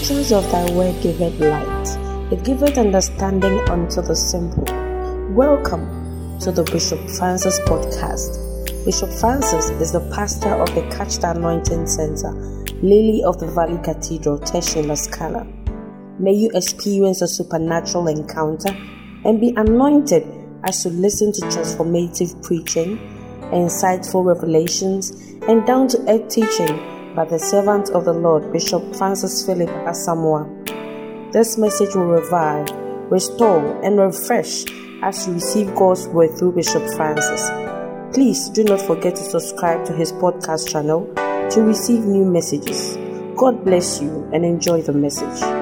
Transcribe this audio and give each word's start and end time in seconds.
entrance 0.00 0.32
of 0.32 0.50
thy 0.50 0.64
word 0.72 0.98
giveth 1.02 1.38
light, 1.40 2.32
it 2.32 2.42
giveth 2.42 2.78
understanding 2.78 3.60
unto 3.68 4.00
the 4.00 4.16
simple. 4.16 4.64
Welcome 5.34 6.38
to 6.40 6.50
the 6.50 6.62
Bishop 6.72 6.98
Francis 7.10 7.60
podcast. 7.60 8.40
Bishop 8.86 9.10
Francis 9.10 9.68
is 9.68 9.92
the 9.92 10.00
pastor 10.14 10.54
of 10.54 10.74
the 10.74 10.80
Catch 10.96 11.18
the 11.18 11.32
Anointing 11.32 11.86
Center, 11.86 12.32
Lily 12.82 13.22
of 13.24 13.38
the 13.40 13.46
Valley 13.48 13.78
Cathedral, 13.84 14.38
Teshie 14.38 14.86
La 14.86 14.94
Scala. 14.94 15.46
May 16.18 16.32
you 16.32 16.50
experience 16.54 17.20
a 17.20 17.28
supernatural 17.28 18.08
encounter 18.08 18.74
and 19.26 19.38
be 19.38 19.52
anointed 19.54 20.26
as 20.64 20.82
you 20.82 20.92
listen 20.92 21.30
to 21.32 21.42
transformative 21.42 22.42
preaching, 22.42 22.96
insightful 23.52 24.24
revelations, 24.24 25.10
and 25.46 25.66
down 25.66 25.88
to 25.88 25.98
earth 26.08 26.26
teaching 26.30 26.99
by 27.20 27.26
the 27.26 27.38
servant 27.38 27.90
of 27.90 28.06
the 28.06 28.14
Lord, 28.14 28.50
Bishop 28.50 28.96
Francis 28.96 29.44
Philip 29.44 29.68
Asamoah. 29.68 31.32
This 31.34 31.58
message 31.58 31.94
will 31.94 32.06
revive, 32.06 32.70
restore, 33.10 33.78
and 33.84 33.98
refresh 33.98 34.64
as 35.02 35.26
you 35.26 35.34
receive 35.34 35.74
God's 35.74 36.08
word 36.08 36.30
through 36.38 36.52
Bishop 36.52 36.82
Francis. 36.96 37.50
Please 38.14 38.48
do 38.48 38.64
not 38.64 38.80
forget 38.80 39.16
to 39.16 39.22
subscribe 39.22 39.84
to 39.84 39.92
his 39.92 40.12
podcast 40.14 40.72
channel 40.72 41.12
to 41.50 41.60
receive 41.60 42.06
new 42.06 42.24
messages. 42.24 42.96
God 43.36 43.66
bless 43.66 44.00
you 44.00 44.26
and 44.32 44.42
enjoy 44.42 44.80
the 44.80 44.94
message. 44.94 45.59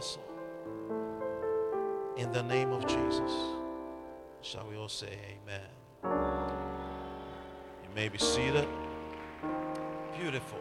Song. 0.00 0.22
In 2.16 2.32
the 2.32 2.42
name 2.42 2.72
of 2.72 2.86
Jesus, 2.86 3.32
shall 4.42 4.66
we 4.68 4.76
all 4.76 4.88
say 4.88 5.18
amen? 5.42 5.68
You 7.82 7.94
may 7.94 8.08
be 8.08 8.18
seated. 8.18 8.68
Beautiful. 10.18 10.58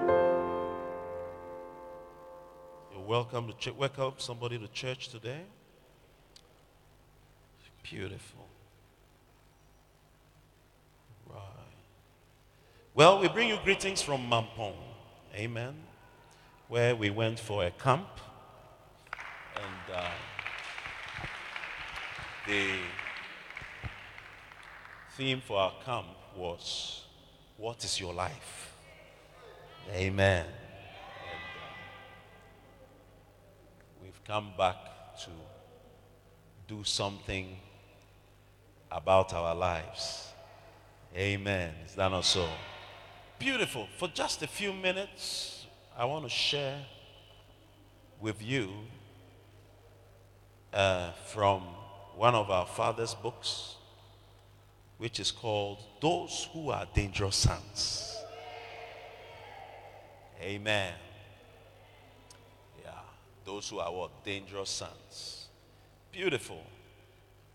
You're 2.91 3.05
welcome 3.07 3.47
to 3.47 3.53
ch- 3.53 3.75
welcome 3.75 4.13
somebody 4.17 4.57
to 4.57 4.67
church 4.69 5.09
today. 5.09 5.41
Beautiful. 7.83 8.45
Right. 11.27 11.39
Well, 12.93 13.19
we 13.19 13.27
bring 13.27 13.49
you 13.49 13.57
greetings 13.63 14.01
from 14.01 14.29
Mampong. 14.29 14.75
Amen. 15.35 15.75
Where 16.67 16.95
we 16.95 17.09
went 17.09 17.39
for 17.39 17.65
a 17.65 17.71
camp. 17.71 18.07
And 19.55 19.95
uh, 19.95 20.09
the 22.49 22.79
theme 25.15 25.39
for 25.39 25.59
our 25.59 25.73
camp 25.85 26.07
was 26.35 27.05
What 27.57 27.83
is 27.83 27.99
your 27.99 28.13
life? 28.13 28.73
Amen. 29.93 30.45
we've 34.01 34.23
come 34.23 34.51
back 34.57 34.77
to 35.23 35.29
do 36.67 36.83
something 36.83 37.57
about 38.91 39.33
our 39.33 39.53
lives. 39.53 40.29
Amen. 41.15 41.73
Is 41.85 41.93
that 41.95 42.09
not 42.09 42.25
so? 42.25 42.47
Beautiful. 43.37 43.87
For 43.97 44.07
just 44.07 44.41
a 44.41 44.47
few 44.47 44.73
minutes, 44.73 45.67
I 45.95 46.05
want 46.05 46.23
to 46.23 46.29
share 46.29 46.79
with 48.19 48.41
you 48.41 48.69
uh, 50.73 51.11
from 51.27 51.63
one 52.19 52.35
of 52.35 52.51
our 52.51 52.65
father's 52.65 53.13
books, 53.13 53.77
which 54.97 55.21
is 55.21 55.31
called 55.31 55.81
Those 56.01 56.49
Who 56.51 56.69
Are 56.69 56.85
Dangerous 56.93 57.37
Sons. 57.37 58.17
Amen. 60.41 60.93
Yeah, 62.83 62.91
those 63.45 63.69
who 63.69 63.79
are 63.79 63.89
what? 63.89 64.25
Dangerous 64.25 64.69
sons. 64.69 65.47
Beautiful. 66.11 66.61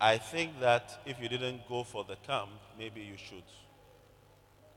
I 0.00 0.16
think 0.16 0.58
that 0.60 0.98
if 1.04 1.20
you 1.20 1.28
didn't 1.28 1.68
go 1.68 1.84
for 1.84 2.02
the 2.04 2.16
camp, 2.26 2.48
maybe 2.78 3.02
you 3.02 3.18
should 3.18 3.44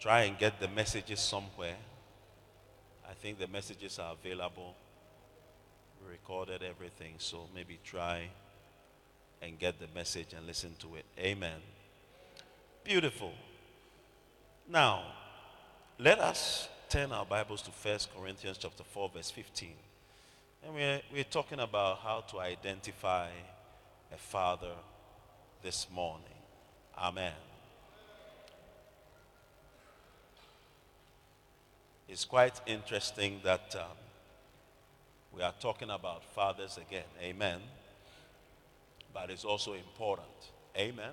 try 0.02 0.24
and 0.24 0.38
get 0.38 0.60
the 0.60 0.68
messages 0.68 1.22
somewhere. 1.22 1.78
I 3.10 3.14
think 3.14 3.40
the 3.40 3.48
messages 3.48 4.00
are 4.00 4.12
available. 4.22 4.76
We 6.04 6.12
recorded 6.12 6.62
everything, 6.62 7.14
so 7.20 7.48
maybe 7.56 7.80
try 7.86 8.28
and 9.42 9.60
get 9.60 9.80
the 9.80 9.88
message 9.94 10.34
and 10.36 10.46
listen 10.46 10.76
to 10.80 10.96
it. 10.96 11.06
Amen. 11.20 11.60
Beautiful. 12.84 13.34
Now, 14.70 15.04
let 16.00 16.20
us 16.20 16.70
turn 16.90 17.12
our 17.12 17.26
Bibles 17.26 17.62
to 17.64 17.72
1 17.72 18.00
Corinthians 18.16 18.58
chapter 18.58 18.84
4, 18.84 19.10
verse 19.10 19.32
15. 19.32 19.70
And 20.66 20.74
we're, 20.74 21.02
we're 21.14 21.24
talking 21.24 21.60
about 21.60 22.00
how 22.00 22.22
to 22.32 22.40
identify 22.40 23.30
a 24.14 24.18
father 24.18 24.74
this 25.62 25.88
morning. 25.94 26.24
Amen. 26.98 27.34
It's 32.08 32.26
quite 32.26 32.60
interesting 32.66 33.42
that 33.44 33.76
um, 33.78 33.98
we 35.36 35.42
are 35.42 35.54
talking 35.60 35.90
about 35.90 36.24
fathers 36.24 36.78
again. 36.78 37.04
Amen. 37.22 37.60
But 39.20 39.32
it's 39.32 39.46
also 39.46 39.74
important. 39.74 40.28
Amen. 40.78 41.12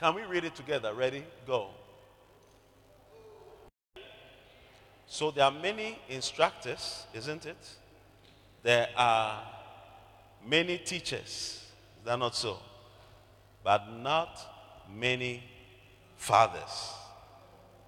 Can 0.00 0.14
we 0.14 0.22
read 0.22 0.44
it 0.44 0.54
together? 0.54 0.94
Ready? 0.94 1.22
Go. 1.46 1.68
So 5.06 5.30
there 5.30 5.44
are 5.44 5.52
many 5.52 5.98
instructors, 6.08 7.04
isn't 7.12 7.44
it? 7.44 7.68
There 8.62 8.88
are 8.96 9.42
many 10.48 10.78
teachers. 10.78 11.62
Is 11.98 12.04
that 12.06 12.18
not 12.18 12.34
so? 12.34 12.60
But 13.62 13.86
not 13.98 14.40
many 14.90 15.42
fathers. 16.16 16.94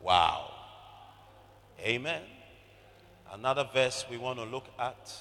Wow. 0.03 0.53
Amen. 1.81 2.23
Another 3.33 3.67
verse 3.73 4.05
we 4.11 4.19
want 4.19 4.39
to 4.39 4.45
look 4.45 4.67
at 4.79 5.13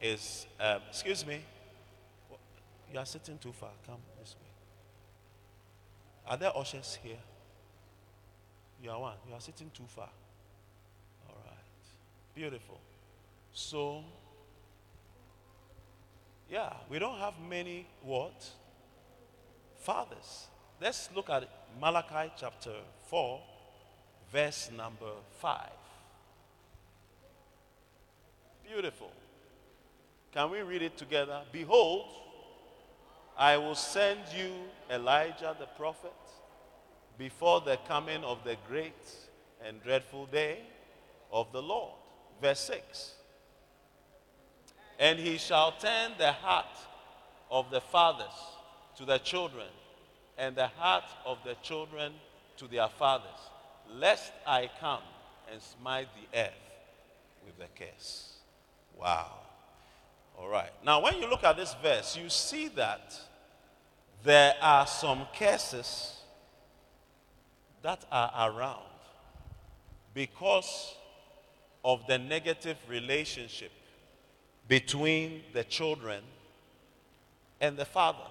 is, 0.00 0.46
um, 0.60 0.80
excuse 0.88 1.26
me, 1.26 1.40
you 2.92 2.98
are 2.98 3.06
sitting 3.06 3.38
too 3.38 3.52
far. 3.52 3.70
Come 3.86 3.98
this 4.18 4.34
way. 4.40 4.48
Are 6.26 6.36
there 6.36 6.56
ushers 6.56 6.98
here? 7.02 7.18
You 8.82 8.90
are 8.90 9.00
one. 9.00 9.16
You 9.28 9.34
are 9.34 9.40
sitting 9.40 9.70
too 9.74 9.86
far. 9.86 10.10
All 11.28 11.42
right. 11.46 11.56
Beautiful. 12.34 12.80
So, 13.52 14.04
yeah, 16.48 16.72
we 16.90 16.98
don't 16.98 17.18
have 17.18 17.34
many 17.48 17.86
what? 18.02 18.46
Fathers. 19.80 20.46
Let's 20.80 21.08
look 21.14 21.28
at 21.30 21.48
Malachi 21.80 22.32
chapter 22.36 22.74
4, 23.08 23.40
verse 24.30 24.70
number 24.76 25.10
5. 25.40 25.60
Beautiful. 28.64 29.10
Can 30.32 30.50
we 30.50 30.60
read 30.60 30.82
it 30.82 30.96
together? 30.96 31.40
Behold, 31.50 32.06
I 33.38 33.56
will 33.56 33.76
send 33.76 34.20
you 34.36 34.50
Elijah 34.90 35.56
the 35.60 35.66
prophet 35.66 36.12
before 37.16 37.60
the 37.60 37.78
coming 37.86 38.24
of 38.24 38.42
the 38.42 38.56
great 38.66 39.12
and 39.64 39.80
dreadful 39.82 40.26
day 40.26 40.58
of 41.32 41.52
the 41.52 41.62
Lord. 41.62 41.94
Verse 42.42 42.58
6. 42.60 43.12
And 44.98 45.20
he 45.20 45.38
shall 45.38 45.70
turn 45.72 46.12
the 46.18 46.32
heart 46.32 46.66
of 47.48 47.70
the 47.70 47.80
fathers 47.80 48.26
to 48.96 49.04
the 49.04 49.18
children, 49.18 49.68
and 50.36 50.56
the 50.56 50.66
heart 50.66 51.04
of 51.24 51.38
the 51.44 51.54
children 51.62 52.12
to 52.56 52.66
their 52.66 52.88
fathers, 52.88 53.38
lest 53.88 54.32
I 54.44 54.68
come 54.80 55.02
and 55.52 55.62
smite 55.62 56.08
the 56.14 56.40
earth 56.40 56.50
with 57.46 57.54
a 57.64 57.68
curse. 57.78 58.38
Wow. 59.00 59.47
All 60.40 60.48
right. 60.48 60.70
Now, 60.84 61.00
when 61.02 61.16
you 61.20 61.28
look 61.28 61.44
at 61.44 61.56
this 61.56 61.74
verse, 61.82 62.16
you 62.16 62.28
see 62.28 62.68
that 62.68 63.14
there 64.22 64.54
are 64.62 64.86
some 64.86 65.26
curses 65.36 66.16
that 67.82 68.04
are 68.10 68.50
around 68.50 68.82
because 70.14 70.94
of 71.84 72.06
the 72.06 72.18
negative 72.18 72.76
relationship 72.88 73.72
between 74.66 75.42
the 75.52 75.64
children 75.64 76.22
and 77.60 77.76
the 77.76 77.84
father. 77.84 78.30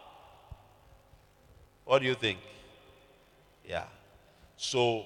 What 1.86 2.00
do 2.00 2.06
you 2.06 2.15
think? 2.15 2.39
Yeah. 3.65 3.86
So 4.57 5.06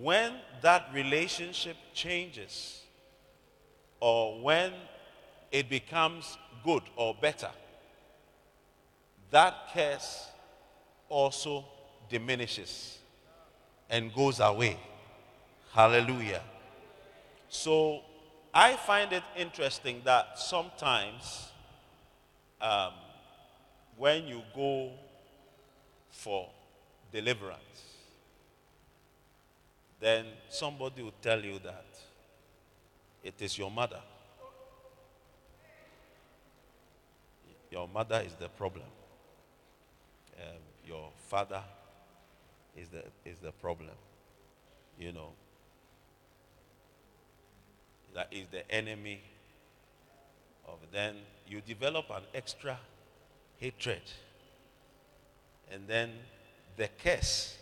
when 0.00 0.34
that 0.62 0.88
relationship 0.94 1.76
changes, 1.92 2.82
or 4.00 4.40
when 4.40 4.72
it 5.52 5.68
becomes 5.68 6.38
good 6.64 6.82
or 6.96 7.14
better, 7.20 7.50
that 9.30 9.54
curse 9.72 10.28
also 11.08 11.64
diminishes 12.08 12.98
and 13.90 14.12
goes 14.14 14.40
away. 14.40 14.78
Hallelujah. 15.72 16.42
So 17.48 18.00
I 18.54 18.76
find 18.76 19.12
it 19.12 19.22
interesting 19.36 20.00
that 20.04 20.38
sometimes 20.38 21.50
um, 22.60 22.92
when 23.96 24.26
you 24.26 24.42
go 24.54 24.90
for 26.10 26.48
deliverance, 27.12 27.58
then 30.00 30.24
somebody 30.48 31.02
will 31.02 31.14
tell 31.22 31.40
you 31.40 31.58
that 31.60 31.86
it 33.22 33.34
is 33.40 33.56
your 33.56 33.70
mother. 33.70 34.00
Your 37.72 37.88
mother 37.88 38.22
is 38.24 38.34
the 38.34 38.50
problem. 38.50 38.84
Um, 40.38 40.58
your 40.86 41.08
father 41.28 41.62
is 42.76 42.88
the, 42.88 43.02
is 43.24 43.38
the 43.38 43.50
problem. 43.50 43.94
You 44.98 45.12
know, 45.12 45.30
that 48.14 48.28
is 48.30 48.44
the 48.50 48.70
enemy 48.70 49.22
of 50.68 50.76
then 50.92 51.14
you 51.48 51.62
develop 51.62 52.10
an 52.10 52.22
extra 52.34 52.78
hatred 53.56 54.02
and 55.72 55.88
then 55.88 56.10
the 56.76 56.88
curse 57.02 57.56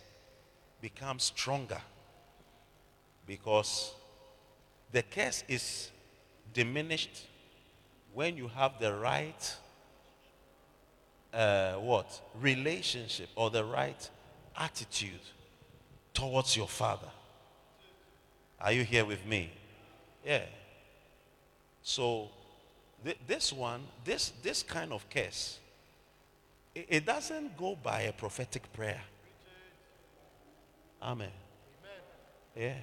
becomes 0.81 1.23
stronger 1.23 1.81
because 3.25 3.93
the 4.91 5.03
curse 5.03 5.45
is 5.47 5.89
diminished 6.53 7.27
when 8.13 8.35
you 8.35 8.49
have 8.49 8.73
the 8.79 8.93
right 8.93 9.55
uh, 11.33 11.73
what 11.73 12.21
relationship 12.39 13.29
or 13.35 13.49
the 13.49 13.63
right 13.63 14.09
attitude 14.57 15.21
towards 16.13 16.57
your 16.57 16.67
father 16.67 17.09
are 18.59 18.71
you 18.71 18.83
here 18.83 19.05
with 19.05 19.25
me 19.25 19.51
yeah. 20.25 20.43
So 21.81 22.29
th- 23.03 23.17
this 23.27 23.51
one, 23.51 23.81
this 24.03 24.31
this 24.43 24.63
kind 24.63 24.93
of 24.93 25.09
case, 25.09 25.59
it, 26.75 26.85
it, 26.89 27.05
doesn't 27.05 27.57
go 27.57 27.75
by 27.81 28.01
a 28.01 28.13
prophetic 28.13 28.71
prayer. 28.73 29.01
Amen. 31.01 31.31
Amen. 32.55 32.69
Yeah. 32.69 32.81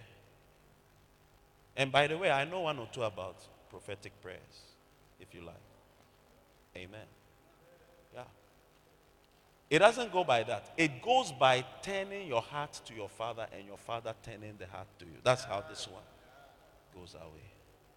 And 1.77 1.93
by 1.93 2.09
the 2.09 2.19
way, 2.19 2.31
I 2.31 2.45
know 2.45 2.61
one 2.61 2.79
or 2.79 2.89
two 2.93 3.05
about 3.05 3.37
prophetic 3.71 4.21
prayers, 4.21 4.75
if 5.21 5.33
you 5.33 5.43
like. 5.43 5.55
Amen. 6.77 7.07
It 9.71 9.81
doesn't 9.81 10.13
go 10.13 10.25
by 10.25 10.43
that. 10.45 10.73
It 10.77 11.03
goes 11.03 11.31
by 11.31 11.65
turning 11.83 12.27
your 12.27 12.41
heart 12.41 12.81
to 12.87 12.95
your 12.95 13.09
father 13.09 13.47
and 13.53 13.67
your 13.67 13.77
father 13.77 14.15
turning 14.23 14.55
the 14.59 14.67
heart 14.67 14.89
to 14.99 15.05
you. 15.05 15.19
That's 15.23 15.45
how 15.45 15.63
this 15.69 15.87
one 15.87 16.03
goes 16.95 17.15
away. 17.15 17.51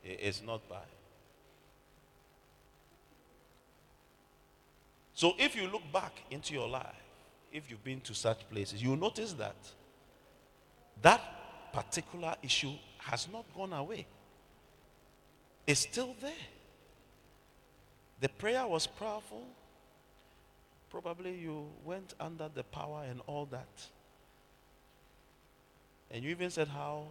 It's 0.03 0.41
not 0.41 0.68
by. 0.68 0.83
So 5.13 5.33
if 5.38 5.56
you 5.56 5.68
look 5.68 5.83
back 5.94 6.23
into 6.29 6.53
your 6.53 6.68
life, 6.68 6.85
if 7.53 7.69
you've 7.69 7.83
been 7.83 8.01
to 8.01 8.13
such 8.13 8.50
places, 8.50 8.81
you'll 8.81 8.97
notice 8.97 9.33
that 9.33 9.56
that 11.01 11.21
particular 11.71 12.35
issue 12.41 12.73
has 12.97 13.27
not 13.31 13.45
gone 13.56 13.73
away. 13.73 14.07
It's 15.65 15.81
still 15.81 16.15
there. 16.21 16.31
The 18.19 18.29
prayer 18.29 18.65
was 18.68 18.88
powerful. 18.88 19.45
Probably 20.92 21.34
you 21.34 21.70
went 21.86 22.14
under 22.20 22.50
the 22.54 22.64
power 22.64 23.06
and 23.10 23.22
all 23.26 23.46
that. 23.46 23.88
And 26.12 26.22
you 26.22 26.32
even 26.32 26.50
said 26.50 26.68
how 26.68 27.06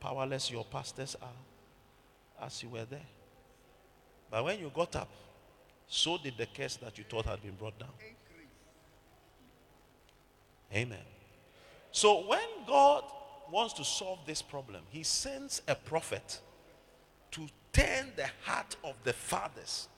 powerless 0.00 0.50
your 0.50 0.64
pastors 0.64 1.14
are 1.20 2.46
as 2.46 2.62
you 2.62 2.70
were 2.70 2.86
there. 2.86 3.06
But 4.30 4.42
when 4.44 4.58
you 4.58 4.72
got 4.74 4.96
up, 4.96 5.10
so 5.86 6.16
did 6.16 6.38
the 6.38 6.46
curse 6.46 6.76
that 6.76 6.96
you 6.96 7.04
thought 7.04 7.26
had 7.26 7.42
been 7.42 7.54
brought 7.54 7.78
down. 7.78 7.90
Amen. 10.74 10.98
So 11.92 12.26
when 12.26 12.48
God 12.66 13.04
wants 13.52 13.74
to 13.74 13.84
solve 13.84 14.20
this 14.26 14.40
problem, 14.40 14.82
he 14.88 15.02
sends 15.02 15.60
a 15.68 15.74
prophet 15.74 16.40
to 17.32 17.46
turn 17.72 18.12
the 18.16 18.28
heart 18.42 18.76
of 18.82 18.94
the 19.04 19.12
fathers 19.12 19.88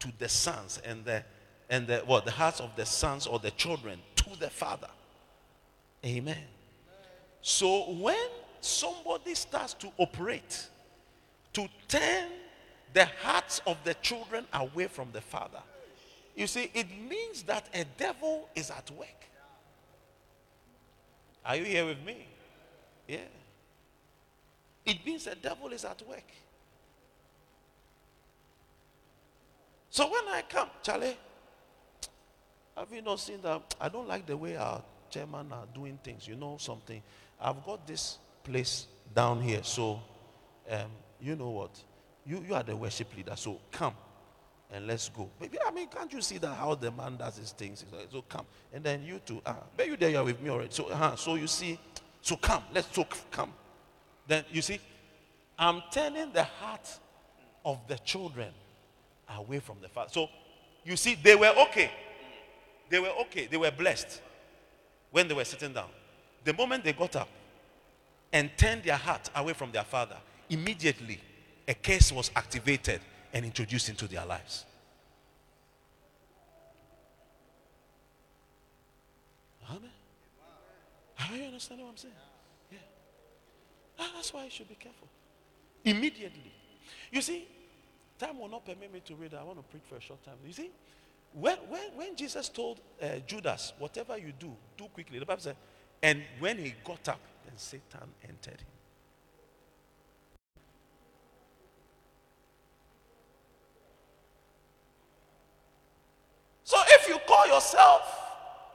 to 0.00 0.08
the 0.18 0.28
sons 0.28 0.80
and 0.84 1.04
the 1.04 1.22
and 1.70 1.86
the 1.86 1.98
what 1.98 2.24
the 2.24 2.30
hearts 2.30 2.60
of 2.60 2.74
the 2.76 2.86
sons 2.86 3.26
or 3.26 3.38
the 3.38 3.50
children 3.52 3.98
to 4.16 4.38
the 4.38 4.50
father. 4.50 4.88
Amen. 6.04 6.44
So 7.42 7.92
when 7.92 8.28
somebody 8.60 9.34
starts 9.34 9.74
to 9.74 9.90
operate 9.98 10.68
to 11.52 11.68
turn 11.86 12.28
the 12.92 13.06
hearts 13.22 13.60
of 13.66 13.76
the 13.84 13.94
children 13.94 14.44
away 14.52 14.86
from 14.86 15.08
the 15.12 15.20
father, 15.20 15.62
you 16.34 16.46
see, 16.46 16.70
it 16.72 16.86
means 17.08 17.42
that 17.44 17.68
a 17.74 17.84
devil 17.96 18.48
is 18.54 18.70
at 18.70 18.90
work. 18.92 19.08
Are 21.44 21.56
you 21.56 21.64
here 21.64 21.86
with 21.86 22.04
me? 22.04 22.26
Yeah. 23.08 23.18
It 24.84 25.04
means 25.04 25.26
a 25.26 25.34
devil 25.34 25.68
is 25.70 25.84
at 25.84 26.00
work. 26.08 26.30
So 29.90 30.04
when 30.04 30.28
I 30.28 30.42
come, 30.48 30.68
Charlie, 30.82 31.16
have 32.78 32.92
you 32.92 33.02
not 33.02 33.18
seen 33.18 33.40
that? 33.42 33.74
I 33.80 33.88
don't 33.88 34.06
like 34.06 34.26
the 34.26 34.36
way 34.36 34.56
our 34.56 34.82
chairman 35.10 35.52
are 35.52 35.66
doing 35.74 35.98
things. 36.02 36.28
You 36.28 36.36
know 36.36 36.56
something? 36.58 37.02
I've 37.40 37.64
got 37.64 37.86
this 37.86 38.18
place 38.44 38.86
down 39.14 39.40
here. 39.40 39.60
So, 39.62 40.00
um, 40.70 40.90
you 41.20 41.34
know 41.34 41.50
what? 41.50 41.70
You, 42.24 42.44
you 42.46 42.54
are 42.54 42.62
the 42.62 42.76
worship 42.76 43.14
leader. 43.16 43.34
So 43.36 43.58
come 43.72 43.94
and 44.70 44.86
let's 44.86 45.08
go. 45.08 45.28
Maybe, 45.40 45.58
I 45.66 45.70
mean, 45.70 45.88
can't 45.88 46.12
you 46.12 46.20
see 46.20 46.38
that 46.38 46.54
how 46.54 46.74
the 46.74 46.90
man 46.90 47.16
does 47.16 47.36
his 47.36 47.52
things? 47.52 47.84
So 48.12 48.22
come. 48.22 48.46
And 48.72 48.84
then 48.84 49.02
you 49.02 49.18
too. 49.24 49.40
Ah, 49.44 49.56
but 49.76 49.86
you 49.86 49.96
there, 49.96 50.10
you 50.10 50.18
are 50.18 50.24
with 50.24 50.40
me 50.40 50.50
already. 50.50 50.70
So, 50.70 50.88
uh, 50.88 51.16
so 51.16 51.34
you 51.34 51.46
see, 51.46 51.80
so 52.20 52.36
come. 52.36 52.62
Let's 52.72 52.88
talk. 52.88 53.16
Come. 53.30 53.52
Then 54.26 54.44
you 54.52 54.62
see, 54.62 54.78
I'm 55.58 55.82
turning 55.90 56.32
the 56.32 56.44
heart 56.44 56.88
of 57.64 57.80
the 57.88 57.96
children 57.98 58.52
away 59.36 59.58
from 59.58 59.78
the 59.80 59.88
father. 59.88 60.10
So 60.12 60.28
you 60.84 60.96
see, 60.96 61.16
they 61.20 61.34
were 61.34 61.52
okay. 61.68 61.90
They 62.88 62.98
were 62.98 63.12
okay. 63.22 63.46
They 63.46 63.56
were 63.56 63.70
blessed 63.70 64.20
when 65.10 65.28
they 65.28 65.34
were 65.34 65.44
sitting 65.44 65.72
down. 65.72 65.88
The 66.44 66.54
moment 66.54 66.84
they 66.84 66.92
got 66.92 67.16
up, 67.16 67.28
and 68.32 68.50
turned 68.56 68.82
their 68.84 68.96
heart 68.96 69.30
away 69.34 69.52
from 69.52 69.72
their 69.72 69.84
father, 69.84 70.16
immediately 70.50 71.20
a 71.66 71.74
curse 71.74 72.12
was 72.12 72.30
activated 72.36 73.00
and 73.32 73.44
introduced 73.44 73.88
into 73.88 74.06
their 74.06 74.24
lives. 74.24 74.64
Amen. 79.70 79.90
Are 81.18 81.36
you 81.36 81.44
understanding 81.44 81.86
what 81.86 81.92
I'm 81.92 81.96
saying? 81.98 82.14
Yeah. 82.72 82.78
Ah, 83.98 84.10
that's 84.14 84.32
why 84.32 84.44
you 84.44 84.50
should 84.50 84.68
be 84.68 84.76
careful. 84.76 85.08
Immediately. 85.84 86.52
You 87.10 87.20
see, 87.20 87.46
time 88.18 88.38
will 88.38 88.48
not 88.48 88.64
permit 88.64 88.92
me 88.92 89.00
to 89.04 89.14
read. 89.14 89.34
I 89.34 89.42
want 89.42 89.58
to 89.58 89.64
preach 89.64 89.82
for 89.88 89.96
a 89.96 90.00
short 90.00 90.24
time. 90.24 90.36
You 90.46 90.52
see, 90.52 90.70
when, 91.40 91.56
when, 91.68 91.82
when 91.94 92.16
Jesus 92.16 92.48
told 92.48 92.80
uh, 93.02 93.06
Judas, 93.26 93.72
whatever 93.78 94.16
you 94.18 94.32
do, 94.38 94.50
do 94.76 94.84
quickly, 94.88 95.18
the 95.18 95.26
Bible 95.26 95.42
said, 95.42 95.56
and 96.02 96.22
when 96.38 96.58
he 96.58 96.74
got 96.84 97.08
up, 97.08 97.20
then 97.44 97.56
Satan 97.56 98.08
entered 98.22 98.60
him. 98.60 98.66
So 106.64 106.76
if 106.88 107.08
you 107.08 107.18
call 107.26 107.46
yourself 107.46 108.02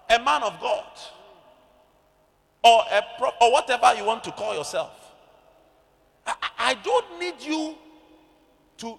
a 0.09 0.17
man 0.17 0.43
of 0.43 0.59
God 0.59 0.87
or 2.63 2.81
a 2.91 3.03
pro- 3.19 3.33
or 3.39 3.51
whatever 3.51 3.93
you 3.95 4.03
want 4.03 4.23
to 4.23 4.31
call 4.31 4.55
yourself, 4.55 4.91
I, 6.25 6.33
I 6.57 6.73
don't 6.75 7.19
need 7.19 7.35
you 7.39 7.75
to 8.77 8.97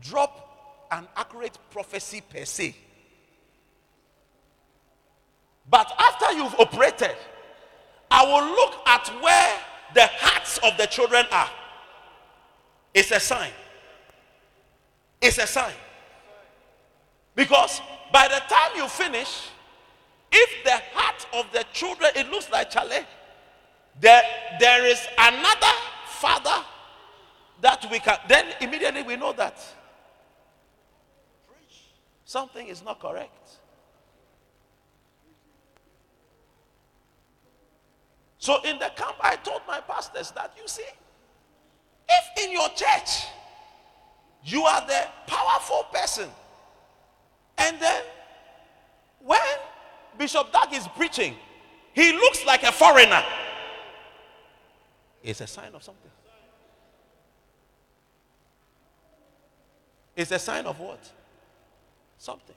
drop 0.00 0.86
an 0.92 1.08
accurate 1.16 1.58
prophecy 1.70 2.20
per 2.20 2.44
se. 2.44 2.76
But 5.70 5.92
after 5.98 6.32
you've 6.32 6.54
operated, 6.58 7.16
I 8.10 8.24
will 8.24 8.50
look 8.50 8.74
at 8.86 9.06
where 9.22 9.58
the 9.94 10.06
hearts 10.14 10.58
of 10.58 10.76
the 10.76 10.86
children 10.86 11.24
are. 11.30 11.50
It's 12.92 13.12
a 13.12 13.20
sign. 13.20 13.52
It's 15.20 15.38
a 15.38 15.46
sign. 15.46 15.74
Because 17.36 17.80
by 18.12 18.26
the 18.26 18.42
time 18.52 18.72
you 18.76 18.88
finish, 18.88 19.48
if 20.32 20.64
the 20.64 20.80
heart 20.92 21.26
of 21.32 21.46
the 21.52 21.64
children, 21.72 22.10
it 22.16 22.28
looks 22.30 22.50
like 22.50 22.70
Charlie, 22.70 23.06
there, 24.00 24.22
there 24.58 24.84
is 24.86 25.06
another 25.18 25.72
father 26.06 26.64
that 27.60 27.86
we 27.90 28.00
can, 28.00 28.16
then 28.28 28.46
immediately 28.60 29.02
we 29.02 29.16
know 29.16 29.32
that 29.34 29.60
something 32.24 32.66
is 32.66 32.82
not 32.82 33.00
correct. 33.00 33.59
So 38.40 38.58
in 38.62 38.78
the 38.78 38.90
camp, 38.96 39.16
I 39.20 39.36
told 39.36 39.60
my 39.68 39.80
pastors 39.80 40.30
that 40.30 40.54
you 40.56 40.66
see, 40.66 40.82
if 42.08 42.44
in 42.44 42.50
your 42.52 42.68
church 42.70 43.26
you 44.42 44.62
are 44.62 44.80
the 44.86 45.06
powerful 45.26 45.84
person, 45.92 46.26
and 47.58 47.78
then 47.78 48.02
when 49.22 49.38
Bishop 50.16 50.50
Dag 50.52 50.72
is 50.72 50.88
preaching, 50.96 51.34
he 51.92 52.12
looks 52.12 52.46
like 52.46 52.62
a 52.62 52.72
foreigner, 52.72 53.22
it's 55.22 55.42
a 55.42 55.46
sign 55.46 55.74
of 55.74 55.82
something. 55.82 56.10
It's 60.16 60.30
a 60.30 60.38
sign 60.38 60.64
of 60.64 60.80
what? 60.80 61.10
Something. 62.16 62.56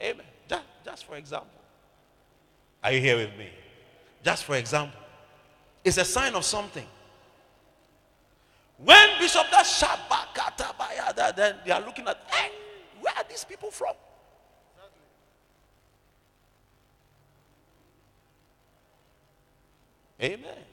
Amen. 0.00 0.26
Just, 0.48 0.64
just 0.86 1.04
for 1.04 1.16
example. 1.16 1.60
Are 2.82 2.92
you 2.92 3.00
here 3.00 3.16
with 3.18 3.36
me? 3.36 3.50
Just 4.24 4.44
for 4.44 4.56
example. 4.56 4.98
It's 5.84 5.98
a 5.98 6.04
sign 6.04 6.34
of 6.34 6.44
something. 6.44 6.86
When 8.78 9.08
Bishop 9.18 9.44
does 9.50 9.66
Shabakatabaya, 9.66 11.36
then 11.36 11.56
they 11.64 11.70
are 11.70 11.80
looking 11.80 12.08
at, 12.08 12.18
hey, 12.28 12.50
where 13.00 13.14
are 13.14 13.24
these 13.28 13.44
people 13.44 13.70
from? 13.70 13.94
Amen. 20.22 20.64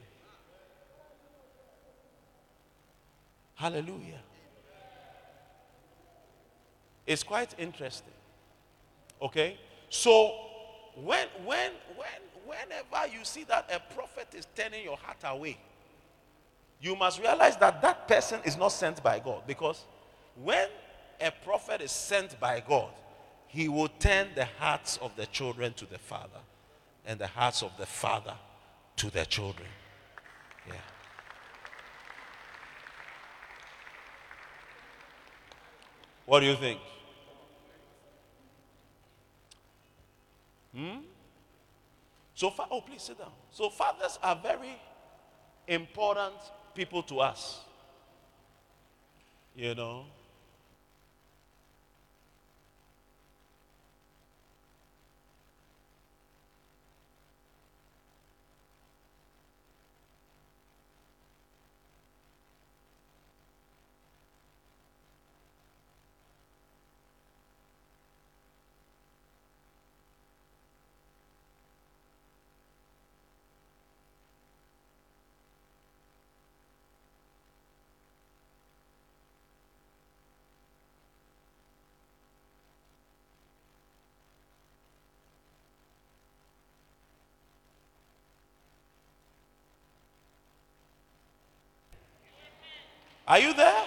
Hallelujah. 3.54 4.20
It's 7.06 7.22
quite 7.22 7.54
interesting. 7.58 8.14
Okay? 9.20 9.58
So 9.90 10.34
when 10.96 11.28
when 11.44 11.72
when 11.96 12.08
whenever 12.46 13.16
you 13.16 13.24
see 13.24 13.44
that 13.44 13.70
a 13.72 13.94
prophet 13.94 14.28
is 14.34 14.46
turning 14.54 14.84
your 14.84 14.96
heart 14.96 15.18
away, 15.24 15.58
you 16.80 16.96
must 16.96 17.20
realize 17.20 17.56
that 17.58 17.80
that 17.82 18.08
person 18.08 18.40
is 18.44 18.56
not 18.56 18.68
sent 18.68 19.02
by 19.02 19.18
God 19.20 19.42
because 19.46 19.84
when 20.42 20.68
a 21.20 21.30
prophet 21.44 21.80
is 21.80 21.92
sent 21.92 22.38
by 22.40 22.62
God, 22.66 22.90
he 23.46 23.68
will 23.68 23.88
turn 23.88 24.28
the 24.34 24.46
hearts 24.58 24.96
of 24.98 25.14
the 25.14 25.26
children 25.26 25.72
to 25.74 25.86
the 25.86 25.98
father 25.98 26.40
and 27.06 27.18
the 27.18 27.26
hearts 27.26 27.62
of 27.62 27.70
the 27.78 27.86
father 27.86 28.34
to 28.96 29.10
their 29.10 29.24
children. 29.24 29.68
Yeah. 30.66 30.74
What 36.26 36.40
do 36.40 36.46
you 36.46 36.56
think? 36.56 36.80
Hmm? 40.74 40.98
So, 42.42 42.50
fa- 42.50 42.66
oh, 42.72 42.80
please 42.80 43.02
sit 43.02 43.18
down. 43.18 43.30
So, 43.52 43.70
fathers 43.70 44.18
are 44.20 44.34
very 44.34 44.74
important 45.68 46.34
people 46.74 47.00
to 47.04 47.20
us. 47.20 47.60
You 49.54 49.76
know? 49.76 50.06
Are 93.32 93.38
you 93.38 93.54
there? 93.54 93.84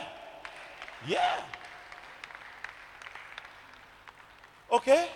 Yeah. 1.06 1.36
Okay? 4.72 5.08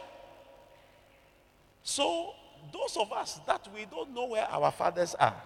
So, 1.82 2.34
those 2.72 2.96
of 2.98 3.12
us 3.12 3.40
that 3.48 3.68
we 3.74 3.86
don't 3.86 4.14
know 4.14 4.28
where 4.28 4.46
our 4.46 4.72
fathers 4.72 5.16
are, 5.16 5.42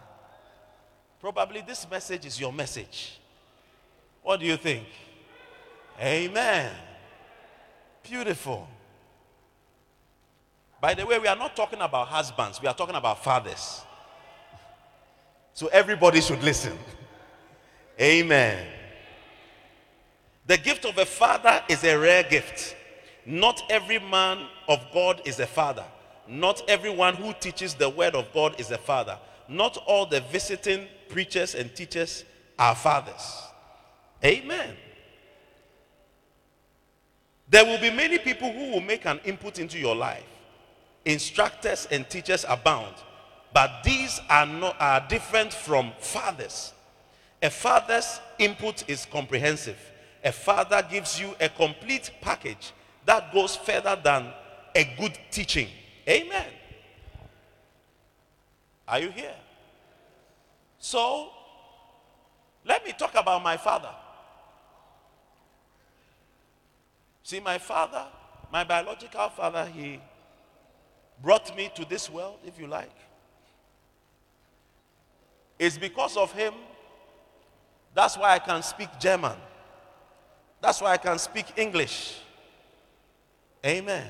probably 1.21 1.61
this 1.61 1.89
message 1.89 2.25
is 2.25 2.37
your 2.37 2.51
message. 2.51 3.21
What 4.21 4.41
do 4.41 4.45
you 4.45 4.57
think? 4.57 4.85
Amen. 5.97 6.69
Beautiful. 8.03 8.67
By 10.81 10.93
the 10.93 11.05
way, 11.05 11.19
we 11.19 11.27
are 11.29 11.37
not 11.37 11.55
talking 11.55 11.79
about 11.79 12.09
husbands, 12.09 12.61
we 12.61 12.67
are 12.67 12.75
talking 12.75 12.95
about 12.95 13.23
fathers. 13.23 13.79
So 15.53 15.67
everybody 15.67 16.19
should 16.19 16.43
listen. 16.43 16.77
Amen. 18.00 18.67
The 20.45 20.57
gift 20.57 20.85
of 20.85 20.97
a 20.97 21.05
father 21.05 21.63
is 21.69 21.83
a 21.83 21.97
rare 21.97 22.23
gift. 22.23 22.75
Not 23.25 23.62
every 23.69 24.00
man 24.00 24.47
of 24.67 24.79
God 24.93 25.21
is 25.25 25.39
a 25.39 25.47
father. 25.47 25.85
Not 26.27 26.62
everyone 26.69 27.15
who 27.15 27.33
teaches 27.39 27.73
the 27.73 27.89
word 27.89 28.15
of 28.15 28.31
God 28.33 28.59
is 28.59 28.71
a 28.71 28.77
father. 28.77 29.17
Not 29.47 29.77
all 29.85 30.05
the 30.05 30.21
visiting 30.21 30.88
preachers 31.09 31.55
and 31.55 31.73
teachers 31.75 32.25
are 32.57 32.75
fathers. 32.75 33.43
Amen. 34.23 34.75
There 37.50 37.65
will 37.65 37.79
be 37.79 37.91
many 37.91 38.17
people 38.17 38.51
who 38.51 38.71
will 38.71 38.81
make 38.81 39.05
an 39.05 39.19
input 39.25 39.59
into 39.59 39.77
your 39.77 39.95
life. 39.95 40.23
Instructors 41.05 41.88
and 41.91 42.09
teachers 42.09 42.45
abound, 42.47 42.95
but 43.53 43.83
these 43.83 44.19
are 44.29 44.45
not 44.45 44.75
are 44.79 45.05
different 45.07 45.53
from 45.53 45.91
fathers. 46.00 46.73
A 47.43 47.50
father's 47.50 48.21
input 48.39 48.89
is 48.89 49.05
comprehensive. 49.05 49.77
A 50.23 50.31
father 50.31 50.81
gives 50.89 51.19
you 51.19 51.35
a 51.41 51.50
complete 51.50 52.09
package 52.21 52.71
that 53.05 53.33
goes 53.33 53.57
further 53.57 54.00
than 54.01 54.31
a 54.73 54.95
good 54.97 55.19
teaching. 55.29 55.67
Amen. 56.07 56.45
Are 58.88 59.00
you 59.00 59.09
here? 59.09 59.35
So, 60.79 61.31
let 62.63 62.85
me 62.85 62.93
talk 62.97 63.13
about 63.15 63.43
my 63.43 63.57
father. 63.57 63.93
See, 67.23 67.41
my 67.41 67.57
father, 67.57 68.05
my 68.53 68.63
biological 68.63 69.27
father, 69.29 69.65
he 69.65 70.00
brought 71.21 71.55
me 71.57 71.69
to 71.75 71.83
this 71.83 72.09
world, 72.09 72.39
if 72.45 72.57
you 72.57 72.67
like. 72.67 72.95
It's 75.59 75.77
because 75.77 76.15
of 76.15 76.31
him 76.31 76.53
that's 77.93 78.17
why 78.17 78.33
I 78.33 78.39
can 78.39 78.63
speak 78.63 78.89
German. 79.00 79.38
That's 80.62 80.81
why 80.81 80.93
I 80.93 80.97
can 80.97 81.19
speak 81.19 81.45
English. 81.57 82.19
Amen. 83.65 84.07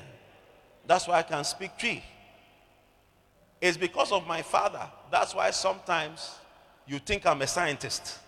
That's 0.86 1.06
why 1.06 1.18
I 1.18 1.22
can 1.22 1.44
speak 1.44 1.76
Twi. 1.78 2.02
It's 3.60 3.76
because 3.76 4.12
of 4.12 4.26
my 4.26 4.42
father. 4.42 4.88
That's 5.10 5.34
why 5.34 5.50
sometimes 5.50 6.34
you 6.86 6.98
think 6.98 7.26
I'm 7.26 7.40
a 7.42 7.46
scientist. 7.46 8.18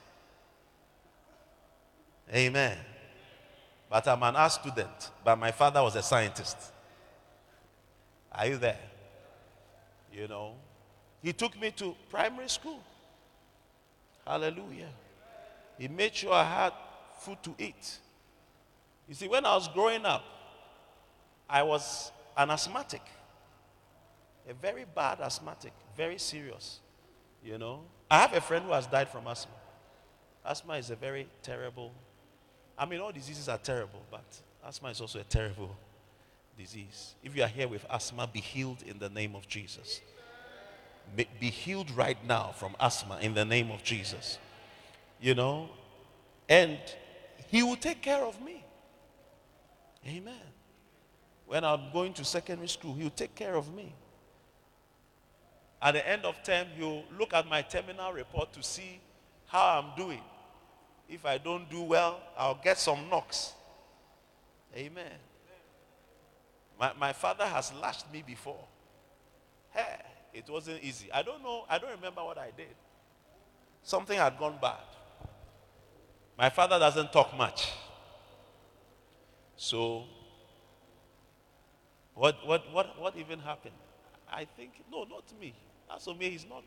Amen. 2.34 2.76
But 3.88 4.08
I'm 4.08 4.22
an 4.22 4.36
art 4.36 4.52
student. 4.52 5.10
But 5.24 5.36
my 5.36 5.52
father 5.52 5.82
was 5.82 5.94
a 5.96 6.02
scientist. 6.02 6.56
Are 8.32 8.46
you 8.46 8.56
there? 8.56 8.78
You 10.12 10.28
know, 10.28 10.54
he 11.22 11.32
took 11.32 11.60
me 11.60 11.70
to 11.72 11.94
primary 12.10 12.48
school. 12.48 12.80
Hallelujah. 14.26 14.88
He 15.78 15.88
made 15.88 16.14
sure 16.14 16.32
I 16.32 16.44
had 16.44 16.72
food 17.20 17.38
to 17.42 17.54
eat. 17.58 17.98
You 19.08 19.14
see, 19.14 19.28
when 19.28 19.44
I 19.44 19.54
was 19.54 19.68
growing 19.68 20.04
up, 20.04 20.24
I 21.48 21.62
was 21.62 22.10
an 22.36 22.50
asthmatic, 22.50 23.02
a 24.48 24.54
very 24.54 24.84
bad 24.94 25.20
asthmatic, 25.20 25.72
very 25.96 26.18
serious. 26.18 26.80
You 27.44 27.58
know, 27.58 27.82
I 28.10 28.20
have 28.20 28.34
a 28.34 28.40
friend 28.40 28.64
who 28.64 28.72
has 28.72 28.86
died 28.86 29.08
from 29.08 29.26
asthma. 29.26 29.54
Asthma 30.44 30.74
is 30.74 30.90
a 30.90 30.96
very 30.96 31.28
terrible, 31.42 31.92
I 32.78 32.86
mean, 32.86 33.00
all 33.00 33.12
diseases 33.12 33.48
are 33.48 33.58
terrible, 33.58 34.02
but 34.10 34.24
asthma 34.66 34.90
is 34.90 35.00
also 35.00 35.20
a 35.20 35.24
terrible 35.24 35.76
disease. 36.58 37.14
If 37.22 37.36
you 37.36 37.42
are 37.42 37.48
here 37.48 37.68
with 37.68 37.84
asthma, 37.90 38.28
be 38.32 38.40
healed 38.40 38.82
in 38.86 38.98
the 38.98 39.08
name 39.08 39.34
of 39.36 39.46
Jesus. 39.46 40.00
Be 41.14 41.50
healed 41.50 41.90
right 41.92 42.18
now 42.26 42.52
from 42.56 42.74
asthma 42.80 43.18
in 43.20 43.34
the 43.34 43.44
name 43.44 43.70
of 43.70 43.84
Jesus. 43.84 44.38
You 45.20 45.34
know, 45.34 45.68
and 46.48 46.78
He 47.48 47.62
will 47.62 47.76
take 47.76 48.02
care 48.02 48.24
of 48.24 48.40
me. 48.42 48.64
Amen. 50.06 50.34
When 51.46 51.64
I'm 51.64 51.92
going 51.92 52.12
to 52.14 52.24
secondary 52.24 52.68
school, 52.68 52.94
He'll 52.94 53.10
take 53.10 53.34
care 53.34 53.54
of 53.54 53.72
me. 53.74 53.92
At 55.80 55.92
the 55.92 56.08
end 56.08 56.24
of 56.24 56.42
term, 56.42 56.66
He'll 56.76 57.04
look 57.18 57.34
at 57.34 57.48
my 57.48 57.62
terminal 57.62 58.12
report 58.12 58.52
to 58.54 58.62
see 58.62 59.00
how 59.46 59.80
I'm 59.80 59.96
doing. 59.96 60.22
If 61.08 61.24
I 61.24 61.38
don't 61.38 61.68
do 61.70 61.82
well, 61.82 62.20
I'll 62.36 62.60
get 62.62 62.78
some 62.78 63.08
knocks. 63.08 63.52
Amen. 64.74 65.12
My, 66.78 66.92
my 66.98 67.12
father 67.12 67.46
has 67.46 67.72
lashed 67.74 68.12
me 68.12 68.22
before. 68.26 68.64
Hey, 69.70 70.00
it 70.34 70.48
wasn't 70.48 70.82
easy. 70.82 71.10
I 71.12 71.22
don't 71.22 71.42
know, 71.42 71.64
I 71.68 71.78
don't 71.78 71.92
remember 71.92 72.22
what 72.24 72.38
I 72.38 72.50
did. 72.56 72.74
Something 73.82 74.18
had 74.18 74.38
gone 74.38 74.58
bad. 74.60 74.74
My 76.38 76.50
father 76.50 76.78
doesn't 76.78 77.12
talk 77.12 77.36
much. 77.36 77.72
So, 79.56 80.04
what, 82.14 82.36
what, 82.46 82.62
what, 82.72 83.00
what 83.00 83.16
even 83.16 83.38
happened? 83.38 83.74
I 84.30 84.44
think, 84.44 84.72
no, 84.90 85.04
not 85.04 85.24
me. 85.40 85.54
As 85.94 86.04
for 86.04 86.14
me, 86.14 86.30
he's 86.30 86.46
not 86.48 86.62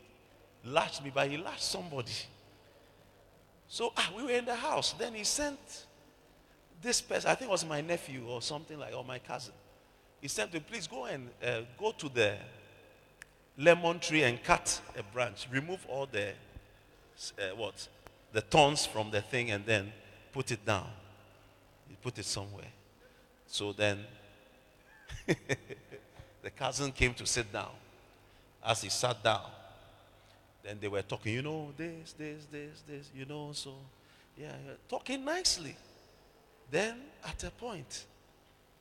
lashed 0.64 1.04
me, 1.04 1.12
but 1.14 1.28
he 1.28 1.36
lashed 1.36 1.70
somebody. 1.70 2.12
So 3.68 3.92
ah, 3.96 4.12
we 4.16 4.24
were 4.24 4.30
in 4.30 4.44
the 4.44 4.54
house. 4.54 4.94
Then 4.94 5.14
he 5.14 5.24
sent 5.24 5.86
this 6.82 7.00
person, 7.00 7.30
I 7.30 7.34
think 7.34 7.48
it 7.48 7.52
was 7.52 7.64
my 7.64 7.80
nephew 7.80 8.26
or 8.26 8.42
something 8.42 8.78
like, 8.78 8.94
or 8.94 9.04
my 9.04 9.18
cousin. 9.18 9.54
He 10.20 10.28
sent 10.28 10.52
me, 10.52 10.60
please 10.60 10.86
go 10.86 11.04
and 11.04 11.28
uh, 11.44 11.60
go 11.78 11.92
to 11.92 12.08
the 12.08 12.34
lemon 13.56 14.00
tree 14.00 14.22
and 14.22 14.42
cut 14.42 14.80
a 14.98 15.02
branch. 15.02 15.46
Remove 15.52 15.86
all 15.88 16.06
the, 16.06 16.30
uh, 17.38 17.56
what? 17.56 17.88
The 18.32 18.40
thorns 18.40 18.86
from 18.86 19.10
the 19.10 19.22
thing 19.22 19.50
and 19.50 19.64
then 19.66 19.92
put 20.32 20.50
it 20.50 20.64
down. 20.64 20.88
He 21.88 21.96
put 21.96 22.18
it 22.18 22.24
somewhere. 22.24 22.72
So 23.46 23.72
then 23.72 24.04
the 25.26 26.50
cousin 26.50 26.92
came 26.92 27.14
to 27.14 27.26
sit 27.26 27.52
down. 27.52 27.70
As 28.64 28.82
he 28.82 28.88
sat 28.90 29.22
down, 29.22 29.50
then 30.62 30.78
they 30.80 30.88
were 30.88 31.02
talking, 31.02 31.34
you 31.34 31.42
know, 31.42 31.72
this, 31.76 32.12
this, 32.12 32.46
this, 32.52 32.82
this, 32.86 33.10
you 33.14 33.24
know, 33.24 33.50
so, 33.52 33.74
yeah, 34.36 34.52
talking 34.88 35.24
nicely. 35.24 35.74
Then, 36.70 36.96
at 37.24 37.42
a 37.44 37.50
point, 37.50 38.04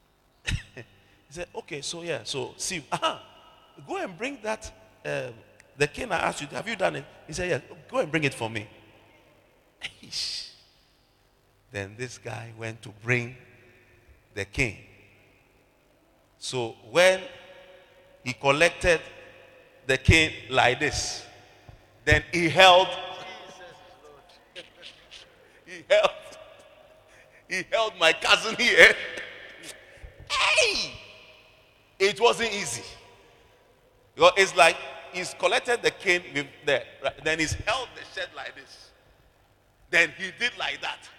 he 0.45 0.83
said, 1.29 1.47
okay, 1.55 1.81
so 1.81 2.03
yeah, 2.03 2.19
so 2.23 2.53
see, 2.57 2.83
uh-huh, 2.91 3.17
go 3.87 3.97
and 3.97 4.17
bring 4.17 4.37
that, 4.43 4.71
um, 5.05 5.33
the 5.77 5.87
cane 5.87 6.11
I 6.11 6.17
asked 6.17 6.41
you, 6.41 6.47
have 6.47 6.67
you 6.67 6.75
done 6.75 6.97
it? 6.97 7.05
He 7.25 7.33
said, 7.33 7.49
yeah, 7.49 7.75
go 7.89 7.99
and 7.99 8.11
bring 8.11 8.25
it 8.25 8.33
for 8.33 8.49
me. 8.49 8.67
Then 11.71 11.95
this 11.97 12.17
guy 12.17 12.51
went 12.57 12.81
to 12.81 12.89
bring 13.03 13.35
the 14.33 14.45
king. 14.45 14.77
So 16.37 16.75
when 16.89 17.21
he 18.23 18.33
collected 18.33 19.01
the 19.85 19.97
king 19.97 20.31
like 20.49 20.79
this, 20.79 21.25
then 22.05 22.23
he 22.31 22.49
held. 22.49 22.87
he 25.65 25.83
held. 25.89 26.11
He 27.47 27.63
held 27.71 27.93
my 27.99 28.13
cousin 28.13 28.55
here. 28.55 28.95
Hey! 30.29 30.91
It 31.99 32.19
wasn't 32.19 32.53
easy. 32.53 32.83
It's 34.17 34.55
like 34.55 34.77
he's 35.11 35.33
collected 35.33 35.81
the 35.81 35.91
cane 35.91 36.23
with 36.33 36.47
there, 36.65 36.83
right? 37.03 37.23
then 37.23 37.39
he's 37.39 37.53
held 37.53 37.89
the 37.95 38.19
shed 38.19 38.29
like 38.35 38.55
this. 38.55 38.88
Then 39.89 40.13
he 40.17 40.31
did 40.39 40.51
like 40.57 40.81
that. 40.81 41.09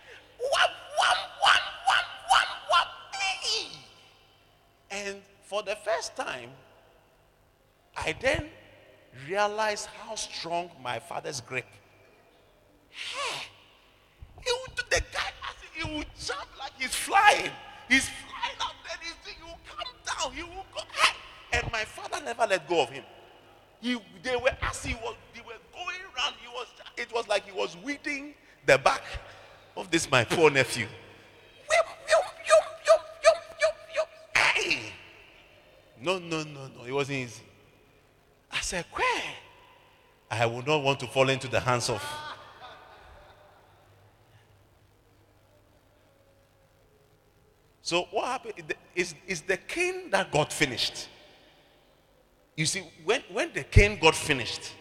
And 4.90 5.22
for 5.44 5.62
the 5.62 5.76
first 5.76 6.16
time, 6.16 6.50
I 7.96 8.14
then 8.20 8.48
realized 9.28 9.86
how 9.86 10.14
strong 10.14 10.70
my 10.82 10.98
father's 10.98 11.40
grip. 11.40 11.66
Hey, 12.90 13.46
he 14.44 14.50
would, 14.50 14.76
the 14.76 15.00
guy, 15.12 15.30
he 15.74 15.96
would 15.96 16.06
jump 16.20 16.46
like 16.58 16.72
he's 16.78 16.94
flying. 16.94 17.50
He's 17.88 18.08
flying 18.08 18.56
up 18.60 18.74
there. 18.84 18.98
He 19.24 19.42
will 19.42 19.58
come 19.68 19.94
down. 20.06 20.32
He 20.32 20.42
will 20.42 20.66
go. 20.74 20.82
Hey. 20.92 21.14
And 21.52 21.72
my 21.72 21.84
father 21.84 22.24
never 22.24 22.46
let 22.46 22.68
go 22.68 22.82
of 22.82 22.90
him. 22.90 23.04
He, 23.80 23.96
they 24.22 24.36
were 24.36 24.56
as 24.60 24.84
he 24.84 24.94
was, 24.94 25.14
they 25.34 25.40
were 25.40 25.58
going 25.72 26.00
around. 26.14 26.34
He 26.42 26.48
was, 26.48 26.66
it 26.96 27.12
was 27.12 27.28
like 27.28 27.46
he 27.46 27.52
was 27.52 27.76
weeding 27.82 28.34
the 28.66 28.78
back 28.78 29.02
of 29.76 29.90
this 29.90 30.10
my 30.10 30.24
poor 30.24 30.50
nephew. 30.50 30.86
Hey. 34.34 34.92
No, 36.00 36.18
no, 36.18 36.42
no, 36.42 36.68
no. 36.68 36.84
It 36.84 36.92
wasn't 36.92 37.18
easy. 37.18 37.42
I 38.50 38.60
said, 38.60 38.84
Where? 38.92 39.22
I 40.30 40.46
would 40.46 40.66
not 40.66 40.82
want 40.82 41.00
to 41.00 41.06
fall 41.06 41.28
into 41.28 41.48
the 41.48 41.60
hands 41.60 41.88
of. 41.90 42.02
So 47.82 48.06
what 48.12 48.26
happened 48.26 48.72
is, 48.94 49.16
is 49.26 49.40
the 49.40 49.56
cane 49.56 50.10
that 50.10 50.30
got 50.30 50.52
finished. 50.52 51.08
You 52.54 52.64
see, 52.64 52.84
when, 53.04 53.22
when 53.32 53.52
the 53.52 53.64
cane 53.64 53.98
got 53.98 54.14
finished, 54.14 54.74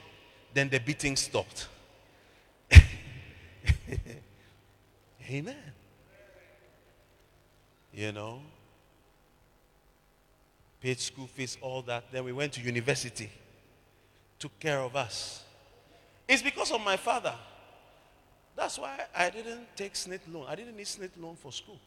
then 0.54 0.70
the 0.70 0.80
beating 0.80 1.16
stopped. 1.16 1.70
Amen. 5.30 5.56
You 7.94 8.12
know, 8.12 8.42
paid 10.80 11.00
school 11.00 11.28
fees, 11.28 11.58
all 11.62 11.82
that. 11.84 12.06
Then 12.12 12.24
we 12.24 12.32
went 12.32 12.54
to 12.54 12.62
university 12.62 13.30
took 14.40 14.58
care 14.58 14.80
of 14.80 14.96
us. 14.96 15.44
It's 16.28 16.42
because 16.42 16.72
of 16.72 16.82
my 16.82 16.96
father. 16.96 17.36
That's 18.56 18.80
why 18.80 19.02
I 19.16 19.30
didn't 19.30 19.68
take 19.76 19.94
SSNIT 19.94 20.22
loan. 20.32 20.46
I 20.48 20.56
didn't 20.56 20.76
need 20.76 20.86
SSNIT 20.86 21.12
loan 21.22 21.36
for 21.36 21.52
school. 21.52 21.80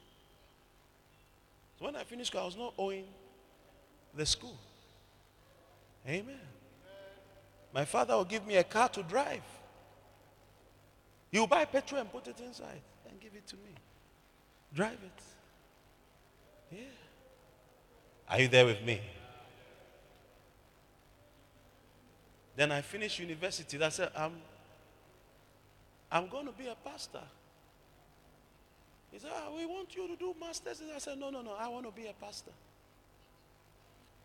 So 1.78 1.86
when 1.86 1.96
I 1.96 2.04
finished 2.04 2.28
school, 2.30 2.42
I 2.42 2.44
was 2.44 2.56
not 2.56 2.74
owing 2.78 3.04
the 4.14 4.26
school. 4.26 4.56
Amen. 6.06 6.38
My 7.74 7.84
father 7.84 8.14
will 8.14 8.24
give 8.24 8.46
me 8.46 8.56
a 8.56 8.64
car 8.64 8.88
to 8.90 9.02
drive. 9.02 9.42
Will 11.32 11.46
buy 11.46 11.64
petrol 11.64 12.00
and 12.00 12.12
put 12.12 12.28
it 12.28 12.38
inside 12.40 12.80
and 13.08 13.18
give 13.20 13.32
it 13.34 13.46
to 13.48 13.56
me. 13.56 13.72
Drive 14.74 14.92
it. 14.92 15.22
Yeah. 16.70 16.84
Are 18.28 18.40
you 18.40 18.48
there 18.48 18.66
with 18.66 18.82
me? 18.82 19.00
Then 22.54 22.70
I 22.70 22.82
finished 22.82 23.18
university. 23.18 23.82
I 23.82 23.88
said, 23.88 24.10
I'm, 24.14 24.32
I'm 26.10 26.28
going 26.28 26.46
to 26.46 26.52
be 26.52 26.66
a 26.66 26.74
pastor. 26.74 27.22
He 29.10 29.18
said, 29.18 29.30
oh, 29.34 29.56
we 29.56 29.64
want 29.66 29.94
you 29.96 30.06
to 30.08 30.16
do 30.16 30.34
masters. 30.38 30.82
I 30.94 30.98
said, 30.98 31.18
no, 31.18 31.30
no, 31.30 31.40
no, 31.40 31.54
I 31.58 31.68
want 31.68 31.86
to 31.86 31.92
be 31.92 32.06
a 32.08 32.12
pastor. 32.12 32.50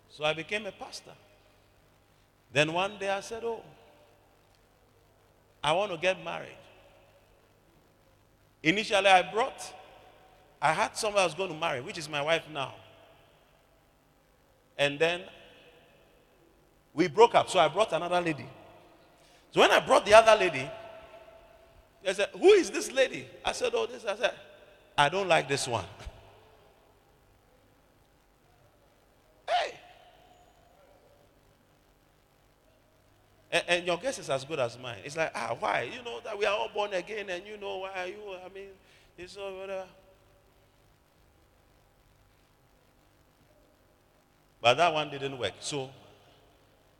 So 0.09 0.25
I 0.25 0.33
became 0.33 0.65
a 0.65 0.71
pastor. 0.71 1.11
Then 2.51 2.73
one 2.73 2.97
day 2.97 3.09
I 3.09 3.21
said, 3.21 3.43
oh, 3.43 3.61
I 5.63 5.71
want 5.71 5.91
to 5.91 5.97
get 5.97 6.23
married. 6.23 6.57
Initially 8.63 9.07
I 9.07 9.31
brought, 9.31 9.73
I 10.61 10.73
had 10.73 10.97
someone 10.97 11.21
I 11.21 11.25
was 11.25 11.35
going 11.35 11.49
to 11.49 11.57
marry, 11.57 11.81
which 11.81 11.97
is 11.97 12.09
my 12.09 12.21
wife 12.21 12.43
now. 12.51 12.73
And 14.77 14.99
then 14.99 15.21
we 16.93 17.07
broke 17.07 17.35
up, 17.35 17.49
so 17.49 17.59
I 17.59 17.67
brought 17.67 17.93
another 17.93 18.21
lady. 18.21 18.47
So 19.51 19.61
when 19.61 19.71
I 19.71 19.79
brought 19.79 20.05
the 20.05 20.13
other 20.13 20.35
lady, 20.39 20.69
they 22.03 22.13
said, 22.13 22.29
Who 22.33 22.47
is 22.49 22.69
this 22.71 22.91
lady? 22.91 23.27
I 23.43 23.51
said, 23.51 23.71
Oh, 23.75 23.85
this. 23.85 24.05
I 24.05 24.15
said, 24.15 24.33
I 24.97 25.09
don't 25.09 25.27
like 25.27 25.47
this 25.47 25.67
one. 25.67 25.85
hey. 29.47 29.77
And, 33.57 33.63
and, 33.67 33.87
your 33.87 33.97
guess 33.97 34.19
is 34.19 34.29
as 34.29 34.45
good 34.45 34.59
as 34.59 34.77
mine. 34.77 34.99
It's 35.03 35.17
like, 35.17 35.31
ah, 35.33 35.55
why? 35.59 35.89
You 35.93 36.03
know 36.03 36.19
that 36.23 36.37
we 36.37 36.45
are 36.45 36.55
all 36.55 36.69
born 36.71 36.93
again, 36.93 37.27
and 37.29 37.43
you 37.45 37.57
know 37.57 37.77
why 37.79 38.05
you, 38.05 38.35
I 38.45 38.49
mean, 38.53 38.69
it's 39.17 39.35
all 39.35 39.57
whatever. 39.57 39.87
But 44.61 44.75
that 44.75 44.93
one 44.93 45.09
didn't 45.09 45.37
work. 45.39 45.53
So 45.59 45.89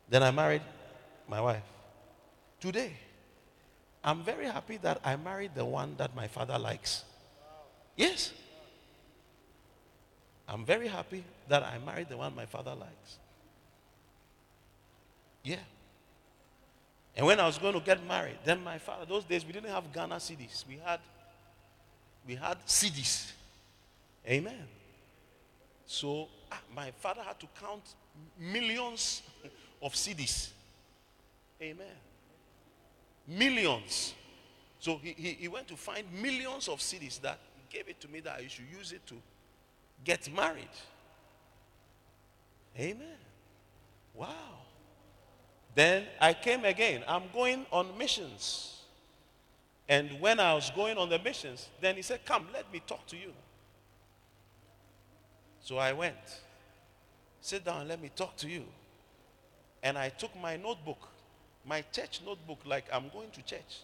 then 0.10 0.24
I 0.24 0.32
married 0.32 0.64
my 1.28 1.42
wife. 1.42 1.64
Today, 2.60 2.94
I'm 4.04 4.24
very 4.24 4.46
happy 4.46 4.78
that 4.78 5.00
I 5.04 5.16
married 5.16 5.52
the 5.54 5.66
one 5.66 5.96
that 5.98 6.16
my 6.16 6.28
father 6.28 6.58
likes. 6.58 7.04
Yes. 7.96 8.34
I'm 10.48 10.66
very 10.66 10.88
happy 10.88 11.24
that 11.50 11.62
I 11.62 11.78
married 11.86 12.10
the 12.10 12.18
one 12.18 12.36
my 12.36 12.46
father 12.46 12.74
likes. 12.74 13.20
Yeah. 15.44 15.58
And 17.18 17.26
when 17.26 17.40
I 17.40 17.48
was 17.48 17.58
going 17.58 17.74
to 17.74 17.80
get 17.80 18.06
married, 18.06 18.38
then 18.46 18.64
my 18.64 18.78
father, 18.78 19.04
those 19.06 19.24
days 19.24 19.44
we 19.44 19.52
didn't 19.52 19.72
have 19.72 19.92
Ghana 19.92 20.18
cedis. 20.18 20.64
We 20.68 20.80
had 20.86 21.00
we 22.28 22.36
had 22.36 22.64
cedis. 22.68 23.32
Amen. 24.28 24.68
So 25.88 26.28
ah, 26.52 26.62
my 26.76 26.92
father 27.00 27.24
had 27.24 27.40
to 27.40 27.48
count 27.60 27.82
millions 28.40 29.24
of 29.82 29.94
cedis. 29.94 30.50
Amen. 31.60 31.88
Millions. 33.28 34.14
So 34.80 35.00
he, 35.02 35.14
he, 35.18 35.30
he, 35.34 35.48
went 35.48 35.68
to 35.70 35.76
find 35.76 36.06
millions 36.22 36.68
of 36.68 36.80
cedis 36.80 37.20
that 37.22 37.40
he 37.56 37.78
gave 37.78 37.90
it 37.90 38.00
to 38.02 38.08
me 38.08 38.20
that 38.20 38.36
I 38.38 38.48
should 38.48 38.66
use 38.72 38.92
it 38.92 39.06
to 39.08 39.16
get 40.04 40.32
married. 40.36 40.70
Amen. 42.78 43.18
Wow. 44.14 44.67
Then 45.78 46.06
I 46.20 46.34
came 46.34 46.66
again. 46.66 47.04
I'm 47.08 47.26
going 47.32 47.68
on 47.72 47.96
missions. 48.00 48.82
And 49.88 50.10
when 50.20 50.40
I 50.40 50.56
was 50.56 50.72
going 50.72 50.98
on 50.98 51.08
the 51.08 51.20
missions, 51.20 51.70
then 51.80 51.96
he 51.96 52.02
said, 52.02 52.26
Come, 52.26 52.48
let 52.52 52.74
me 52.74 52.82
talk 52.88 53.06
to 53.06 53.16
you. 53.16 53.32
So 55.62 55.78
I 55.78 55.94
went. 55.94 56.42
Sit 57.42 57.64
down, 57.64 57.88
let 57.88 58.02
me 58.02 58.10
talk 58.16 58.36
to 58.38 58.50
you. 58.50 58.64
And 59.84 60.00
I 60.00 60.10
took 60.10 60.36
my 60.42 60.58
notebook, 60.58 61.10
my 61.64 61.84
church 61.92 62.22
notebook, 62.26 62.62
like 62.66 62.86
I'm 62.92 63.10
going 63.10 63.30
to 63.30 63.44
church. 63.44 63.84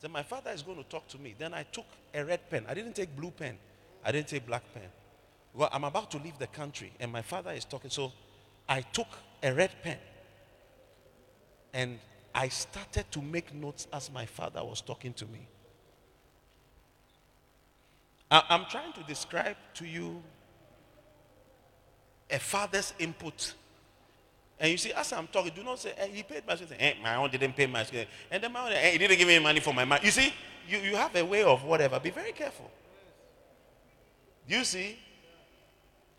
Then 0.00 0.10
my 0.10 0.24
father 0.24 0.50
is 0.50 0.62
going 0.62 0.78
to 0.78 0.88
talk 0.90 1.06
to 1.10 1.18
me. 1.18 1.36
Then 1.38 1.54
I 1.54 1.62
took 1.62 1.86
a 2.14 2.24
red 2.24 2.50
pen. 2.50 2.64
I 2.68 2.74
didn't 2.74 2.96
take 2.96 3.14
blue 3.14 3.30
pen. 3.30 3.58
I 4.04 4.10
didn't 4.10 4.26
take 4.26 4.44
black 4.44 4.64
pen. 4.74 4.88
Well, 5.54 5.68
I'm 5.72 5.84
about 5.84 6.10
to 6.10 6.18
leave 6.18 6.40
the 6.40 6.48
country, 6.48 6.92
and 6.98 7.12
my 7.12 7.22
father 7.22 7.52
is 7.52 7.64
talking. 7.64 7.90
So 7.90 8.12
I 8.68 8.80
took 8.80 9.08
a 9.44 9.54
red 9.54 9.70
pen 9.84 9.98
and 11.76 11.98
I 12.34 12.48
started 12.48 13.04
to 13.12 13.20
make 13.20 13.54
notes 13.54 13.86
as 13.92 14.10
my 14.10 14.24
father 14.24 14.64
was 14.64 14.80
talking 14.80 15.12
to 15.12 15.26
me. 15.26 15.46
I'm 18.30 18.64
trying 18.64 18.94
to 18.94 19.02
describe 19.02 19.56
to 19.74 19.86
you 19.86 20.22
a 22.30 22.38
father's 22.38 22.94
input. 22.98 23.52
And 24.58 24.72
you 24.72 24.78
see, 24.78 24.92
as 24.94 25.12
I'm 25.12 25.26
talking, 25.26 25.52
do 25.54 25.62
not 25.62 25.78
say, 25.78 25.92
hey, 25.98 26.10
he 26.12 26.22
paid 26.22 26.46
my 26.46 26.56
school. 26.56 26.68
Hey, 26.78 26.92
eh, 26.92 27.02
my 27.02 27.14
own 27.16 27.30
didn't 27.30 27.54
pay 27.54 27.66
my 27.66 27.84
school. 27.84 28.04
And 28.30 28.42
then 28.42 28.52
my 28.52 28.64
own, 28.64 28.72
hey, 28.72 28.88
eh, 28.88 28.92
he 28.92 28.98
didn't 28.98 29.18
give 29.18 29.28
me 29.28 29.38
money 29.38 29.60
for 29.60 29.74
my 29.74 29.84
money. 29.84 30.00
You 30.06 30.10
see, 30.10 30.32
you, 30.66 30.78
you 30.78 30.96
have 30.96 31.14
a 31.14 31.24
way 31.24 31.42
of 31.42 31.62
whatever. 31.62 32.00
Be 32.00 32.10
very 32.10 32.32
careful. 32.32 32.70
You 34.48 34.64
see, 34.64 34.98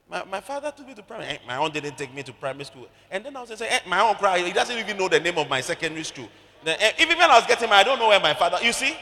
my, 0.09 0.23
my 0.23 0.39
father 0.39 0.71
took 0.75 0.87
me 0.87 0.93
to 0.93 1.03
primary. 1.03 1.27
Hey, 1.27 1.39
my 1.45 1.57
own 1.57 1.71
didn't 1.71 1.97
take 1.97 2.13
me 2.13 2.23
to 2.23 2.31
primary 2.33 2.63
school. 2.65 2.87
And 3.11 3.25
then 3.25 3.35
I 3.35 3.41
was 3.41 3.49
saying, 3.57 3.69
hey, 3.71 3.77
eh, 3.77 3.89
my 3.89 3.99
own 3.99 4.15
cry. 4.15 4.39
He 4.39 4.53
doesn't 4.53 4.77
even 4.77 4.97
know 4.97 5.09
the 5.09 5.19
name 5.19 5.37
of 5.37 5.49
my 5.49 5.59
secondary 5.61 6.03
school. 6.03 6.29
Then, 6.63 6.77
eh, 6.79 6.91
even 6.99 7.17
when 7.17 7.29
I 7.29 7.37
was 7.37 7.45
getting 7.45 7.69
married, 7.69 7.81
I 7.81 7.83
don't 7.83 7.99
know 7.99 8.07
where 8.07 8.19
my 8.19 8.33
father. 8.33 8.57
You 8.61 8.71
see? 8.71 8.95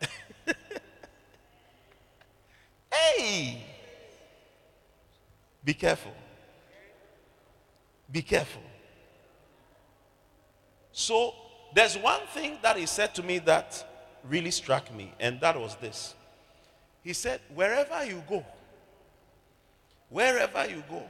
hey! 2.92 3.64
Be 5.64 5.74
careful. 5.74 6.12
Be 8.10 8.22
careful. 8.22 8.62
So, 10.92 11.34
there's 11.74 11.98
one 11.98 12.20
thing 12.32 12.58
that 12.62 12.76
he 12.76 12.86
said 12.86 13.14
to 13.16 13.22
me 13.22 13.38
that 13.40 13.84
really 14.24 14.50
struck 14.52 14.94
me, 14.94 15.12
and 15.20 15.40
that 15.40 15.60
was 15.60 15.76
this. 15.76 16.14
He 17.02 17.12
said, 17.12 17.40
Wherever 17.54 18.04
you 18.04 18.22
go, 18.28 18.44
wherever 20.10 20.66
you 20.68 20.82
go, 20.88 21.02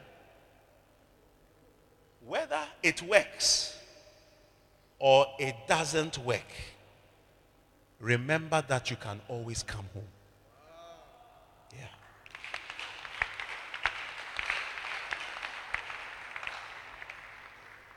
whether 2.26 2.60
it 2.82 3.02
works 3.02 3.76
or 4.98 5.26
it 5.38 5.54
doesn't 5.66 6.18
work, 6.18 6.52
remember 8.00 8.62
that 8.68 8.90
you 8.90 8.96
can 8.96 9.20
always 9.28 9.62
come 9.62 9.84
home. 9.94 10.04
Yeah. 11.72 11.84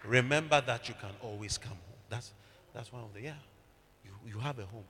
Remember 0.06 0.62
that 0.62 0.88
you 0.88 0.96
can 1.00 1.12
always 1.22 1.58
come 1.58 1.72
home. 1.72 2.00
That's, 2.10 2.32
that's 2.74 2.92
one 2.92 3.04
of 3.04 3.14
the, 3.14 3.22
yeah. 3.22 3.34
You, 4.04 4.12
you 4.26 4.40
have 4.40 4.60
a 4.60 4.66
home. 4.66 4.86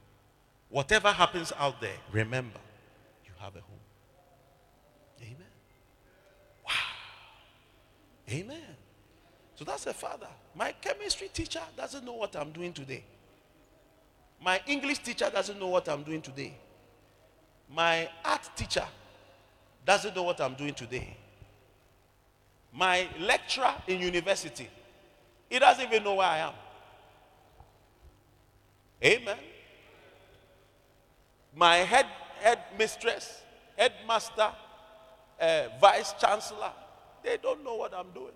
Whatever 0.69 1.11
happens 1.11 1.51
out 1.59 1.81
there, 1.81 1.97
remember, 2.11 2.59
you 3.25 3.31
have 3.39 3.55
a 3.55 3.59
home. 3.59 3.79
Amen. 5.21 5.35
Wow. 6.65 6.71
Amen. 8.31 8.75
So 9.55 9.65
that's 9.65 9.85
a 9.87 9.93
father. 9.93 10.27
My 10.55 10.71
chemistry 10.73 11.29
teacher 11.33 11.61
doesn't 11.75 12.05
know 12.05 12.13
what 12.13 12.35
I'm 12.35 12.51
doing 12.51 12.73
today. 12.73 13.03
My 14.43 14.59
English 14.67 14.99
teacher 14.99 15.29
doesn't 15.31 15.59
know 15.59 15.67
what 15.67 15.87
I'm 15.87 16.03
doing 16.03 16.21
today. 16.21 16.53
My 17.69 18.09
art 18.25 18.49
teacher 18.55 18.85
doesn't 19.85 20.15
know 20.15 20.23
what 20.23 20.41
I'm 20.41 20.55
doing 20.55 20.73
today. 20.73 21.15
My 22.73 23.07
lecturer 23.19 23.73
in 23.87 23.99
university 23.99 24.69
he 25.51 25.59
doesn't 25.59 25.85
even 25.85 26.05
know 26.05 26.15
where 26.15 26.27
I 26.27 26.37
am. 26.37 26.53
Amen. 29.03 29.37
My 31.53 31.75
head 31.77 32.05
head 32.39 32.59
mistress, 32.77 33.41
headmaster, 33.77 34.49
uh, 35.39 35.63
vice 35.81 36.13
chancellor, 36.13 36.71
they 37.23 37.37
don't 37.41 37.63
know 37.63 37.75
what 37.75 37.93
I'm 37.93 38.11
doing. 38.13 38.33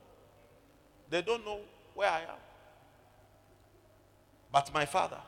They 1.09 1.21
don't 1.21 1.45
know 1.45 1.59
where 1.93 2.09
I 2.09 2.21
am. 2.21 2.39
But 4.51 4.73
my 4.73 4.85
father, 4.85 5.19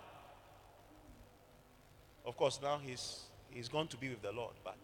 of 2.25 2.35
course, 2.37 2.59
now 2.61 2.79
he's 2.83 3.21
he's 3.49 3.67
going 3.67 3.87
to 3.87 3.97
be 3.97 4.09
with 4.09 4.21
the 4.21 4.31
Lord, 4.31 4.53
but 4.63 4.77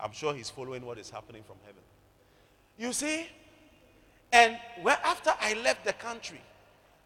I'm 0.00 0.12
sure 0.12 0.34
he's 0.34 0.50
following 0.50 0.84
what 0.84 0.98
is 0.98 1.10
happening 1.10 1.42
from 1.44 1.56
heaven. 1.64 1.82
You 2.78 2.92
see, 2.92 3.28
and 4.32 4.58
when, 4.82 4.96
after 5.04 5.32
I 5.40 5.54
left 5.54 5.84
the 5.84 5.92
country, 5.92 6.40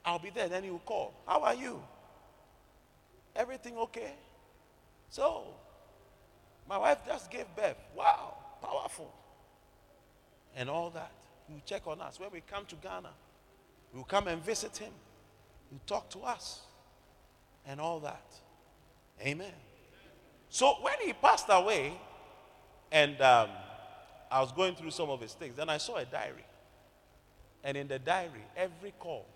I'll 0.05 0.19
be 0.19 0.31
there. 0.31 0.49
Then 0.49 0.63
he 0.63 0.71
will 0.71 0.79
call. 0.79 1.13
How 1.27 1.43
are 1.43 1.55
you? 1.55 1.83
Everything 3.35 3.77
okay? 3.77 4.15
So, 5.11 5.45
my 6.69 6.79
wife 6.79 6.99
just 7.07 7.31
gave 7.31 7.45
birth. 7.55 7.77
Wow, 7.95 8.35
powerful. 8.63 9.13
And 10.57 10.69
all 10.69 10.91
that. 10.91 11.13
He 11.47 11.55
will 11.55 11.63
check 11.65 11.87
on 11.87 12.01
us. 12.01 12.19
When 12.19 12.31
we 12.33 12.41
come 12.41 12.65
to 12.67 12.75
Ghana, 12.77 13.11
we 13.93 13.99
will 13.99 14.05
come 14.05 14.27
and 14.27 14.43
visit 14.43 14.77
him. 14.77 14.93
He 15.69 15.75
will 15.77 15.83
talk 15.87 16.11
to 16.11 16.21
us. 16.21 16.63
And 17.67 17.81
all 17.81 18.01
that. 18.01 18.25
Amen. 19.21 19.53
So 20.49 20.75
when 20.81 20.95
he 21.05 21.13
passed 21.13 21.47
away, 21.49 21.93
and 22.91 23.21
um, 23.21 23.51
I 24.31 24.41
was 24.41 24.53
going 24.53 24.75
through 24.75 24.91
some 24.91 25.11
of 25.11 25.21
his 25.21 25.35
things, 25.35 25.57
then 25.57 25.69
I 25.69 25.79
saw 25.79 25.97
a 25.97 26.05
diary. 26.05 26.45
And 27.63 27.77
in 27.77 27.89
the 27.89 27.99
diary, 27.99 28.45
every 28.57 28.93
call, 28.99 29.27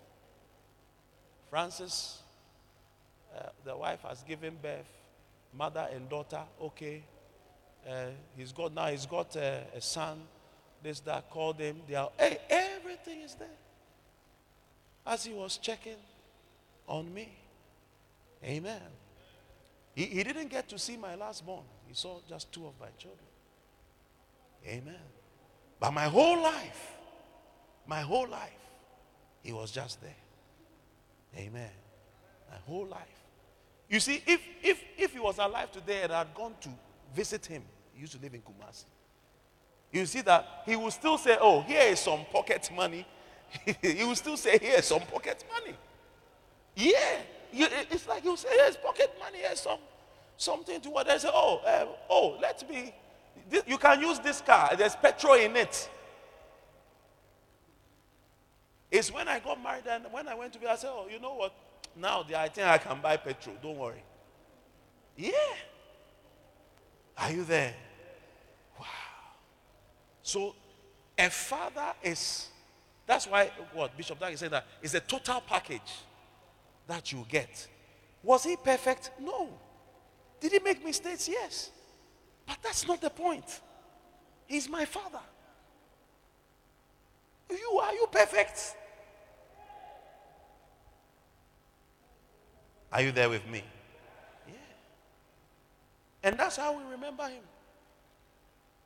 Francis, 1.49 2.21
uh, 3.37 3.49
the 3.65 3.75
wife 3.75 3.99
has 4.07 4.23
given 4.23 4.57
birth, 4.61 4.87
mother 5.53 5.87
and 5.93 6.09
daughter, 6.09 6.41
okay. 6.61 7.03
Uh, 7.87 8.05
he's 8.37 8.51
got 8.51 8.73
now, 8.73 8.87
he's 8.87 9.05
got 9.05 9.35
a, 9.35 9.63
a 9.75 9.81
son. 9.81 10.21
This, 10.83 10.99
that, 11.01 11.29
called 11.29 11.59
him. 11.59 11.81
They 11.87 11.95
are, 11.95 12.09
hey, 12.17 12.39
everything 12.49 13.21
is 13.21 13.35
there. 13.35 13.47
As 15.05 15.23
he 15.23 15.33
was 15.33 15.57
checking 15.57 15.97
on 16.87 17.13
me. 17.13 17.29
Amen. 18.43 18.81
He, 19.93 20.05
he 20.05 20.23
didn't 20.23 20.49
get 20.49 20.67
to 20.69 20.79
see 20.79 20.97
my 20.97 21.15
last 21.15 21.45
born. 21.45 21.63
He 21.87 21.93
saw 21.93 22.19
just 22.27 22.51
two 22.51 22.65
of 22.65 22.73
my 22.79 22.87
children. 22.97 23.25
Amen. 24.67 24.95
But 25.79 25.91
my 25.91 26.05
whole 26.05 26.41
life, 26.41 26.93
my 27.87 28.01
whole 28.01 28.27
life, 28.27 28.51
he 29.41 29.51
was 29.51 29.71
just 29.71 30.01
there. 30.01 30.15
Amen. 31.37 31.71
My 32.49 32.57
whole 32.67 32.85
life. 32.85 33.07
You 33.89 33.99
see, 33.99 34.21
if 34.25 34.41
if 34.61 34.81
if 34.97 35.13
he 35.13 35.19
was 35.19 35.37
alive 35.37 35.71
today 35.71 36.03
and 36.03 36.13
I 36.13 36.19
had 36.19 36.33
gone 36.33 36.53
to 36.61 36.69
visit 37.13 37.45
him, 37.45 37.63
he 37.93 38.01
used 38.01 38.13
to 38.13 38.19
live 38.19 38.33
in 38.33 38.41
Kumasi. 38.41 38.85
You 39.91 40.05
see 40.05 40.21
that 40.21 40.63
he 40.65 40.75
will 40.75 40.91
still 40.91 41.17
say, 41.17 41.37
"Oh, 41.39 41.61
here 41.61 41.91
is 41.91 41.99
some 41.99 42.25
pocket 42.31 42.69
money." 42.75 43.05
he 43.81 44.03
will 44.03 44.15
still 44.15 44.37
say, 44.37 44.57
"Here 44.57 44.77
is 44.77 44.85
some 44.85 45.01
pocket 45.01 45.43
money." 45.51 45.75
Yeah, 46.75 47.17
you, 47.51 47.67
it's 47.89 48.07
like 48.07 48.23
you 48.23 48.37
say, 48.37 48.49
"Here's 48.51 48.77
pocket 48.77 49.13
money. 49.19 49.39
Here's 49.39 49.59
some 49.59 49.79
something 50.37 50.79
to 50.81 50.89
what." 50.89 51.07
They 51.07 51.17
say, 51.17 51.29
"Oh, 51.31 51.61
uh, 51.65 51.85
oh, 52.09 52.37
let 52.41 52.67
me." 52.69 52.93
This, 53.49 53.63
you 53.67 53.77
can 53.77 54.01
use 54.01 54.19
this 54.19 54.41
car. 54.41 54.71
There's 54.77 54.95
petrol 54.95 55.33
in 55.33 55.55
it. 55.55 55.89
It's 58.91 59.11
when 59.11 59.27
I 59.29 59.39
got 59.39 59.61
married 59.63 59.87
and 59.89 60.05
when 60.11 60.27
I 60.27 60.35
went 60.35 60.51
to 60.53 60.59
be, 60.59 60.67
I 60.67 60.75
said, 60.75 60.89
Oh, 60.91 61.07
you 61.09 61.19
know 61.19 61.33
what? 61.33 61.53
Now 61.95 62.25
I 62.35 62.49
think 62.49 62.67
I 62.67 62.77
can 62.77 62.99
buy 63.01 63.15
petrol. 63.15 63.55
Don't 63.63 63.77
worry. 63.77 64.03
Yeah. 65.15 65.31
Are 67.17 67.31
you 67.31 67.45
there? 67.45 67.73
So 70.31 70.55
a 71.17 71.29
father 71.29 71.91
is, 72.01 72.47
that's 73.05 73.27
why 73.27 73.51
what 73.73 73.97
Bishop 73.97 74.17
Dag 74.17 74.31
is 74.31 74.39
saying 74.39 74.53
that 74.53 74.65
is 74.81 74.95
a 74.95 75.01
total 75.01 75.41
package 75.41 75.91
that 76.87 77.11
you 77.11 77.25
get. 77.27 77.67
Was 78.23 78.45
he 78.45 78.55
perfect? 78.55 79.11
No. 79.19 79.49
Did 80.39 80.53
he 80.53 80.59
make 80.59 80.85
mistakes? 80.85 81.27
Yes. 81.27 81.71
But 82.47 82.59
that's 82.63 82.87
not 82.87 83.01
the 83.01 83.09
point. 83.09 83.59
He's 84.47 84.69
my 84.69 84.85
father. 84.85 85.19
You 87.49 87.79
are 87.83 87.93
you 87.93 88.07
perfect? 88.09 88.77
Are 92.93 93.01
you 93.01 93.11
there 93.11 93.29
with 93.29 93.45
me? 93.49 93.65
Yeah. 94.47 94.53
And 96.23 96.39
that's 96.39 96.55
how 96.55 96.77
we 96.77 96.85
remember 96.89 97.27
him. 97.27 97.43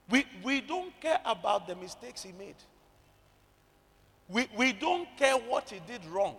We, 0.09 0.25
we 0.43 0.61
don't 0.61 0.99
care 1.01 1.19
about 1.25 1.67
the 1.67 1.75
mistakes 1.75 2.23
he 2.23 2.31
made. 2.31 2.55
We, 4.27 4.47
we 4.57 4.73
don't 4.73 5.07
care 5.17 5.35
what 5.35 5.69
he 5.69 5.79
did 5.87 6.05
wrong. 6.05 6.35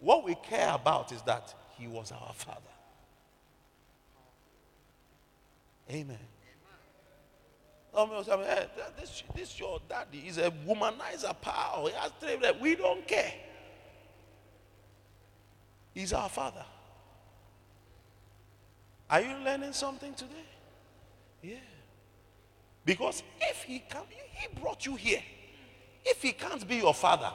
What 0.00 0.24
we 0.24 0.34
care 0.34 0.72
about 0.74 1.12
is 1.12 1.22
that 1.22 1.54
he 1.78 1.86
was 1.86 2.12
our 2.12 2.32
father. 2.34 2.60
Amen. 5.90 6.18
I 7.96 8.06
mean, 8.06 8.24
eh, 8.28 8.54
hey, 8.54 8.66
this, 9.00 9.22
this 9.34 9.58
your 9.58 9.80
daddy. 9.88 10.18
He's 10.18 10.38
a 10.38 10.50
womanizer 10.50 11.40
power. 11.40 11.88
He 11.88 11.94
has 11.94 12.10
three, 12.20 12.38
we 12.60 12.74
don't 12.74 13.06
care. 13.06 13.32
He's 15.94 16.12
our 16.12 16.28
father. 16.28 16.64
Are 19.08 19.20
you 19.20 19.36
learning 19.44 19.72
something 19.72 20.12
today? 20.14 20.44
Yeah. 21.42 21.54
Because 22.84 23.22
if 23.40 23.62
he 23.62 23.78
can, 23.78 24.02
he 24.10 24.60
brought 24.60 24.84
you 24.84 24.94
here. 24.94 25.22
If 26.04 26.20
he 26.22 26.32
can't 26.32 26.66
be 26.68 26.76
your 26.76 26.94
father, 26.94 27.30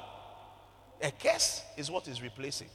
a 1.02 1.12
curse 1.12 1.64
is 1.76 1.90
what 1.90 2.08
is 2.08 2.22
replacing. 2.22 2.68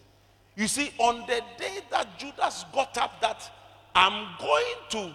You 0.57 0.67
see, 0.67 0.93
on 0.99 1.21
the 1.21 1.41
day 1.59 1.81
that 1.91 2.19
Judas 2.19 2.65
got 2.73 2.97
up, 2.99 3.21
that 3.21 3.51
I'm 3.95 4.27
going 4.39 4.75
to 4.91 5.15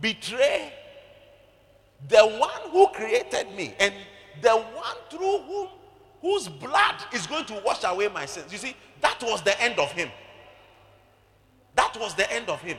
betray 0.00 0.72
the 2.08 2.26
one 2.26 2.70
who 2.70 2.88
created 2.88 3.54
me 3.56 3.74
and 3.78 3.94
the 4.40 4.50
one 4.50 4.96
through 5.10 5.38
whom 5.38 5.68
whose 6.20 6.48
blood 6.48 6.94
is 7.12 7.26
going 7.26 7.44
to 7.44 7.60
wash 7.64 7.82
away 7.84 8.08
my 8.08 8.24
sins. 8.24 8.52
You 8.52 8.58
see, 8.58 8.76
that 9.00 9.20
was 9.22 9.42
the 9.42 9.60
end 9.60 9.78
of 9.78 9.90
him. 9.90 10.08
That 11.74 11.96
was 11.98 12.14
the 12.14 12.30
end 12.32 12.48
of 12.48 12.60
him. 12.62 12.78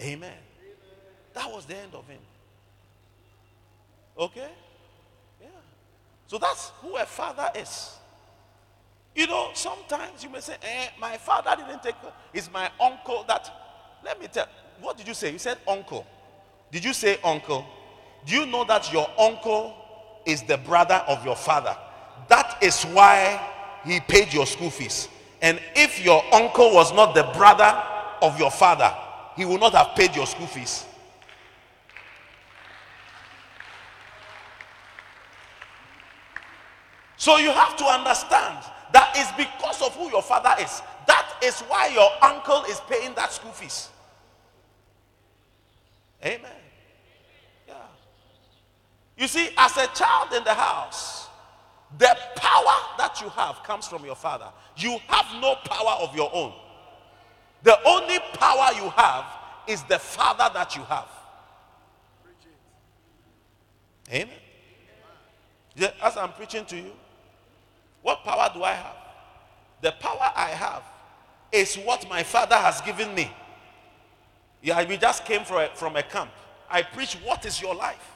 Amen. 0.00 0.34
That 1.34 1.50
was 1.50 1.66
the 1.66 1.76
end 1.76 1.94
of 1.94 2.06
him. 2.08 2.20
Okay? 4.18 4.48
Yeah. 5.40 5.48
So 6.28 6.38
that's 6.38 6.70
who 6.80 6.96
a 6.96 7.04
father 7.04 7.50
is. 7.56 7.94
You 9.14 9.26
know, 9.26 9.50
sometimes 9.54 10.24
you 10.24 10.30
may 10.30 10.40
say, 10.40 10.56
eh, 10.62 10.88
my 11.00 11.16
father 11.16 11.54
didn't 11.56 11.82
take, 11.82 11.94
it's 12.32 12.50
my 12.52 12.70
uncle 12.80 13.24
that, 13.28 13.48
let 14.04 14.20
me 14.20 14.26
tell, 14.26 14.46
what 14.80 14.96
did 14.96 15.06
you 15.06 15.14
say? 15.14 15.30
You 15.32 15.38
said 15.38 15.58
uncle. 15.68 16.06
Did 16.72 16.84
you 16.84 16.92
say 16.92 17.18
uncle? 17.22 17.64
Do 18.26 18.34
you 18.34 18.46
know 18.46 18.64
that 18.64 18.92
your 18.92 19.08
uncle 19.18 19.76
is 20.26 20.42
the 20.42 20.58
brother 20.58 21.02
of 21.06 21.24
your 21.24 21.36
father? 21.36 21.76
That 22.28 22.58
is 22.62 22.82
why 22.84 23.40
he 23.84 24.00
paid 24.00 24.32
your 24.32 24.46
school 24.46 24.70
fees. 24.70 25.08
And 25.42 25.60
if 25.76 26.04
your 26.04 26.24
uncle 26.34 26.72
was 26.72 26.92
not 26.92 27.14
the 27.14 27.24
brother 27.36 27.82
of 28.22 28.38
your 28.38 28.50
father, 28.50 28.92
he 29.36 29.44
would 29.44 29.60
not 29.60 29.74
have 29.74 29.94
paid 29.94 30.16
your 30.16 30.26
school 30.26 30.46
fees. 30.46 30.86
So 37.24 37.38
you 37.38 37.52
have 37.52 37.74
to 37.78 37.86
understand 37.86 38.58
that 38.92 39.12
it's 39.16 39.32
because 39.32 39.80
of 39.80 39.96
who 39.96 40.10
your 40.10 40.20
father 40.20 40.54
is. 40.62 40.82
That 41.06 41.26
is 41.42 41.58
why 41.62 41.86
your 41.86 42.10
uncle 42.20 42.64
is 42.64 42.78
paying 42.86 43.14
that 43.14 43.32
school 43.32 43.52
fees. 43.52 43.88
Amen. 46.22 46.50
Yeah. 47.66 47.76
You 49.16 49.26
see, 49.26 49.48
as 49.56 49.74
a 49.78 49.86
child 49.94 50.34
in 50.34 50.44
the 50.44 50.52
house, 50.52 51.28
the 51.96 52.14
power 52.36 52.76
that 52.98 53.18
you 53.22 53.30
have 53.30 53.62
comes 53.62 53.88
from 53.88 54.04
your 54.04 54.16
father. 54.16 54.50
You 54.76 54.98
have 55.06 55.24
no 55.40 55.54
power 55.64 55.96
of 56.02 56.14
your 56.14 56.28
own. 56.30 56.52
The 57.62 57.78
only 57.88 58.18
power 58.34 58.68
you 58.76 58.90
have 58.90 59.24
is 59.66 59.82
the 59.84 59.98
father 59.98 60.50
that 60.52 60.76
you 60.76 60.82
have. 60.82 61.08
Amen. 64.12 64.28
Yeah, 65.74 65.92
as 66.02 66.18
I'm 66.18 66.34
preaching 66.34 66.66
to 66.66 66.76
you, 66.76 66.92
what 68.04 68.22
power 68.22 68.50
do 68.52 68.62
I 68.62 68.72
have? 68.74 68.96
The 69.80 69.92
power 69.92 70.30
I 70.36 70.50
have 70.50 70.82
is 71.50 71.76
what 71.76 72.06
my 72.10 72.22
father 72.22 72.54
has 72.54 72.82
given 72.82 73.14
me. 73.14 73.30
Yeah, 74.62 74.86
we 74.86 74.98
just 74.98 75.24
came 75.24 75.42
from 75.42 75.56
a, 75.62 75.68
from 75.74 75.96
a 75.96 76.02
camp. 76.02 76.30
I 76.70 76.82
preach, 76.82 77.14
What 77.24 77.46
is 77.46 77.62
your 77.62 77.74
life? 77.74 78.10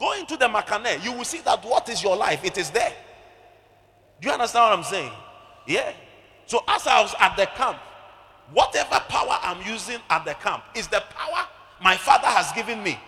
Go 0.00 0.14
into 0.14 0.38
the 0.38 0.46
Makane, 0.46 1.04
you 1.04 1.12
will 1.12 1.24
see 1.24 1.40
that 1.42 1.62
what 1.62 1.90
is 1.90 2.02
your 2.02 2.16
life? 2.16 2.42
It 2.42 2.56
is 2.56 2.70
there. 2.70 2.94
Do 4.18 4.28
you 4.28 4.32
understand 4.32 4.70
what 4.70 4.78
I'm 4.78 4.84
saying? 4.84 5.12
Yeah. 5.66 5.92
So 6.46 6.64
as 6.66 6.86
I 6.86 7.02
was 7.02 7.14
at 7.20 7.36
the 7.36 7.44
camp, 7.54 7.76
whatever 8.54 8.98
power 9.10 9.38
I'm 9.42 9.60
using 9.70 9.98
at 10.08 10.24
the 10.24 10.32
camp 10.34 10.62
is 10.74 10.88
the 10.88 11.02
power 11.10 11.46
my 11.82 11.96
father 11.98 12.28
has 12.28 12.50
given 12.52 12.82
me. 12.82 12.98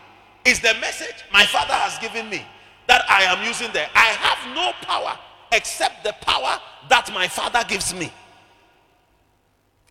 Is 0.44 0.60
the 0.60 0.74
message 0.82 1.24
my 1.32 1.46
father 1.46 1.72
has 1.72 1.98
given 1.98 2.28
me 2.28 2.44
that 2.88 3.02
I 3.08 3.22
am 3.22 3.46
using 3.46 3.72
there. 3.72 3.88
I 3.94 4.08
have 4.08 4.54
no 4.54 4.72
power 4.86 5.18
except 5.54 6.04
the 6.04 6.12
power 6.20 6.60
that 6.88 7.12
my 7.12 7.28
father 7.28 7.64
gives 7.66 7.94
me. 7.94 8.12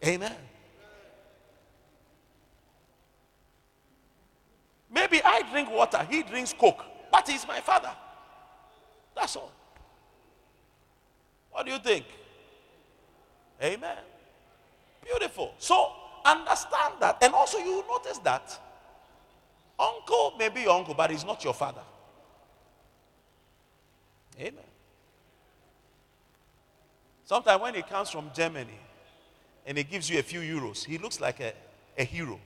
Amen. 0.05 0.35
Maybe 4.91 5.21
I 5.23 5.41
drink 5.51 5.71
water, 5.71 6.05
he 6.09 6.21
drinks 6.23 6.53
coke, 6.53 6.83
but 7.11 7.27
he's 7.27 7.47
my 7.47 7.59
father. 7.61 7.91
That's 9.15 9.35
all. 9.35 9.51
What 11.51 11.65
do 11.65 11.71
you 11.71 11.79
think? 11.79 12.05
Amen. 13.61 13.97
Beautiful. 15.03 15.53
So 15.57 15.91
understand 16.25 16.95
that. 16.99 17.17
And 17.21 17.33
also, 17.33 17.57
you 17.57 17.83
notice 17.87 18.17
that 18.19 18.59
uncle 19.79 20.33
may 20.37 20.49
be 20.49 20.61
your 20.61 20.71
uncle, 20.77 20.93
but 20.93 21.11
he's 21.11 21.25
not 21.25 21.43
your 21.43 21.53
father. 21.53 21.81
Amen. 24.39 24.63
Sometimes 27.33 27.61
when 27.63 27.73
he 27.73 27.81
comes 27.81 28.11
from 28.11 28.29
Germany 28.31 28.77
and 29.65 29.75
he 29.75 29.83
gives 29.83 30.07
you 30.07 30.19
a 30.19 30.21
few 30.21 30.41
euros, 30.41 30.85
he 30.85 30.99
looks 30.99 31.19
like 31.19 31.39
a, 31.39 31.51
a 31.97 32.03
hero. 32.03 32.39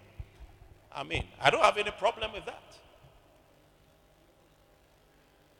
I 0.95 1.03
mean, 1.03 1.25
I 1.41 1.49
don't 1.49 1.61
have 1.61 1.77
any 1.77 1.91
problem 1.91 2.31
with 2.31 2.45
that. 2.45 2.63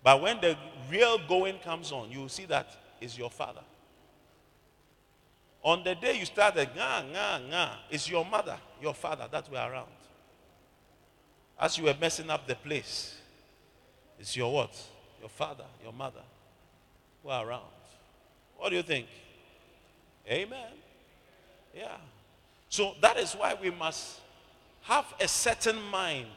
But 0.02 0.22
when 0.22 0.40
the 0.40 0.56
real 0.90 1.18
going 1.28 1.60
comes 1.60 1.92
on, 1.92 2.10
you 2.10 2.22
will 2.22 2.30
see 2.30 2.46
that 2.46 2.70
is 3.02 3.18
your 3.18 3.30
father. 3.30 3.66
On 5.62 5.84
the 5.84 5.96
day 5.96 6.18
you 6.18 6.26
started, 6.26 6.70
nga, 6.74 7.04
nga, 7.12 7.42
nga, 7.50 7.80
it's 7.90 8.10
your 8.10 8.24
mother, 8.24 8.58
your 8.82 8.94
father 8.94 9.28
that 9.30 9.52
were 9.52 9.58
around. 9.58 9.92
As 11.60 11.78
you 11.78 11.84
were 11.84 11.96
messing 12.00 12.30
up 12.30 12.48
the 12.48 12.56
place, 12.56 13.14
it's 14.18 14.38
your 14.38 14.54
what? 14.54 14.82
Your 15.20 15.28
father, 15.28 15.66
your 15.84 15.92
mother 15.92 16.24
who 17.22 17.28
are 17.28 17.46
around. 17.46 17.77
What 18.58 18.70
do 18.70 18.76
you 18.76 18.84
think? 18.84 19.08
Amen. 20.30 20.72
Yeah. 21.76 21.98
So 22.70 22.96
that 23.02 23.18
is 23.18 23.34
why 23.34 23.56
we 23.60 23.72
must 23.72 24.20
have 24.84 25.06
a 25.20 25.28
certain 25.28 25.82
mind 25.92 26.28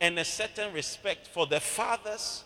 and 0.00 0.18
a 0.18 0.24
certain 0.24 0.72
respect 0.72 1.26
for 1.28 1.46
the 1.46 1.60
fathers 1.60 2.44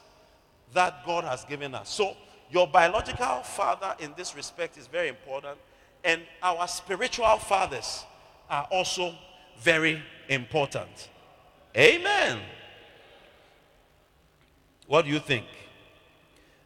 that 0.73 1.05
God 1.07 1.25
has 1.25 1.45
given 1.45 1.75
us. 1.75 1.88
So, 1.88 2.17
your 2.51 2.67
biological 2.67 3.43
father 3.43 3.95
in 4.01 4.12
this 4.17 4.37
respect 4.37 4.77
is 4.77 4.87
very 4.87 5.09
important, 5.09 5.59
and 6.05 6.23
our 6.43 6.69
spiritual 6.69 7.38
fathers 7.38 8.05
are 8.51 8.69
also 8.71 9.14
very 9.59 10.03
important. 10.29 11.09
Amen. 11.77 12.38
What 14.87 15.07
do 15.07 15.11
you 15.11 15.19
think? 15.19 15.47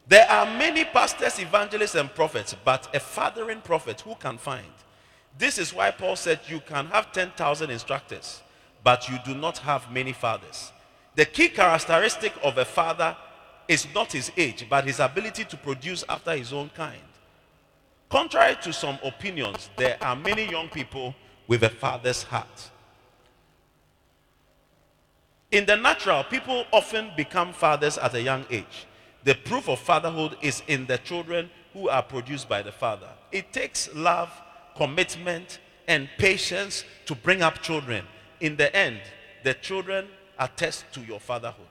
There 0.08 0.28
are 0.30 0.46
many 0.46 0.84
pastors, 0.84 1.38
evangelists, 1.38 1.94
and 1.94 2.12
prophets, 2.14 2.56
but 2.64 2.88
a 2.94 3.00
fathering 3.00 3.60
prophet 3.60 4.00
who 4.00 4.14
can 4.14 4.38
find? 4.38 4.72
This 5.36 5.58
is 5.58 5.74
why 5.74 5.90
Paul 5.90 6.16
said 6.16 6.40
you 6.48 6.60
can 6.60 6.86
have 6.86 7.12
10,000 7.12 7.70
instructors, 7.70 8.42
but 8.82 9.08
you 9.08 9.18
do 9.24 9.34
not 9.34 9.58
have 9.58 9.92
many 9.92 10.12
fathers. 10.14 10.72
The 11.14 11.26
key 11.26 11.48
characteristic 11.48 12.32
of 12.42 12.56
a 12.56 12.64
father 12.64 13.16
is 13.68 13.86
not 13.94 14.12
his 14.12 14.32
age, 14.36 14.66
but 14.70 14.86
his 14.86 14.98
ability 14.98 15.44
to 15.44 15.56
produce 15.58 16.04
after 16.08 16.34
his 16.34 16.54
own 16.54 16.70
kind. 16.70 17.02
Contrary 18.08 18.56
to 18.62 18.72
some 18.72 18.98
opinions, 19.04 19.68
there 19.76 19.98
are 20.00 20.16
many 20.16 20.50
young 20.50 20.70
people 20.70 21.14
with 21.46 21.62
a 21.64 21.68
father's 21.68 22.22
heart. 22.22 22.70
In 25.50 25.66
the 25.66 25.76
natural, 25.76 26.24
people 26.24 26.64
often 26.72 27.10
become 27.14 27.52
fathers 27.52 27.98
at 27.98 28.14
a 28.14 28.22
young 28.22 28.46
age. 28.50 28.86
The 29.28 29.34
proof 29.34 29.68
of 29.68 29.78
fatherhood 29.78 30.38
is 30.40 30.62
in 30.68 30.86
the 30.86 30.96
children 30.96 31.50
who 31.74 31.90
are 31.90 32.02
produced 32.02 32.48
by 32.48 32.62
the 32.62 32.72
father. 32.72 33.10
It 33.30 33.52
takes 33.52 33.94
love, 33.94 34.32
commitment, 34.74 35.58
and 35.86 36.08
patience 36.16 36.82
to 37.04 37.14
bring 37.14 37.42
up 37.42 37.60
children. 37.60 38.06
In 38.40 38.56
the 38.56 38.74
end, 38.74 39.02
the 39.44 39.52
children 39.52 40.06
attest 40.38 40.86
to 40.94 41.00
your 41.00 41.20
fatherhood. 41.20 41.66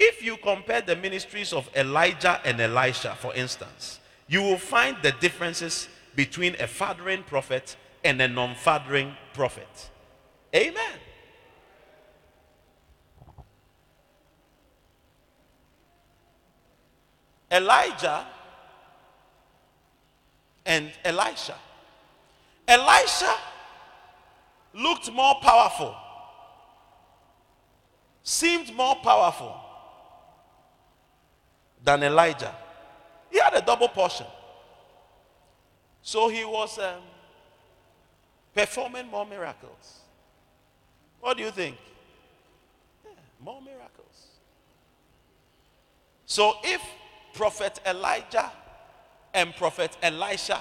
If 0.00 0.20
you 0.20 0.36
compare 0.38 0.80
the 0.80 0.96
ministries 0.96 1.52
of 1.52 1.70
Elijah 1.76 2.40
and 2.44 2.60
Elisha, 2.60 3.14
for 3.20 3.32
instance, 3.32 4.00
you 4.26 4.42
will 4.42 4.58
find 4.58 4.96
the 5.02 5.12
differences 5.20 5.88
between 6.16 6.56
a 6.58 6.66
fathering 6.66 7.22
prophet 7.22 7.76
and 8.02 8.20
a 8.20 8.26
non 8.26 8.56
fathering 8.56 9.14
prophet. 9.32 9.90
Amen. 10.52 10.98
Elijah 17.50 18.26
and 20.64 20.90
Elisha. 21.04 21.54
Elisha 22.66 23.34
looked 24.74 25.10
more 25.12 25.36
powerful, 25.40 25.94
seemed 28.22 28.74
more 28.74 28.96
powerful 28.96 29.56
than 31.82 32.02
Elijah. 32.02 32.54
He 33.30 33.38
had 33.38 33.54
a 33.54 33.62
double 33.62 33.88
portion. 33.88 34.26
So 36.02 36.28
he 36.28 36.44
was 36.44 36.78
um, 36.78 37.02
performing 38.54 39.08
more 39.08 39.26
miracles. 39.26 40.00
What 41.20 41.36
do 41.36 41.42
you 41.42 41.50
think? 41.50 41.76
Yeah, 43.04 43.10
more 43.40 43.60
miracles. 43.60 44.26
So 46.26 46.54
if 46.64 46.80
Prophet 47.36 47.78
Elijah 47.86 48.50
and 49.34 49.54
Prophet 49.56 49.96
Elisha 50.02 50.60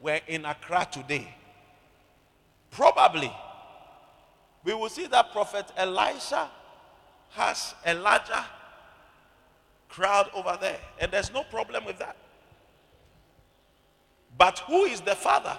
were 0.00 0.18
in 0.26 0.46
Accra 0.46 0.88
today, 0.90 1.32
probably 2.70 3.30
we 4.64 4.74
will 4.74 4.88
see 4.88 5.06
that 5.06 5.30
Prophet 5.32 5.66
Elisha 5.76 6.50
has 7.30 7.74
a 7.84 7.94
larger 7.94 8.44
crowd 9.88 10.30
over 10.34 10.56
there, 10.60 10.78
and 10.98 11.12
there's 11.12 11.32
no 11.32 11.42
problem 11.44 11.84
with 11.84 11.98
that. 11.98 12.16
But 14.36 14.60
who 14.60 14.84
is 14.84 15.00
the 15.00 15.14
father? 15.14 15.58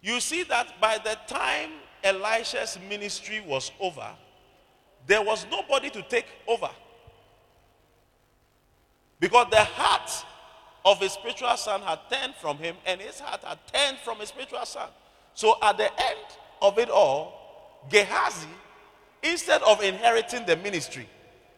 You 0.00 0.20
see 0.20 0.42
that 0.44 0.80
by 0.80 0.98
the 0.98 1.16
time 1.26 1.70
Elisha's 2.02 2.78
ministry 2.88 3.40
was 3.46 3.70
over, 3.80 4.08
there 5.06 5.22
was 5.22 5.46
nobody 5.50 5.90
to 5.90 6.02
take 6.02 6.26
over. 6.46 6.70
Because 9.20 9.46
the 9.50 9.64
heart 9.64 10.10
of 10.84 11.00
his 11.00 11.12
spiritual 11.12 11.56
son 11.56 11.80
had 11.82 11.98
turned 12.10 12.34
from 12.36 12.58
him, 12.58 12.76
and 12.86 13.00
his 13.00 13.18
heart 13.20 13.42
had 13.44 13.58
turned 13.72 13.98
from 13.98 14.18
his 14.18 14.28
spiritual 14.28 14.64
son. 14.64 14.88
So 15.34 15.56
at 15.62 15.76
the 15.76 15.90
end 15.90 16.20
of 16.62 16.78
it 16.78 16.88
all, 16.88 17.82
Gehazi, 17.90 18.48
instead 19.22 19.62
of 19.62 19.82
inheriting 19.82 20.44
the 20.46 20.56
ministry, 20.56 21.08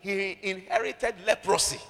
he 0.00 0.38
inherited 0.42 1.14
leprosy. 1.26 1.80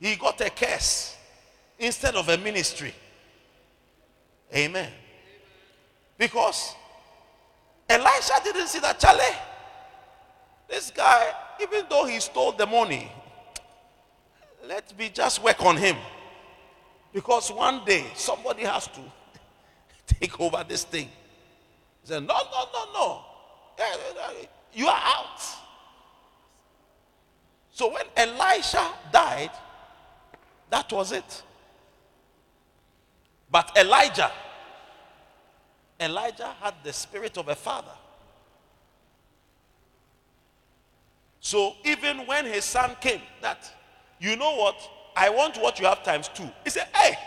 He 0.00 0.16
got 0.16 0.40
a 0.40 0.50
curse 0.50 1.16
instead 1.78 2.14
of 2.14 2.28
a 2.28 2.36
ministry. 2.36 2.94
Amen. 4.54 4.90
Because 6.18 6.74
Elisha 7.88 8.34
didn't 8.44 8.68
see 8.68 8.80
that 8.80 8.98
Charlie. 9.00 9.22
This 10.68 10.90
guy, 10.90 11.32
even 11.60 11.84
though 11.88 12.06
he 12.06 12.20
stole 12.20 12.52
the 12.52 12.66
money, 12.66 13.10
let 14.66 14.96
me 14.98 15.10
just 15.12 15.42
work 15.42 15.62
on 15.64 15.76
him. 15.76 15.96
Because 17.12 17.50
one 17.52 17.84
day 17.84 18.06
somebody 18.14 18.62
has 18.62 18.86
to 18.88 19.00
take 20.06 20.40
over 20.40 20.64
this 20.66 20.84
thing. 20.84 21.06
He 22.02 22.08
said, 22.08 22.26
No, 22.26 22.34
no, 22.34 22.64
no, 22.72 22.92
no. 22.92 23.24
Eh, 23.78 23.82
eh, 23.82 24.40
eh, 24.42 24.46
you 24.72 24.86
are 24.86 25.00
out. 25.02 25.40
So 27.70 27.92
when 27.92 28.04
Elisha 28.16 28.86
died, 29.12 29.50
that 30.70 30.92
was 30.92 31.12
it. 31.12 31.42
But 33.50 33.76
Elijah, 33.76 34.32
Elijah 36.00 36.54
had 36.60 36.74
the 36.82 36.92
spirit 36.92 37.36
of 37.38 37.48
a 37.48 37.54
father. 37.54 37.92
So 41.44 41.74
even 41.84 42.26
when 42.26 42.46
his 42.46 42.64
son 42.64 42.96
came, 43.02 43.20
that, 43.42 43.70
you 44.18 44.34
know 44.34 44.56
what? 44.56 44.76
I 45.14 45.28
want 45.28 45.58
what 45.58 45.78
you 45.78 45.84
have 45.84 46.02
times 46.02 46.30
two. 46.32 46.48
He 46.64 46.70
said, 46.70 46.88
Hey, 46.94 47.18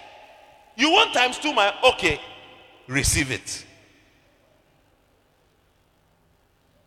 you 0.75 0.89
want 0.89 1.13
times 1.13 1.37
two, 1.37 1.53
my 1.53 1.71
okay, 1.83 2.19
receive 2.87 3.29
it. 3.29 3.63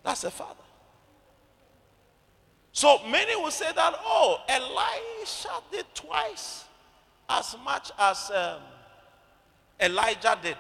That's 0.03 0.25
a 0.25 0.31
father. 0.33 0.65
So 2.73 2.99
many 3.09 3.37
will 3.37 3.53
say 3.53 3.71
that, 3.77 3.95
oh, 4.05 4.39
Elisha 4.49 5.51
did 5.71 5.87
twice 5.95 6.65
as 7.29 7.55
much 7.65 7.93
as 7.97 8.29
um, 8.35 8.61
Elijah 9.79 10.37
did. 10.43 10.57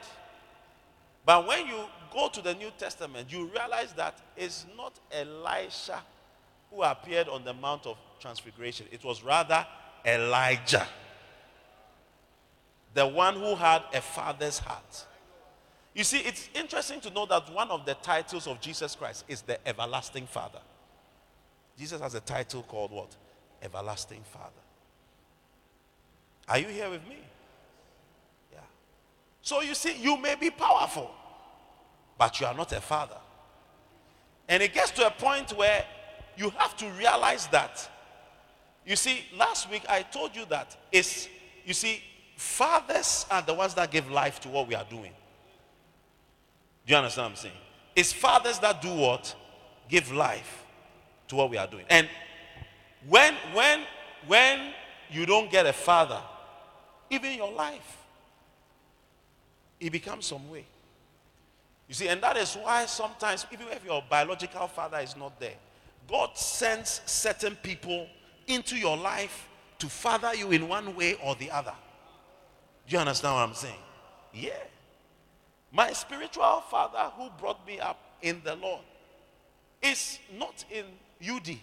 But 1.26 1.48
when 1.48 1.66
you 1.66 1.80
go 2.14 2.28
to 2.28 2.40
the 2.40 2.54
New 2.54 2.70
Testament, 2.78 3.32
you 3.32 3.46
realize 3.46 3.92
that 3.94 4.20
it's 4.36 4.66
not 4.76 4.92
Elisha 5.10 6.00
who 6.70 6.82
appeared 6.82 7.28
on 7.28 7.44
the 7.44 7.52
Mount 7.52 7.86
of 7.86 7.96
Transfiguration, 8.20 8.86
it 8.90 9.04
was 9.04 9.22
rather 9.22 9.66
Elijah, 10.04 10.86
the 12.94 13.06
one 13.06 13.34
who 13.34 13.54
had 13.54 13.82
a 13.92 14.00
father's 14.00 14.58
heart. 14.58 15.06
You 15.94 16.04
see, 16.04 16.18
it's 16.18 16.48
interesting 16.54 17.00
to 17.00 17.10
know 17.10 17.26
that 17.26 17.52
one 17.52 17.70
of 17.70 17.84
the 17.84 17.94
titles 17.94 18.46
of 18.46 18.60
Jesus 18.60 18.94
Christ 18.94 19.24
is 19.28 19.42
the 19.42 19.66
everlasting 19.66 20.26
Father. 20.26 20.60
Jesus 21.78 22.00
has 22.00 22.14
a 22.14 22.20
title 22.20 22.62
called 22.62 22.92
what? 22.92 23.16
Everlasting 23.62 24.22
Father. 24.22 24.50
Are 26.48 26.58
you 26.58 26.68
here 26.68 26.90
with 26.90 27.06
me? 27.08 27.18
Yeah. 28.52 28.58
So 29.42 29.62
you 29.62 29.74
see, 29.74 29.96
you 30.00 30.16
may 30.16 30.34
be 30.34 30.50
powerful, 30.50 31.10
but 32.18 32.40
you 32.40 32.46
are 32.46 32.54
not 32.54 32.72
a 32.72 32.80
father. 32.80 33.16
And 34.48 34.62
it 34.62 34.74
gets 34.74 34.90
to 34.92 35.06
a 35.06 35.10
point 35.10 35.56
where 35.56 35.84
you 36.40 36.50
have 36.56 36.74
to 36.78 36.88
realize 36.92 37.46
that. 37.48 37.86
You 38.86 38.96
see, 38.96 39.20
last 39.36 39.70
week 39.70 39.82
I 39.88 40.00
told 40.02 40.34
you 40.34 40.46
that 40.46 40.74
it's, 40.90 41.28
you 41.66 41.74
see, 41.74 42.02
fathers 42.34 43.26
are 43.30 43.42
the 43.42 43.52
ones 43.52 43.74
that 43.74 43.90
give 43.90 44.10
life 44.10 44.40
to 44.40 44.48
what 44.48 44.66
we 44.66 44.74
are 44.74 44.86
doing. 44.88 45.12
Do 46.86 46.92
you 46.92 46.96
understand 46.96 47.24
what 47.24 47.30
I'm 47.32 47.36
saying? 47.36 47.54
It's 47.94 48.12
fathers 48.12 48.58
that 48.60 48.80
do 48.80 48.88
what? 48.88 49.34
Give 49.88 50.10
life 50.12 50.64
to 51.28 51.36
what 51.36 51.50
we 51.50 51.58
are 51.58 51.66
doing. 51.66 51.84
And 51.90 52.08
when 53.06 53.34
when 53.52 53.82
when 54.26 54.72
you 55.10 55.26
don't 55.26 55.50
get 55.50 55.66
a 55.66 55.72
father, 55.72 56.20
even 57.10 57.34
your 57.34 57.52
life, 57.52 57.98
it 59.78 59.90
becomes 59.90 60.24
some 60.24 60.48
way. 60.48 60.64
You 61.86 61.94
see, 61.94 62.08
and 62.08 62.22
that 62.22 62.36
is 62.36 62.54
why 62.54 62.86
sometimes, 62.86 63.46
even 63.52 63.66
if 63.68 63.84
your 63.84 64.02
biological 64.08 64.68
father 64.68 64.98
is 64.98 65.16
not 65.16 65.38
there, 65.38 65.56
God 66.08 66.36
sends 66.36 67.00
certain 67.06 67.56
people 67.56 68.06
into 68.46 68.76
your 68.76 68.96
life 68.96 69.48
to 69.78 69.88
father 69.88 70.34
you 70.34 70.50
in 70.50 70.68
one 70.68 70.94
way 70.96 71.16
or 71.22 71.34
the 71.36 71.50
other. 71.50 71.74
Do 72.88 72.94
you 72.94 73.00
understand 73.00 73.34
what 73.34 73.48
I'm 73.48 73.54
saying? 73.54 73.74
Yeah. 74.34 74.50
My 75.72 75.92
spiritual 75.92 76.62
father 76.68 77.10
who 77.16 77.28
brought 77.38 77.64
me 77.66 77.78
up 77.78 77.98
in 78.22 78.40
the 78.44 78.56
Lord 78.56 78.82
is 79.82 80.18
not 80.36 80.64
in 80.70 80.84
UD. 81.26 81.44
Do 81.44 81.56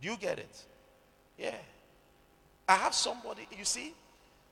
you 0.00 0.16
get 0.16 0.38
it? 0.38 0.64
Yeah. 1.38 1.54
I 2.68 2.74
have 2.76 2.94
somebody, 2.94 3.46
you 3.56 3.64
see, 3.64 3.94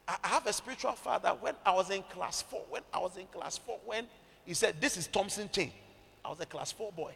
I 0.07 0.17
have 0.23 0.47
a 0.47 0.53
spiritual 0.53 0.93
father 0.93 1.31
when 1.41 1.55
I 1.65 1.73
was 1.73 1.91
in 1.91 2.03
class 2.03 2.43
four. 2.43 2.63
When 2.69 2.83
I 2.93 2.99
was 2.99 3.17
in 3.17 3.27
class 3.27 3.59
four, 3.59 3.79
when 3.85 4.07
he 4.45 4.53
said, 4.55 4.81
This 4.81 4.97
is 4.97 5.07
Thompson 5.07 5.49
Chain. 5.51 5.73
I 6.25 6.29
was 6.29 6.41
a 6.41 6.47
class 6.47 6.73
four 6.73 6.93
boy. 6.93 7.15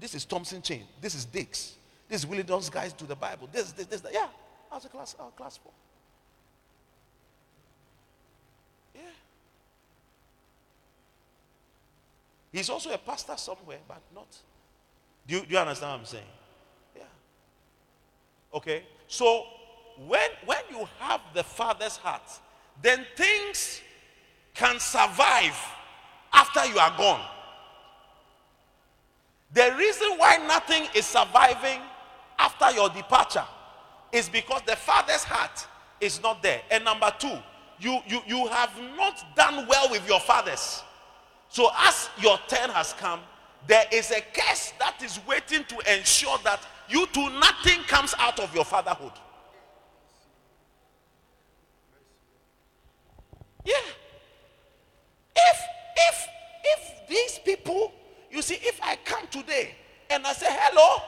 This 0.00 0.14
is 0.14 0.24
Thompson 0.24 0.62
Chain. 0.62 0.84
This 1.00 1.14
is 1.14 1.24
Dix. 1.24 1.74
This 2.08 2.20
is 2.20 2.26
Willie 2.26 2.42
Dawes 2.42 2.70
guys 2.70 2.92
to 2.92 3.04
the 3.04 3.16
Bible. 3.16 3.48
This, 3.52 3.72
this, 3.72 3.86
this, 3.86 4.00
that. 4.02 4.12
Yeah, 4.12 4.28
I 4.70 4.76
was 4.76 4.84
a 4.84 4.88
class, 4.88 5.16
I 5.18 5.24
was 5.24 5.32
class 5.36 5.56
four. 5.56 5.72
Yeah. 8.94 9.00
He's 12.52 12.70
also 12.70 12.92
a 12.92 12.98
pastor 12.98 13.34
somewhere, 13.36 13.78
but 13.88 14.00
not. 14.14 14.28
Do 15.26 15.34
you, 15.34 15.40
do 15.40 15.46
you 15.48 15.58
understand 15.58 15.92
what 15.92 16.00
I'm 16.00 16.06
saying? 16.06 16.24
Yeah. 16.96 17.02
Okay. 18.54 18.84
So 19.08 19.44
when 20.06 20.30
when 20.44 20.62
you 20.70 20.88
have 20.98 21.20
the 21.34 21.42
father's 21.42 21.96
heart, 21.96 22.30
then 22.80 23.04
things 23.16 23.80
can 24.54 24.78
survive 24.78 25.58
after 26.32 26.66
you 26.66 26.78
are 26.78 26.96
gone. 26.96 27.24
The 29.52 29.74
reason 29.78 30.08
why 30.16 30.38
nothing 30.46 30.86
is 30.94 31.06
surviving 31.06 31.80
after 32.38 32.70
your 32.72 32.88
departure 32.88 33.44
is 34.12 34.28
because 34.28 34.62
the 34.66 34.76
father's 34.76 35.24
heart 35.24 35.66
is 36.00 36.22
not 36.22 36.42
there. 36.42 36.62
And 36.70 36.84
number 36.84 37.12
two, 37.18 37.38
you, 37.78 37.98
you, 38.06 38.20
you 38.26 38.46
have 38.48 38.70
not 38.96 39.36
done 39.36 39.66
well 39.68 39.90
with 39.90 40.06
your 40.08 40.20
fathers. 40.20 40.82
So, 41.48 41.70
as 41.76 42.08
your 42.18 42.38
turn 42.48 42.70
has 42.70 42.94
come, 42.94 43.20
there 43.66 43.84
is 43.92 44.10
a 44.10 44.20
curse 44.32 44.72
that 44.78 45.02
is 45.02 45.20
waiting 45.26 45.64
to 45.64 45.96
ensure 45.96 46.38
that 46.44 46.60
you 46.88 47.06
too 47.08 47.28
nothing 47.30 47.80
comes 47.86 48.14
out 48.18 48.40
of 48.40 48.54
your 48.54 48.64
fatherhood. 48.64 49.12
Yeah. 53.64 53.74
If 55.36 55.58
if 55.96 56.28
if 56.64 57.08
these 57.08 57.38
people, 57.44 57.92
you 58.30 58.42
see, 58.42 58.56
if 58.62 58.80
I 58.82 58.96
come 59.04 59.26
and 60.10 60.26
I 60.26 60.32
say, 60.32 60.46
hello, 60.48 61.02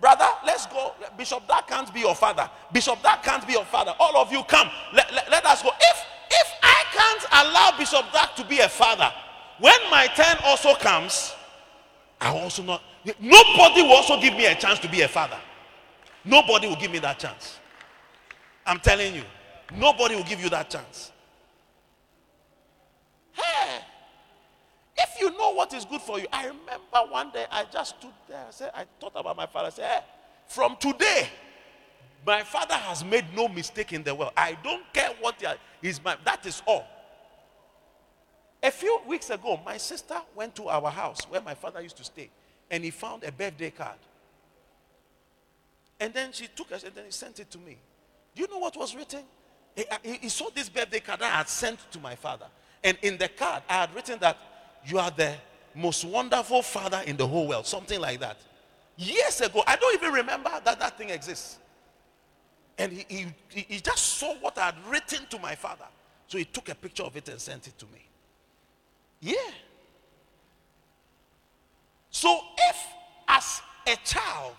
brother, 0.00 0.26
let's 0.44 0.66
go. 0.66 0.92
Bishop, 1.16 1.46
that 1.48 1.66
can't 1.66 1.92
be 1.92 2.00
your 2.00 2.14
father. 2.14 2.48
Bishop, 2.72 3.02
that 3.02 3.22
can't 3.22 3.46
be 3.46 3.52
your 3.52 3.64
father. 3.64 3.94
All 3.98 4.16
of 4.16 4.32
you 4.32 4.42
come. 4.44 4.68
Let, 4.92 5.12
let, 5.12 5.30
let 5.30 5.44
us 5.46 5.62
go. 5.62 5.70
If 5.80 6.04
if 6.30 6.52
I 6.62 6.84
can't 6.92 7.46
allow 7.46 7.78
Bishop 7.78 8.12
Dag 8.12 8.34
to 8.36 8.44
be 8.44 8.60
a 8.60 8.68
father, 8.68 9.10
when 9.60 9.78
my 9.90 10.06
turn 10.16 10.36
also 10.44 10.74
comes, 10.74 11.34
I 12.20 12.30
also 12.30 12.62
not 12.62 12.82
nobody 13.20 13.82
will 13.82 13.92
also 13.92 14.20
give 14.20 14.34
me 14.34 14.46
a 14.46 14.54
chance 14.54 14.78
to 14.80 14.88
be 14.88 15.02
a 15.02 15.08
father. 15.08 15.38
Nobody 16.24 16.66
will 16.66 16.76
give 16.76 16.90
me 16.90 16.98
that 17.00 17.18
chance. 17.18 17.58
I'm 18.66 18.80
telling 18.80 19.14
you, 19.14 19.22
nobody 19.76 20.16
will 20.16 20.24
give 20.24 20.40
you 20.42 20.48
that 20.48 20.70
chance. 20.70 21.12
Hey, 23.32 23.80
if 25.14 25.20
you 25.20 25.36
know 25.36 25.52
what 25.54 25.72
is 25.72 25.84
good 25.84 26.00
for 26.00 26.18
you, 26.18 26.26
I 26.32 26.46
remember 26.46 27.10
one 27.10 27.30
day 27.30 27.46
I 27.50 27.64
just 27.72 27.96
stood 27.98 28.12
there. 28.28 28.44
I 28.48 28.50
said, 28.50 28.70
I 28.74 28.84
thought 29.00 29.12
about 29.14 29.36
my 29.36 29.46
father. 29.46 29.68
I 29.68 29.70
said, 29.70 29.90
hey, 29.90 30.00
from 30.48 30.76
today, 30.76 31.28
my 32.26 32.42
father 32.42 32.74
has 32.74 33.04
made 33.04 33.24
no 33.34 33.48
mistake 33.48 33.92
in 33.92 34.02
the 34.02 34.14
world. 34.14 34.32
I 34.36 34.56
don't 34.62 34.82
care 34.92 35.10
what 35.20 35.42
is 35.82 36.02
my 36.02 36.16
that 36.24 36.44
is 36.46 36.62
all. 36.66 36.84
A 38.62 38.70
few 38.70 38.98
weeks 39.06 39.30
ago, 39.30 39.60
my 39.64 39.76
sister 39.76 40.16
went 40.34 40.54
to 40.56 40.68
our 40.68 40.90
house 40.90 41.20
where 41.28 41.42
my 41.42 41.54
father 41.54 41.82
used 41.82 41.98
to 41.98 42.04
stay, 42.04 42.30
and 42.70 42.82
he 42.82 42.90
found 42.90 43.22
a 43.24 43.30
birthday 43.30 43.70
card. 43.70 43.98
And 46.00 46.12
then 46.12 46.32
she 46.32 46.48
took 46.48 46.72
it 46.72 46.82
and 46.82 46.94
then 46.94 47.04
he 47.04 47.10
sent 47.10 47.38
it 47.38 47.50
to 47.52 47.58
me. 47.58 47.76
Do 48.34 48.42
you 48.42 48.48
know 48.48 48.58
what 48.58 48.76
was 48.76 48.96
written? 48.96 49.22
He, 49.76 49.86
uh, 49.86 49.96
he, 50.02 50.14
he 50.14 50.28
saw 50.28 50.48
this 50.52 50.68
birthday 50.68 51.00
card 51.00 51.22
I 51.22 51.28
had 51.28 51.48
sent 51.48 51.78
to 51.92 52.00
my 52.00 52.16
father. 52.16 52.46
And 52.82 52.98
in 53.02 53.16
the 53.16 53.28
card, 53.28 53.62
I 53.68 53.74
had 53.74 53.94
written 53.94 54.18
that 54.20 54.36
you 54.86 54.98
are 54.98 55.10
the 55.10 55.34
most 55.74 56.04
wonderful 56.04 56.62
father 56.62 57.02
in 57.06 57.16
the 57.16 57.26
whole 57.26 57.48
world, 57.48 57.66
something 57.66 58.00
like 58.00 58.20
that. 58.20 58.36
Years 58.96 59.40
ago, 59.40 59.62
I 59.66 59.76
don't 59.76 59.94
even 59.94 60.12
remember 60.12 60.50
that 60.64 60.78
that 60.78 60.96
thing 60.96 61.10
exists. 61.10 61.58
And 62.78 62.92
he, 62.92 63.26
he, 63.50 63.60
he 63.68 63.80
just 63.80 64.18
saw 64.18 64.34
what 64.36 64.58
I 64.58 64.66
had 64.66 64.74
written 64.88 65.26
to 65.30 65.38
my 65.38 65.54
father. 65.54 65.86
So 66.26 66.38
he 66.38 66.44
took 66.44 66.68
a 66.68 66.74
picture 66.74 67.02
of 67.02 67.16
it 67.16 67.28
and 67.28 67.40
sent 67.40 67.66
it 67.66 67.78
to 67.78 67.86
me. 67.86 68.04
Yeah. 69.20 69.34
So 72.10 72.38
if, 72.70 72.86
as 73.28 73.62
a 73.86 73.96
child, 74.04 74.54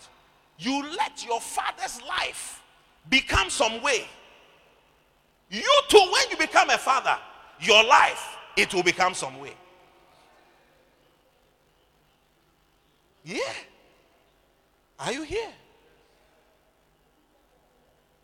you 0.58 0.84
let 0.98 1.26
your 1.26 1.40
father's 1.40 2.02
life 2.02 2.62
become 3.10 3.50
some 3.50 3.82
way, 3.82 4.06
you 5.50 5.82
too, 5.90 5.98
when 5.98 6.30
you 6.32 6.38
become 6.38 6.70
a 6.70 6.78
father, 6.78 7.18
your 7.60 7.84
life, 7.84 8.36
it 8.58 8.74
will 8.74 8.84
become 8.84 9.14
some 9.14 9.40
way. 9.40 9.54
Yeah. 13.26 13.40
Are 15.00 15.12
you 15.12 15.24
here? 15.24 15.50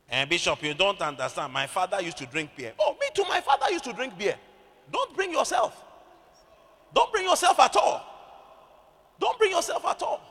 And 0.08 0.30
Bishop, 0.30 0.62
you 0.62 0.74
don't 0.74 1.02
understand. 1.02 1.52
My 1.52 1.66
father 1.68 2.02
used 2.02 2.18
to 2.18 2.26
drink 2.28 2.52
beer. 2.56 2.74
Oh, 2.80 2.96
me 3.00 3.08
too. 3.14 3.24
My 3.28 3.42
father 3.42 3.72
used 3.72 3.84
to 3.86 3.94
drink 3.94 4.18
beer. 4.18 4.36
Don't 4.92 5.16
bring 5.16 5.32
yourself. 5.32 5.84
Don't 6.94 7.12
bring 7.12 7.26
yourself 7.26 7.60
at 7.60 7.76
all. 7.76 8.06
Don't 9.20 9.38
bring 9.40 9.52
yourself 9.52 9.84
at 9.86 10.02
all. 10.04 10.22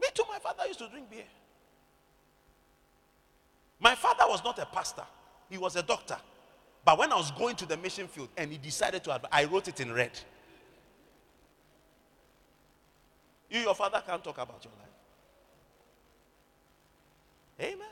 Me 0.00 0.08
too. 0.14 0.24
My 0.30 0.38
father 0.38 0.66
used 0.66 0.78
to 0.78 0.88
drink 0.88 1.10
beer. 1.10 1.24
My 3.80 3.94
father 3.94 4.24
was 4.28 4.42
not 4.44 4.58
a 4.58 4.66
pastor, 4.66 5.04
he 5.50 5.58
was 5.58 5.76
a 5.76 5.82
doctor. 5.82 6.16
But 6.84 6.98
when 6.98 7.12
I 7.12 7.16
was 7.16 7.30
going 7.32 7.56
to 7.56 7.66
the 7.66 7.76
mission 7.76 8.06
field 8.06 8.28
and 8.36 8.50
he 8.50 8.58
decided 8.58 9.02
to, 9.04 9.20
I 9.32 9.44
wrote 9.44 9.68
it 9.68 9.80
in 9.80 9.92
red. 9.92 10.12
You, 13.50 13.60
your 13.60 13.74
father, 13.74 14.02
can't 14.06 14.22
talk 14.22 14.38
about 14.38 14.64
your 14.64 14.72
life. 14.78 14.86
Amen. 17.72 17.86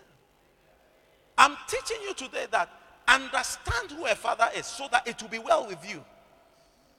I'm 1.38 1.56
teaching 1.68 1.98
you 2.06 2.14
today 2.14 2.46
that 2.50 2.68
understand 3.08 3.90
who 3.90 4.06
a 4.06 4.14
father 4.14 4.48
is 4.56 4.66
so 4.66 4.88
that 4.92 5.06
it 5.06 5.20
will 5.20 5.28
be 5.28 5.38
well 5.38 5.66
with 5.66 5.88
you. 5.88 6.04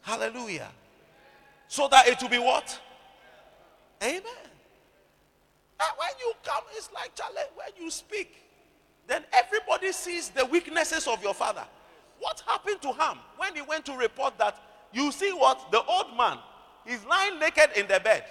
Hallelujah. 0.01 0.70
So 1.68 1.88
that 1.89 2.08
it 2.08 2.22
will 2.22 2.30
be 2.30 2.39
what? 2.39 2.80
Amen. 4.03 4.24
And 5.80 5.89
when 5.97 6.10
you 6.20 6.34
come, 6.43 6.64
it's 6.76 6.89
like 6.93 7.16
Charlie, 7.16 7.49
when 7.56 7.84
you 7.84 7.91
speak, 7.91 8.36
then 9.08 9.24
everybody 9.34 9.91
sees 9.91 10.30
the 10.30 10.45
weaknesses 10.45 11.08
of 11.08 11.22
your 11.22 11.34
father. 11.34 11.66
What 12.20 12.41
happened 12.47 12.82
to 12.82 12.93
Ham 12.93 13.20
when 13.38 13.56
he 13.56 13.62
went 13.62 13.86
to 13.86 13.93
report 13.93 14.38
that 14.38 14.58
you 14.93 15.12
see 15.12 15.32
what? 15.32 15.72
The 15.72 15.84
old 15.84 16.16
man, 16.18 16.38
he's 16.86 17.03
lying 17.06 17.39
naked 17.39 17.72
in 17.76 17.88
the 17.88 17.99
bed. 17.99 18.26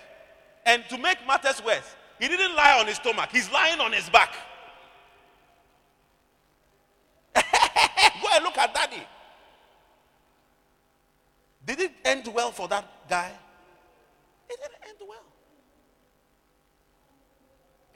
And 0.66 0.84
to 0.88 0.98
make 0.98 1.18
matters 1.26 1.62
worse, 1.64 1.94
he 2.18 2.28
didn't 2.28 2.54
lie 2.54 2.78
on 2.78 2.86
his 2.86 2.96
stomach, 2.96 3.30
he's 3.30 3.50
lying 3.52 3.80
on 3.80 3.92
his 3.92 4.08
back. 4.08 4.34
Go 7.34 8.28
and 8.34 8.44
look 8.44 8.56
at 8.56 8.72
daddy. 8.72 9.02
Did 11.66 11.80
it 11.80 11.92
end 12.04 12.28
well 12.32 12.52
for 12.52 12.68
that 12.68 12.84
guy? 13.08 13.32
It 14.48 14.58
didn't 14.60 14.88
end 14.88 14.98
well. 15.08 15.24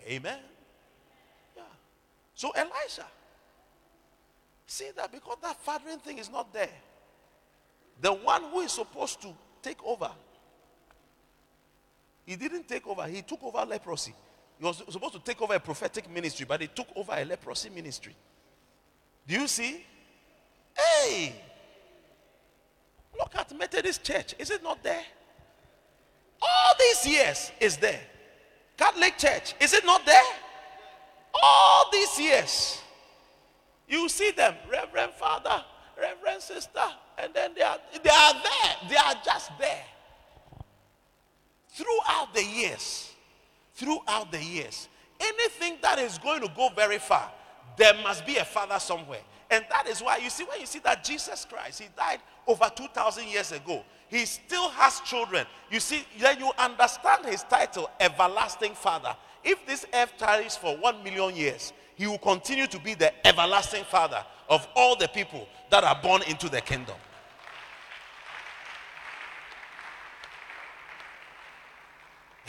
Amen. 0.06 0.38
Yeah. 1.56 1.62
So 2.34 2.50
Elisha, 2.50 3.04
see 4.66 4.90
that 4.96 5.12
because 5.12 5.36
that 5.42 5.60
fathering 5.60 5.98
thing 5.98 6.18
is 6.18 6.30
not 6.30 6.52
there, 6.52 6.70
the 8.00 8.12
one 8.12 8.44
who 8.44 8.60
is 8.60 8.72
supposed 8.72 9.20
to 9.22 9.34
take 9.62 9.84
over, 9.84 10.10
he 12.28 12.36
didn't 12.36 12.68
take 12.68 12.86
over. 12.86 13.04
He 13.06 13.22
took 13.22 13.42
over 13.42 13.64
leprosy. 13.64 14.14
He 14.58 14.64
was 14.64 14.82
supposed 14.90 15.14
to 15.14 15.20
take 15.20 15.40
over 15.40 15.54
a 15.54 15.60
prophetic 15.60 16.10
ministry, 16.10 16.44
but 16.46 16.60
he 16.60 16.66
took 16.66 16.88
over 16.94 17.12
a 17.16 17.24
leprosy 17.24 17.70
ministry. 17.70 18.14
Do 19.26 19.34
you 19.34 19.48
see? 19.48 19.82
Hey! 20.76 21.32
Look 23.18 23.34
at 23.34 23.56
Methodist 23.56 24.04
Church. 24.04 24.34
Is 24.38 24.50
it 24.50 24.62
not 24.62 24.82
there? 24.82 25.04
All 26.42 26.74
these 26.78 27.06
years 27.06 27.50
is 27.60 27.78
there. 27.78 28.00
Catholic 28.76 29.16
Church. 29.16 29.54
Is 29.58 29.72
it 29.72 29.86
not 29.86 30.04
there? 30.04 30.22
All 31.42 31.88
these 31.90 32.20
years. 32.20 32.82
You 33.88 34.06
see 34.10 34.32
them, 34.32 34.54
Reverend 34.70 35.14
Father, 35.14 35.64
Reverend 35.98 36.42
Sister, 36.42 36.88
and 37.16 37.32
then 37.32 37.54
they 37.54 37.62
are 37.62 37.78
they 38.04 38.10
are 38.10 38.34
there. 38.34 38.90
They 38.90 38.96
are 38.96 39.14
just 39.24 39.50
there. 39.58 39.84
Throughout 41.78 42.34
the 42.34 42.42
years, 42.42 43.12
throughout 43.74 44.32
the 44.32 44.42
years, 44.42 44.88
anything 45.20 45.78
that 45.80 46.00
is 46.00 46.18
going 46.18 46.40
to 46.40 46.48
go 46.56 46.70
very 46.74 46.98
far, 46.98 47.30
there 47.76 47.94
must 48.02 48.26
be 48.26 48.36
a 48.38 48.44
father 48.44 48.80
somewhere. 48.80 49.20
And 49.48 49.64
that 49.70 49.86
is 49.86 50.02
why 50.02 50.16
you 50.16 50.28
see, 50.28 50.42
when 50.42 50.58
you 50.58 50.66
see 50.66 50.80
that 50.80 51.04
Jesus 51.04 51.46
Christ, 51.48 51.80
he 51.80 51.86
died 51.96 52.18
over 52.48 52.68
2,000 52.74 53.28
years 53.28 53.52
ago, 53.52 53.84
he 54.08 54.24
still 54.26 54.68
has 54.70 54.98
children. 55.02 55.46
You 55.70 55.78
see, 55.78 56.02
then 56.18 56.40
you 56.40 56.50
understand 56.58 57.26
his 57.26 57.44
title, 57.44 57.88
Everlasting 58.00 58.74
Father. 58.74 59.14
If 59.44 59.64
this 59.64 59.86
earth 59.94 60.14
tarries 60.18 60.56
for 60.56 60.76
one 60.78 61.04
million 61.04 61.36
years, 61.36 61.72
he 61.94 62.08
will 62.08 62.18
continue 62.18 62.66
to 62.66 62.78
be 62.80 62.94
the 62.94 63.12
everlasting 63.24 63.84
Father 63.84 64.24
of 64.48 64.66
all 64.74 64.96
the 64.96 65.06
people 65.06 65.46
that 65.70 65.84
are 65.84 65.96
born 66.02 66.22
into 66.22 66.48
the 66.48 66.60
kingdom. 66.60 66.96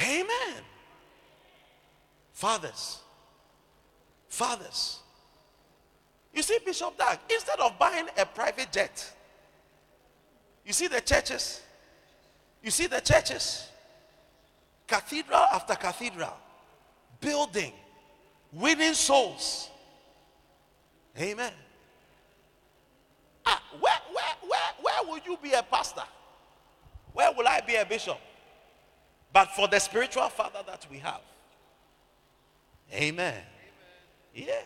Amen. 0.01 0.63
Fathers. 2.33 2.99
Fathers. 4.27 4.99
You 6.33 6.43
see, 6.43 6.57
Bishop 6.65 6.97
Dag, 6.97 7.19
instead 7.29 7.59
of 7.59 7.77
buying 7.77 8.07
a 8.17 8.25
private 8.25 8.71
jet, 8.71 9.13
you 10.65 10.73
see 10.73 10.87
the 10.87 11.01
churches, 11.01 11.61
you 12.63 12.71
see 12.71 12.87
the 12.87 13.01
churches, 13.01 13.67
cathedral 14.87 15.45
after 15.53 15.75
cathedral, 15.75 16.33
building, 17.19 17.73
winning 18.53 18.93
souls. 18.93 19.69
Amen. 21.19 21.51
Ah, 23.45 23.61
where, 23.79 23.99
will 25.09 25.19
you 25.25 25.37
be 25.41 25.53
a 25.53 25.63
pastor? 25.63 26.03
Where 27.13 27.31
will 27.33 27.47
I 27.47 27.61
be 27.61 27.75
a 27.75 27.85
bishop? 27.85 28.17
But 29.31 29.51
for 29.51 29.67
the 29.67 29.79
spiritual 29.79 30.27
father 30.29 30.59
that 30.65 30.85
we 30.89 30.97
have. 30.99 31.21
Amen. 32.93 33.33
Amen. 33.33 33.43
Yeah. 34.33 34.61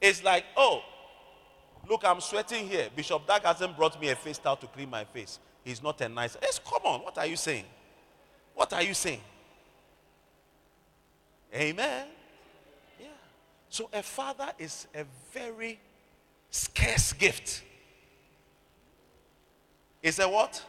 It's 0.00 0.24
like, 0.24 0.44
oh, 0.56 0.82
look, 1.88 2.02
I'm 2.04 2.20
sweating 2.20 2.66
here. 2.66 2.88
Bishop 2.94 3.26
Dag 3.26 3.42
hasn't 3.44 3.76
brought 3.76 4.00
me 4.00 4.08
a 4.08 4.16
face 4.16 4.38
towel 4.38 4.56
to 4.56 4.66
clean 4.66 4.88
my 4.88 5.04
face. 5.04 5.38
He's 5.64 5.82
not 5.82 6.00
a 6.00 6.08
nice. 6.08 6.36
It's 6.42 6.58
come 6.58 6.82
on. 6.84 7.00
What 7.00 7.18
are 7.18 7.26
you 7.26 7.36
saying? 7.36 7.64
What 8.54 8.72
are 8.72 8.82
you 8.82 8.94
saying? 8.94 9.20
Amen. 11.54 12.06
Yeah. 12.98 13.06
So 13.68 13.90
a 13.92 14.02
father 14.02 14.50
is 14.58 14.86
a 14.94 15.04
very 15.32 15.78
scarce 16.50 17.12
gift. 17.12 17.62
Is 20.02 20.18
a 20.18 20.28
what? 20.28 20.64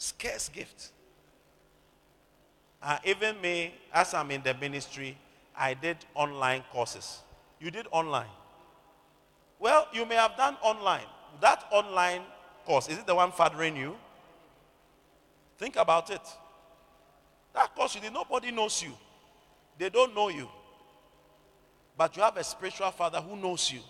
Scarce 0.00 0.48
gift. 0.48 0.92
Uh, 2.82 2.96
even 3.04 3.38
me, 3.42 3.74
as 3.92 4.14
I'm 4.14 4.30
in 4.30 4.42
the 4.42 4.54
ministry, 4.54 5.14
I 5.54 5.74
did 5.74 5.98
online 6.14 6.64
courses. 6.72 7.18
You 7.60 7.70
did 7.70 7.86
online. 7.90 8.30
Well, 9.58 9.86
you 9.92 10.06
may 10.06 10.14
have 10.14 10.38
done 10.38 10.56
online. 10.62 11.04
That 11.42 11.66
online 11.70 12.22
course, 12.64 12.88
is 12.88 12.96
it 12.96 13.06
the 13.06 13.14
one 13.14 13.30
fathering 13.30 13.76
you? 13.76 13.94
Think 15.58 15.76
about 15.76 16.08
it. 16.08 16.22
That 17.52 17.74
course 17.74 17.94
you 17.94 18.00
did, 18.00 18.14
nobody 18.14 18.50
knows 18.50 18.82
you. 18.82 18.94
They 19.76 19.90
don't 19.90 20.14
know 20.14 20.30
you. 20.30 20.48
But 21.98 22.16
you 22.16 22.22
have 22.22 22.38
a 22.38 22.44
spiritual 22.44 22.90
father 22.92 23.20
who 23.20 23.36
knows 23.36 23.70
you, 23.70 23.80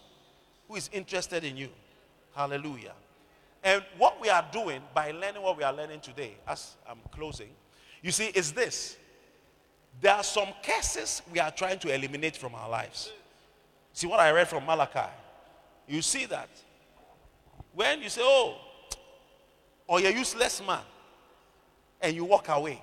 who 0.66 0.74
is 0.74 0.90
interested 0.92 1.44
in 1.44 1.56
you. 1.56 1.68
Hallelujah. 2.34 2.94
And 3.62 3.84
what 3.98 4.20
we 4.20 4.28
are 4.28 4.46
doing 4.52 4.80
by 4.94 5.10
learning 5.10 5.42
what 5.42 5.56
we 5.56 5.64
are 5.64 5.72
learning 5.72 6.00
today, 6.00 6.36
as 6.46 6.76
I'm 6.88 6.98
closing, 7.12 7.50
you 8.02 8.10
see, 8.10 8.26
is 8.28 8.52
this. 8.52 8.96
There 10.00 10.14
are 10.14 10.22
some 10.22 10.48
curses 10.62 11.20
we 11.30 11.38
are 11.40 11.50
trying 11.50 11.78
to 11.80 11.94
eliminate 11.94 12.36
from 12.36 12.54
our 12.54 12.68
lives. 12.68 13.12
See 13.92 14.06
what 14.06 14.20
I 14.20 14.30
read 14.30 14.48
from 14.48 14.64
Malachi? 14.64 15.10
You 15.86 16.00
see 16.00 16.24
that. 16.26 16.48
When 17.74 18.00
you 18.00 18.08
say, 18.08 18.22
oh, 18.24 18.56
or 19.86 20.00
you're 20.00 20.12
useless 20.12 20.62
man, 20.66 20.80
and 22.00 22.16
you 22.16 22.24
walk 22.24 22.48
away, 22.48 22.82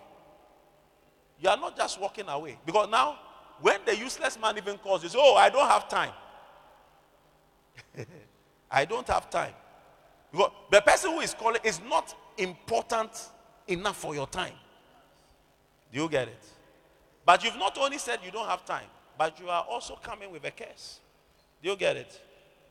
you 1.39 1.49
are 1.49 1.57
not 1.57 1.75
just 1.75 1.99
walking 1.99 2.28
away. 2.28 2.59
Because 2.65 2.89
now, 2.89 3.17
when 3.61 3.80
the 3.86 3.95
useless 3.95 4.38
man 4.39 4.57
even 4.57 4.78
calls 4.78 5.01
you, 5.03 5.09
say, 5.09 5.17
oh, 5.19 5.36
I 5.36 5.49
don't 5.49 5.67
have 5.67 5.89
time. 5.89 6.13
I 8.71 8.86
don't 8.86 9.07
have 9.07 9.30
time. 9.30 9.53
Because 10.32 10.51
the 10.71 10.82
person 10.82 11.11
who 11.11 11.19
is 11.21 11.34
calling 11.34 11.61
is 11.63 11.82
not 11.82 12.13
important 12.38 13.30
enough 13.67 13.97
for 13.97 14.13
your 14.13 14.28
time. 14.28 14.53
Do 15.91 16.01
you 16.01 16.09
get 16.09 16.28
it? 16.28 16.43
But 17.25 17.43
you've 17.43 17.57
not 17.57 17.78
only 17.78 17.97
said 17.97 18.19
you 18.23 18.32
don't 18.32 18.47
have 18.47 18.65
time, 18.65 18.88
but 19.17 19.39
you 19.39 19.49
are 19.49 19.63
also 19.63 19.95
coming 19.95 20.32
with 20.32 20.45
a 20.45 20.51
curse. 20.51 20.99
Do 21.61 21.69
you 21.69 21.75
get 21.75 21.97
it? 21.97 22.21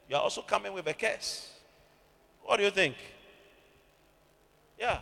You 0.08 0.16
are 0.16 0.22
also 0.22 0.42
coming 0.42 0.72
with 0.72 0.86
a 0.86 0.94
curse. 0.94 1.52
What 2.42 2.58
do 2.58 2.62
you 2.62 2.70
think? 2.70 2.94
Yeah. 4.78 5.00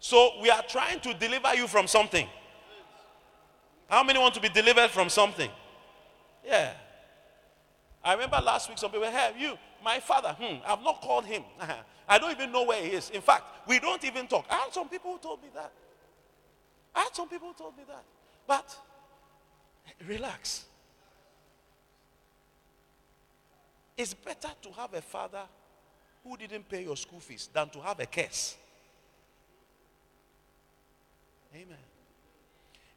So 0.00 0.40
we 0.40 0.50
are 0.50 0.62
trying 0.62 1.00
to 1.00 1.14
deliver 1.14 1.54
you 1.54 1.66
from 1.66 1.86
something. 1.86 2.26
How 3.88 4.02
many 4.02 4.18
want 4.18 4.34
to 4.34 4.40
be 4.40 4.48
delivered 4.48 4.90
from 4.90 5.08
something? 5.08 5.50
Yeah. 6.44 6.72
I 8.04 8.12
remember 8.12 8.38
last 8.44 8.68
week 8.68 8.78
some 8.78 8.90
people, 8.90 9.06
hey, 9.06 9.32
you, 9.38 9.56
my 9.82 9.98
father, 9.98 10.36
hmm, 10.38 10.56
I've 10.66 10.82
not 10.82 11.00
called 11.00 11.24
him. 11.24 11.42
I 12.08 12.18
don't 12.18 12.32
even 12.32 12.52
know 12.52 12.64
where 12.64 12.82
he 12.82 12.90
is. 12.90 13.08
In 13.10 13.22
fact, 13.22 13.44
we 13.66 13.78
don't 13.78 14.04
even 14.04 14.26
talk. 14.26 14.44
I 14.50 14.56
had 14.56 14.74
some 14.74 14.88
people 14.88 15.12
who 15.12 15.18
told 15.18 15.42
me 15.42 15.48
that. 15.54 15.72
I 16.94 17.00
had 17.00 17.14
some 17.14 17.28
people 17.28 17.48
who 17.48 17.54
told 17.54 17.76
me 17.76 17.84
that. 17.88 18.04
But 18.46 18.76
relax. 20.06 20.66
It's 23.96 24.12
better 24.12 24.50
to 24.62 24.72
have 24.72 24.92
a 24.92 25.00
father 25.00 25.42
who 26.22 26.36
didn't 26.36 26.68
pay 26.68 26.82
your 26.84 26.96
school 26.96 27.20
fees 27.20 27.48
than 27.52 27.70
to 27.70 27.80
have 27.80 28.00
a 28.00 28.06
curse. 28.06 28.56
Amen. 31.54 31.78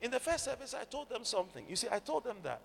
In 0.01 0.11
the 0.11 0.19
first 0.19 0.43
service, 0.45 0.73
I 0.73 0.83
told 0.83 1.09
them 1.09 1.23
something. 1.23 1.65
You 1.69 1.75
see, 1.75 1.87
I 1.91 1.99
told 1.99 2.23
them 2.23 2.37
that 2.43 2.61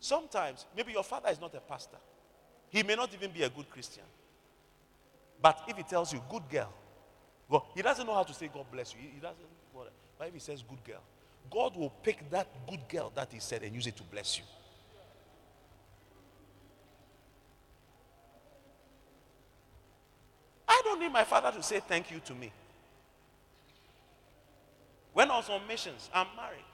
sometimes 0.00 0.66
maybe 0.76 0.92
your 0.92 1.04
father 1.04 1.28
is 1.28 1.40
not 1.40 1.54
a 1.54 1.60
pastor, 1.60 1.98
he 2.70 2.82
may 2.82 2.96
not 2.96 3.12
even 3.14 3.30
be 3.30 3.42
a 3.42 3.48
good 3.48 3.68
Christian. 3.70 4.04
But 5.42 5.62
if 5.68 5.76
he 5.76 5.82
tells 5.82 6.12
you, 6.12 6.20
good 6.30 6.48
girl, 6.50 6.72
well, 7.48 7.66
he 7.74 7.82
doesn't 7.82 8.06
know 8.06 8.14
how 8.14 8.22
to 8.22 8.34
say 8.34 8.48
God 8.52 8.66
bless 8.70 8.94
you. 8.94 9.00
He 9.00 9.20
doesn't, 9.20 9.38
but 9.74 10.28
if 10.28 10.34
he 10.34 10.40
says 10.40 10.62
good 10.68 10.82
girl, 10.84 11.02
God 11.50 11.76
will 11.76 11.90
pick 12.02 12.28
that 12.30 12.46
good 12.68 12.80
girl 12.88 13.10
that 13.14 13.32
he 13.32 13.40
said 13.40 13.62
and 13.62 13.74
use 13.74 13.86
it 13.86 13.96
to 13.96 14.02
bless 14.04 14.38
you. 14.38 14.44
I 20.68 20.80
don't 20.84 21.00
need 21.00 21.12
my 21.12 21.24
father 21.24 21.50
to 21.50 21.62
say 21.62 21.80
thank 21.80 22.10
you 22.10 22.20
to 22.20 22.34
me. 22.34 22.52
When 25.12 25.30
I 25.30 25.36
was 25.36 25.50
on 25.50 25.66
missions, 25.66 26.08
I'm 26.14 26.28
married. 26.36 26.64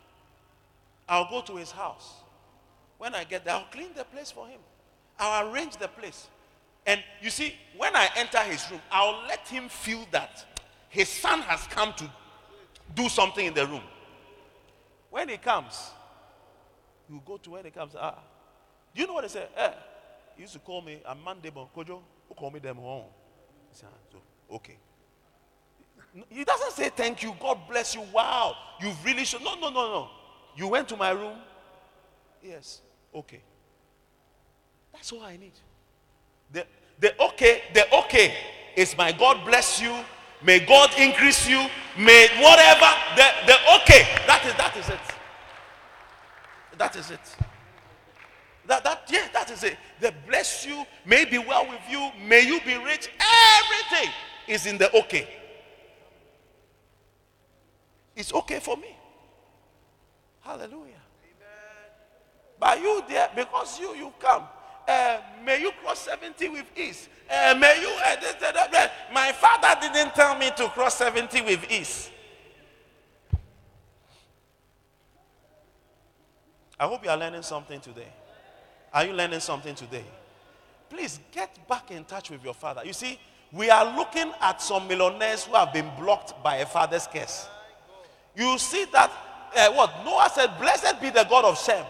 I'll 1.08 1.30
go 1.30 1.40
to 1.40 1.56
his 1.56 1.70
house. 1.70 2.12
When 2.98 3.14
I 3.14 3.24
get 3.24 3.44
there, 3.44 3.54
I'll 3.54 3.66
clean 3.70 3.90
the 3.94 4.04
place 4.04 4.30
for 4.30 4.46
him. 4.46 4.60
I'll 5.18 5.52
arrange 5.52 5.76
the 5.76 5.88
place. 5.88 6.28
And 6.86 7.02
you 7.20 7.30
see, 7.30 7.54
when 7.76 7.94
I 7.96 8.08
enter 8.16 8.38
his 8.38 8.70
room, 8.70 8.80
I'll 8.90 9.26
let 9.26 9.46
him 9.48 9.68
feel 9.68 10.06
that 10.12 10.44
his 10.88 11.08
son 11.08 11.40
has 11.40 11.66
come 11.66 11.92
to 11.94 12.10
do 12.94 13.08
something 13.08 13.44
in 13.44 13.54
the 13.54 13.66
room. 13.66 13.82
When 15.10 15.28
he 15.28 15.36
comes, 15.36 15.90
you 17.10 17.20
go 17.24 17.36
to 17.38 17.50
when 17.50 17.64
he 17.64 17.70
comes. 17.70 17.94
Ah, 17.98 18.18
do 18.94 19.00
you 19.00 19.06
know 19.06 19.14
what 19.14 19.22
they 19.22 19.28
say? 19.28 19.46
Eh, 19.56 19.70
he 20.36 20.42
used 20.42 20.54
to 20.54 20.58
call 20.58 20.80
me 20.80 21.00
a 21.04 21.14
Monday, 21.14 21.50
but 21.50 21.74
Kojo, 21.74 22.00
who 22.28 22.34
call 22.34 22.50
me 22.50 22.60
them 22.60 22.76
home. 22.76 23.06
So, 23.72 23.86
okay. 24.52 24.76
He 26.30 26.44
doesn't 26.44 26.72
say 26.72 26.90
thank 26.90 27.22
you, 27.22 27.34
God 27.38 27.58
bless 27.68 27.94
you. 27.94 28.02
Wow, 28.12 28.54
you've 28.80 29.04
really 29.04 29.24
shown. 29.24 29.44
No, 29.44 29.54
no, 29.54 29.68
no, 29.68 29.88
no. 29.88 30.08
You 30.56 30.68
went 30.68 30.88
to 30.88 30.96
my 30.96 31.10
room. 31.10 31.36
Yes, 32.42 32.80
okay. 33.16 33.40
That's 34.92 35.12
all 35.12 35.22
I 35.22 35.36
need. 35.36 35.52
The, 36.52 36.66
the 37.00 37.22
okay, 37.24 37.62
the 37.74 37.92
okay 38.04 38.34
is 38.76 38.96
my 38.96 39.12
God 39.12 39.44
bless 39.44 39.80
you. 39.80 39.94
May 40.42 40.60
God 40.60 40.90
increase 40.98 41.48
you. 41.48 41.66
May 41.98 42.28
whatever 42.40 42.90
the, 43.16 43.26
the 43.46 43.56
okay. 43.80 44.06
That 44.26 44.42
is 44.46 44.54
that 44.54 44.76
is 44.76 44.88
it. 44.88 45.00
That 46.78 46.96
is 46.96 47.10
it. 47.10 47.36
That 48.66 48.84
that 48.84 49.08
yeah, 49.08 49.28
that 49.32 49.50
is 49.50 49.64
it. 49.64 49.76
The 50.00 50.12
bless 50.26 50.66
you, 50.66 50.84
may 51.04 51.24
be 51.24 51.38
well 51.38 51.66
with 51.68 51.80
you, 51.88 52.10
may 52.26 52.46
you 52.46 52.60
be 52.60 52.76
rich. 52.76 53.08
Everything 53.58 54.12
is 54.46 54.66
in 54.66 54.76
the 54.76 54.94
okay. 54.96 55.28
It's 58.14 58.32
okay 58.32 58.60
for 58.60 58.76
me. 58.76 58.96
Hallelujah. 60.40 61.05
But 62.58 62.80
you 62.80 63.02
there, 63.08 63.30
because 63.34 63.78
you 63.80 63.94
you 63.94 64.12
come. 64.18 64.44
Uh, 64.88 65.18
may 65.44 65.60
you 65.60 65.72
cross 65.82 66.00
70 66.00 66.48
with 66.48 66.66
ease. 66.76 67.08
Uh, 67.28 67.54
may 67.58 67.80
you. 67.80 67.90
Uh, 68.04 68.88
my 69.12 69.32
father 69.32 69.80
didn't 69.80 70.14
tell 70.14 70.38
me 70.38 70.50
to 70.56 70.68
cross 70.68 70.96
70 70.96 71.42
with 71.42 71.70
ease. 71.70 72.10
I 76.78 76.86
hope 76.86 77.04
you 77.04 77.10
are 77.10 77.16
learning 77.16 77.42
something 77.42 77.80
today. 77.80 78.08
Are 78.92 79.04
you 79.04 79.12
learning 79.12 79.40
something 79.40 79.74
today? 79.74 80.04
Please 80.88 81.18
get 81.32 81.66
back 81.68 81.90
in 81.90 82.04
touch 82.04 82.30
with 82.30 82.44
your 82.44 82.54
father. 82.54 82.82
You 82.84 82.92
see, 82.92 83.18
we 83.50 83.70
are 83.70 83.96
looking 83.96 84.30
at 84.40 84.60
some 84.60 84.86
millionaires 84.86 85.44
who 85.44 85.54
have 85.54 85.72
been 85.72 85.90
blocked 85.98 86.42
by 86.44 86.56
a 86.56 86.66
father's 86.66 87.06
curse. 87.06 87.48
You 88.36 88.58
see 88.58 88.84
that 88.92 89.10
uh, 89.56 89.72
what 89.72 90.04
Noah 90.04 90.30
said, 90.32 90.58
Blessed 90.60 91.00
be 91.00 91.10
the 91.10 91.24
God 91.28 91.44
of 91.44 91.58
Shem. 91.58 91.84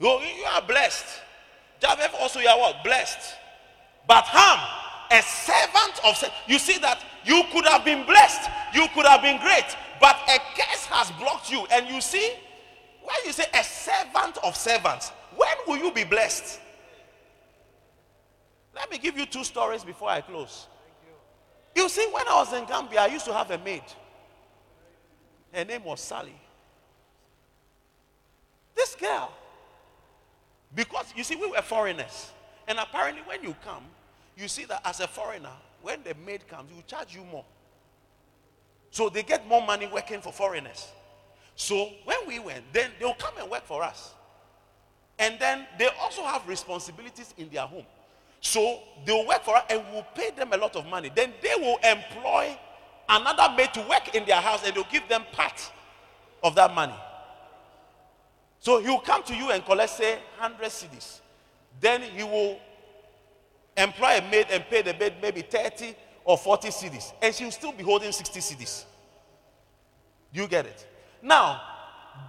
You, 0.00 0.08
you 0.08 0.44
are 0.52 0.62
blessed. 0.62 1.04
Japheth 1.80 2.14
also, 2.18 2.40
you 2.40 2.48
are 2.48 2.58
what? 2.58 2.82
Blessed. 2.82 3.36
But 4.08 4.24
Ham, 4.24 4.58
a 5.10 5.22
servant 5.22 6.00
of 6.04 6.22
You 6.48 6.58
see 6.58 6.78
that 6.78 7.04
you 7.24 7.42
could 7.52 7.64
have 7.66 7.84
been 7.84 8.06
blessed, 8.06 8.50
you 8.74 8.86
could 8.94 9.06
have 9.06 9.22
been 9.22 9.38
great, 9.40 9.76
but 10.00 10.16
a 10.28 10.38
curse 10.56 10.86
has 10.86 11.10
blocked 11.12 11.50
you. 11.50 11.66
And 11.70 11.86
you 11.88 12.00
see, 12.00 12.32
when 13.02 13.16
you 13.26 13.32
say 13.32 13.44
a 13.54 13.62
servant 13.62 14.38
of 14.42 14.56
servants, 14.56 15.12
when 15.36 15.54
will 15.66 15.76
you 15.76 15.92
be 15.92 16.04
blessed? 16.04 16.60
Let 18.74 18.90
me 18.90 18.98
give 18.98 19.18
you 19.18 19.26
two 19.26 19.44
stories 19.44 19.84
before 19.84 20.08
I 20.08 20.20
close. 20.22 20.66
You 21.74 21.88
see, 21.88 22.08
when 22.12 22.26
I 22.26 22.34
was 22.36 22.52
in 22.52 22.64
Gambia, 22.64 23.02
I 23.02 23.06
used 23.06 23.26
to 23.26 23.32
have 23.32 23.50
a 23.50 23.58
maid. 23.58 23.82
Her 25.52 25.64
name 25.64 25.84
was 25.84 26.00
Sally. 26.00 26.34
This 28.74 28.94
girl, 28.94 29.32
because 30.74 31.12
you 31.16 31.24
see, 31.24 31.36
we 31.36 31.48
were 31.50 31.62
foreigners. 31.62 32.30
And 32.68 32.78
apparently, 32.78 33.22
when 33.26 33.42
you 33.42 33.54
come, 33.64 33.82
you 34.36 34.48
see 34.48 34.64
that 34.66 34.80
as 34.84 35.00
a 35.00 35.08
foreigner, 35.08 35.50
when 35.82 36.02
the 36.02 36.14
maid 36.26 36.46
comes, 36.48 36.70
you 36.74 36.82
charge 36.86 37.14
you 37.14 37.24
more. 37.24 37.44
So 38.90 39.08
they 39.08 39.22
get 39.22 39.46
more 39.46 39.64
money 39.64 39.88
working 39.92 40.20
for 40.20 40.32
foreigners. 40.32 40.88
So 41.56 41.90
when 42.04 42.18
we 42.26 42.38
went, 42.38 42.64
then 42.72 42.90
they'll 42.98 43.14
come 43.14 43.34
and 43.38 43.50
work 43.50 43.64
for 43.64 43.82
us. 43.82 44.14
And 45.18 45.38
then 45.38 45.66
they 45.78 45.88
also 46.00 46.22
have 46.24 46.46
responsibilities 46.48 47.34
in 47.36 47.48
their 47.50 47.66
home. 47.66 47.84
So 48.40 48.80
they'll 49.04 49.26
work 49.26 49.44
for 49.44 49.56
us 49.56 49.64
and 49.68 49.82
we'll 49.92 50.06
pay 50.14 50.30
them 50.30 50.52
a 50.52 50.56
lot 50.56 50.74
of 50.76 50.86
money. 50.86 51.10
Then 51.14 51.32
they 51.42 51.54
will 51.58 51.78
employ 51.84 52.58
another 53.08 53.54
maid 53.54 53.74
to 53.74 53.80
work 53.82 54.14
in 54.14 54.24
their 54.24 54.40
house 54.40 54.64
and 54.64 54.74
they'll 54.74 54.84
give 54.90 55.06
them 55.08 55.24
part 55.32 55.70
of 56.42 56.54
that 56.54 56.74
money. 56.74 56.94
So 58.60 58.80
he'll 58.80 59.00
come 59.00 59.22
to 59.24 59.34
you 59.34 59.50
and 59.50 59.64
collect, 59.64 59.90
say, 59.90 60.18
100 60.38 60.66
cedis. 60.66 61.20
Then 61.80 62.02
he 62.02 62.22
will 62.22 62.58
employ 63.76 64.18
a 64.18 64.30
maid 64.30 64.46
and 64.50 64.62
pay 64.66 64.82
the 64.82 64.94
maid 64.94 65.14
maybe 65.22 65.40
30 65.40 65.94
or 66.24 66.36
40 66.36 66.68
cedis. 66.68 67.12
And 67.22 67.34
she'll 67.34 67.50
still 67.50 67.72
be 67.72 67.82
holding 67.82 68.12
60 68.12 68.38
cedis. 68.38 68.84
You 70.32 70.46
get 70.46 70.66
it? 70.66 70.86
Now, 71.22 71.62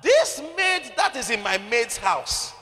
this 0.01 0.41
maid 0.57 0.93
that 0.95 1.15
is 1.17 1.29
in 1.29 1.43
my 1.43 1.57
maid's 1.57 1.97
house, 1.97 2.53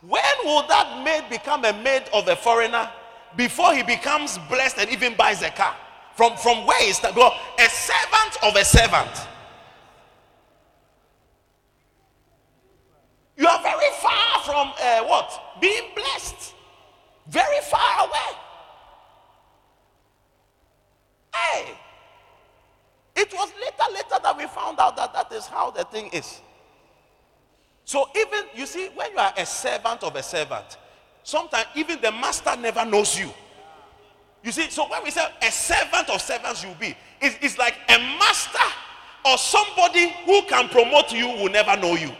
when 0.00 0.22
will 0.44 0.66
that 0.66 1.04
maid 1.04 1.30
become 1.30 1.64
a 1.64 1.72
maid 1.72 2.02
of 2.12 2.26
a 2.26 2.34
foreigner 2.34 2.90
before 3.36 3.72
he 3.72 3.84
becomes 3.84 4.38
blessed 4.48 4.78
and 4.78 4.90
even 4.90 5.14
buys 5.14 5.42
a 5.42 5.50
car? 5.50 5.76
From, 6.16 6.36
from 6.36 6.66
where 6.66 6.88
is 6.88 6.98
that? 7.00 7.12
A 7.16 7.70
servant 7.70 8.36
of 8.42 8.56
a 8.56 8.64
servant. 8.64 9.28
You 13.36 13.46
are 13.46 13.62
very 13.62 13.90
far 14.00 14.42
from 14.44 14.72
uh, 14.80 15.04
what? 15.04 15.60
Being 15.60 15.90
blessed. 15.94 16.54
Very 17.28 17.60
far 17.62 18.06
away. 18.06 18.38
Hey. 21.34 21.74
It 23.14 23.32
was 23.32 23.52
later, 23.60 23.92
later 23.92 24.22
that 24.22 24.36
we 24.36 24.46
found 24.46 24.78
out 24.80 24.96
that 24.96 25.12
that 25.12 25.32
is 25.32 25.46
how 25.46 25.70
the 25.70 25.84
thing 25.84 26.08
is. 26.12 26.40
So 27.84 28.08
even, 28.16 28.44
you 28.54 28.66
see, 28.66 28.88
when 28.94 29.12
you 29.12 29.18
are 29.18 29.32
a 29.36 29.44
servant 29.44 30.02
of 30.02 30.16
a 30.16 30.22
servant, 30.22 30.78
sometimes 31.22 31.66
even 31.74 32.00
the 32.00 32.10
master 32.10 32.56
never 32.56 32.84
knows 32.84 33.18
you. 33.18 33.30
You 34.42 34.50
see, 34.50 34.70
so 34.70 34.88
when 34.88 35.04
we 35.04 35.10
say 35.10 35.24
a 35.40 35.50
servant 35.50 36.10
of 36.10 36.20
servants 36.20 36.64
you'll 36.64 36.74
be, 36.74 36.96
it's, 37.20 37.36
it's 37.40 37.58
like 37.58 37.74
a 37.88 37.98
master 37.98 38.58
or 39.24 39.38
somebody 39.38 40.12
who 40.24 40.42
can 40.42 40.68
promote 40.68 41.12
you 41.12 41.28
will 41.28 41.50
never 41.50 41.76
know 41.76 41.94
you. 41.94 42.10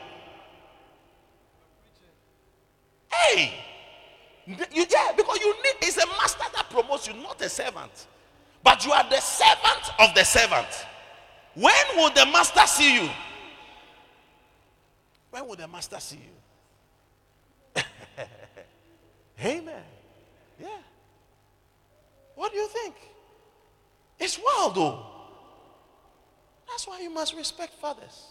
Hey! 3.13 3.53
You, 4.47 4.57
yeah, 4.73 5.13
because 5.17 5.39
you 5.41 5.55
need, 5.63 5.75
it's 5.83 5.97
a 5.99 6.07
master 6.07 6.45
that 6.55 6.69
promotes 6.71 7.07
you, 7.07 7.15
not 7.15 7.41
a 7.41 7.49
servant. 7.49 8.07
But 8.63 8.85
you 8.85 8.93
are 8.93 9.09
the 9.09 9.21
servant 9.21 9.91
of 10.01 10.15
the 10.15 10.25
servant. 10.25 10.69
When 11.55 11.75
will 11.97 12.11
the 12.11 12.27
master 12.27 12.67
see 12.67 13.03
you? 13.03 13.11
When 15.31 15.47
will 15.47 15.57
the 15.57 15.69
master 15.69 16.01
see 16.01 16.21
you? 17.77 17.83
Amen. 19.45 19.83
Yeah. 20.61 20.69
What 22.35 22.53
do 22.53 22.59
you 22.59 22.69
think? 22.69 22.95
It's 24.19 24.39
wild 24.39 24.75
though. 24.75 25.07
That's 26.69 26.87
why 26.87 27.01
you 27.01 27.11
must 27.11 27.35
respect 27.35 27.75
fathers. 27.75 28.27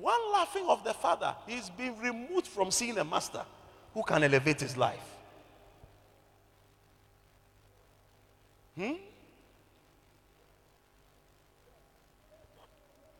One 0.00 0.32
laughing 0.32 0.64
of 0.66 0.82
the 0.82 0.94
father, 0.94 1.34
he's 1.46 1.68
been 1.68 1.98
removed 1.98 2.46
from 2.46 2.70
seeing 2.70 2.96
a 2.96 3.04
master 3.04 3.44
who 3.92 4.02
can 4.02 4.22
elevate 4.22 4.60
his 4.60 4.74
life. 4.74 5.04
Hmm? 8.74 8.92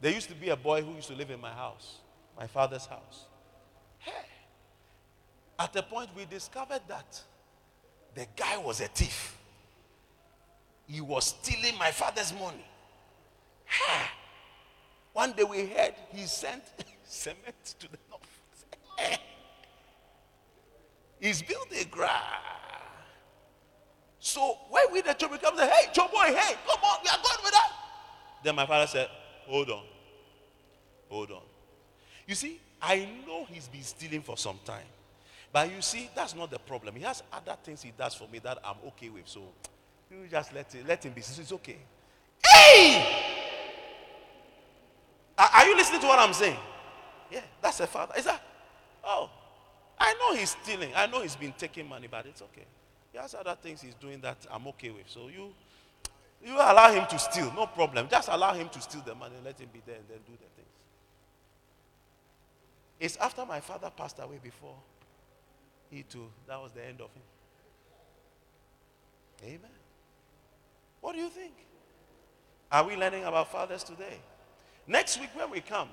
There 0.01 0.11
used 0.11 0.31
to 0.31 0.35
be 0.35 0.49
a 0.49 0.57
boy 0.57 0.81
who 0.81 0.95
used 0.95 1.09
to 1.09 1.15
live 1.15 1.31
in 1.31 1.39
my 1.39 1.53
house, 1.53 1.99
my 2.39 2.47
father's 2.47 2.87
house. 2.87 3.27
Hey, 3.99 4.25
at 5.59 5.77
a 5.77 5.83
point 5.83 6.09
we 6.17 6.25
discovered 6.25 6.81
that 6.89 7.21
the 8.15 8.27
guy 8.35 8.57
was 8.57 8.81
a 8.81 8.87
thief. 8.87 9.37
He 10.87 11.03
was 11.03 11.27
stealing 11.27 11.77
my 11.79 11.91
father's 11.91 12.33
money. 12.33 12.65
Hey. 13.67 14.07
One 15.21 15.33
day 15.33 15.45
we 15.45 15.67
heard 15.67 15.93
he 16.15 16.25
sent 16.25 16.63
cement 17.05 17.75
to 17.79 17.89
the 17.93 17.99
north. 18.09 18.65
He's 21.21 21.43
built 21.43 21.69
a 21.79 21.85
garage. 21.85 22.11
So 24.19 24.57
when 24.71 24.85
we 24.91 25.03
the 25.03 25.13
children 25.13 25.39
come 25.39 25.59
say, 25.59 25.69
hey, 25.69 25.91
Joe 25.93 26.09
boy, 26.11 26.25
hey, 26.25 26.55
come 26.67 26.83
on, 26.83 27.01
we 27.05 27.11
are 27.11 27.19
going 27.23 27.45
with 27.45 27.53
that. 27.53 27.71
Then 28.43 28.55
my 28.55 28.65
father 28.65 28.87
said, 28.87 29.09
hold 29.47 29.69
on. 29.69 29.83
Hold 31.11 31.33
on. 31.33 31.43
You 32.27 32.35
see, 32.35 32.59
I 32.81 33.07
know 33.27 33.45
he's 33.45 33.69
been 33.69 33.83
stealing 33.83 34.23
for 34.23 34.39
some 34.39 34.59
time. 34.65 34.87
But 35.53 35.71
you 35.71 35.83
see, 35.83 36.09
that's 36.15 36.35
not 36.35 36.51
the 36.51 36.61
problem. 36.61 36.97
He 36.97 37.03
has 37.03 37.23
other 37.31 37.59
things 37.63 37.83
he 37.83 37.93
does 37.95 38.15
for 38.15 38.27
me 38.29 38.39
that 38.39 38.57
I'm 38.65 38.77
okay 38.87 39.11
with. 39.11 39.29
So 39.29 39.43
you 40.11 40.27
just 40.31 40.55
let 40.55 40.73
him, 40.73 40.87
let 40.89 41.05
him 41.05 41.13
be. 41.13 41.21
It's 41.21 41.53
okay. 41.53 41.77
Hey! 42.43 43.37
Are 45.41 45.67
you 45.67 45.77
listening 45.77 46.01
to 46.03 46.07
what 46.07 46.19
I'm 46.19 46.35
saying? 46.35 46.59
Yeah, 47.31 47.41
that's 47.63 47.81
a 47.81 47.87
father. 47.87 48.15
Is 48.19 48.25
that? 48.25 48.43
Oh, 49.03 49.31
I 49.99 50.15
know 50.15 50.39
he's 50.39 50.51
stealing. 50.51 50.93
I 50.95 51.07
know 51.07 51.23
he's 51.23 51.37
been 51.37 51.55
taking 51.57 51.89
money, 51.89 52.09
but 52.11 52.27
it's 52.27 52.43
okay. 52.43 52.67
He 53.13 53.19
has 53.19 53.35
other 53.35 53.57
things 53.61 53.81
he's 53.81 53.95
doing 53.95 54.21
that 54.21 54.47
I'm 54.51 54.67
okay 54.69 54.91
with. 54.91 55.09
So 55.09 55.29
you 55.29 55.53
you 56.45 56.55
allow 56.55 56.93
him 56.93 57.07
to 57.07 57.19
steal, 57.19 57.53
no 57.55 57.67
problem. 57.67 58.09
Just 58.11 58.29
allow 58.31 58.55
him 58.55 58.69
to 58.71 58.81
steal 58.81 59.03
the 59.03 59.15
money 59.15 59.37
and 59.37 59.45
let 59.45 59.59
him 59.59 59.69
be 59.73 59.83
there 59.87 59.97
and 59.97 60.05
then 60.09 60.19
do 60.27 60.33
the 60.33 60.49
things. 60.57 60.69
It's 62.99 63.17
after 63.17 63.45
my 63.47 63.61
father 63.61 63.91
passed 63.95 64.19
away 64.19 64.39
before 64.43 64.77
he 65.91 66.03
too, 66.03 66.29
that 66.47 66.61
was 66.61 66.73
the 66.73 66.85
end 66.85 67.01
of 67.01 67.11
him. 67.13 67.23
Amen. 69.45 69.71
What 71.01 71.15
do 71.15 71.21
you 71.21 71.29
think? 71.29 71.53
Are 72.71 72.87
we 72.87 72.97
learning 72.97 73.25
about 73.25 73.51
fathers 73.51 73.83
today? 73.83 74.19
Next 74.87 75.21
week, 75.21 75.31
when 75.35 75.51
we 75.51 75.61
come, 75.61 75.89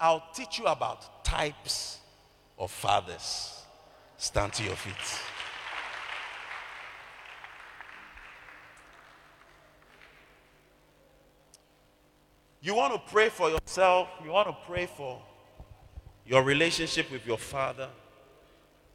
I'll 0.00 0.24
teach 0.34 0.58
you 0.58 0.66
about 0.66 1.24
types 1.24 1.98
of 2.58 2.70
fathers. 2.70 3.62
Stand 4.16 4.52
to 4.54 4.62
your 4.64 4.76
feet. 4.76 5.20
You 12.60 12.74
want 12.74 12.94
to 12.94 13.12
pray 13.12 13.28
for 13.28 13.50
yourself, 13.50 14.08
you 14.24 14.30
want 14.30 14.48
to 14.48 14.56
pray 14.66 14.86
for 14.86 15.20
your 16.24 16.42
relationship 16.42 17.10
with 17.10 17.26
your 17.26 17.36
father. 17.36 17.90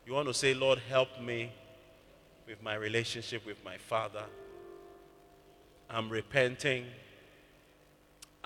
You 0.07 0.13
want 0.13 0.27
to 0.27 0.33
say, 0.33 0.55
Lord, 0.55 0.79
help 0.89 1.21
me 1.21 1.51
with 2.47 2.63
my 2.63 2.73
relationship 2.73 3.45
with 3.45 3.63
my 3.63 3.77
father. 3.77 4.23
I'm 5.87 6.09
repenting. 6.09 6.85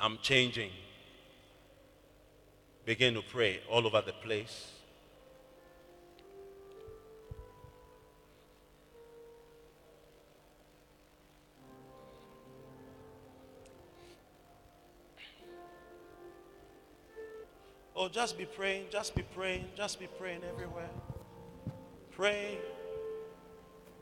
I'm 0.03 0.17
changing. 0.21 0.69
Begin 2.83 3.13
to 3.13 3.21
pray 3.21 3.61
all 3.71 3.87
over 3.87 4.01
the 4.01 4.11
place. 4.11 4.69
Oh, 17.95 18.09
just 18.09 18.37
be 18.37 18.43
praying, 18.43 18.87
just 18.91 19.15
be 19.15 19.21
praying, 19.21 19.69
just 19.77 20.01
be 20.01 20.07
praying 20.19 20.41
everywhere. 20.43 20.89
Pray 22.11 22.57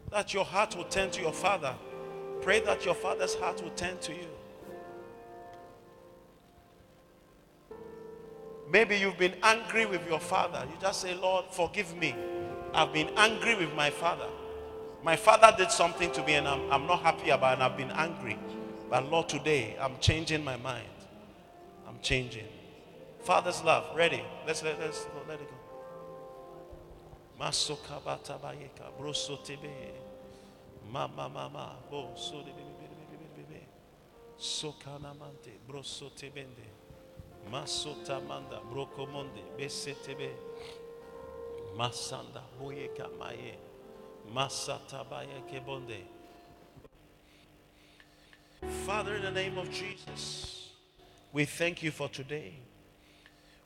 that 0.10 0.34
your 0.34 0.46
heart 0.46 0.76
will 0.76 0.86
turn 0.86 1.12
to 1.12 1.22
your 1.22 1.32
father. 1.32 1.76
Pray 2.42 2.60
that 2.62 2.86
your 2.86 2.96
father's 2.96 3.36
heart 3.36 3.62
will 3.62 3.70
turn 3.76 4.00
to 4.00 4.14
you. 4.14 4.41
Maybe 8.72 8.96
you've 8.96 9.18
been 9.18 9.36
angry 9.44 9.86
with 9.86 10.08
your 10.08 10.20
father. 10.20 10.66
You 10.70 10.78
just 10.80 11.02
say, 11.02 11.14
Lord, 11.14 11.46
forgive 11.52 11.96
me. 11.98 12.16
I've 12.74 12.94
been 12.94 13.10
angry 13.18 13.56
with 13.56 13.74
my 13.76 13.90
father. 13.90 14.28
My 15.04 15.18
father 15.18 15.54
did 15.58 15.72
something 15.72 16.10
to 16.14 16.24
me 16.24 16.36
and 16.36 16.48
I'm, 16.48 16.72
I'm 16.72 16.88
not 16.88 17.02
happy 17.02 17.32
about 17.32 17.58
it 17.58 17.62
I've 17.62 17.76
been 17.76 17.92
angry. 17.92 18.40
But 18.90 19.12
Lord, 19.12 19.28
today 19.28 19.76
I'm 19.80 19.98
changing 20.00 20.44
my 20.44 20.56
mind. 20.56 20.88
I'm 21.88 22.00
changing. 22.02 22.48
Father's 23.24 23.62
love, 23.64 23.96
ready. 23.96 24.24
Let's 24.48 24.64
let, 24.64 24.80
let's 24.80 25.06
let 25.28 25.42
it 25.42 25.50
go. 25.50 25.56
Masokabata 27.40 28.40
bayeka, 28.40 28.92
broso 29.00 29.44
tebe, 29.44 29.92
mama 30.92 31.28
mama, 31.28 31.76
bo 31.90 32.12
so 32.16 32.42
de. 32.44 32.52
Masota 37.50 38.20
manda 38.28 38.60
brokomonde 38.72 39.42
besetebe 39.58 40.32
masanda 41.78 42.42
boyeka 42.60 43.10
maye 43.18 43.58
Masatabaya 44.34 45.42
kebonde. 45.50 45.98
Father, 48.86 49.16
in 49.16 49.24
the 49.24 49.32
name 49.32 49.58
of 49.58 49.70
Jesus, 49.72 50.70
we 51.34 51.46
thank 51.46 51.84
you 51.84 51.92
for 51.92 52.08
today. 52.08 52.54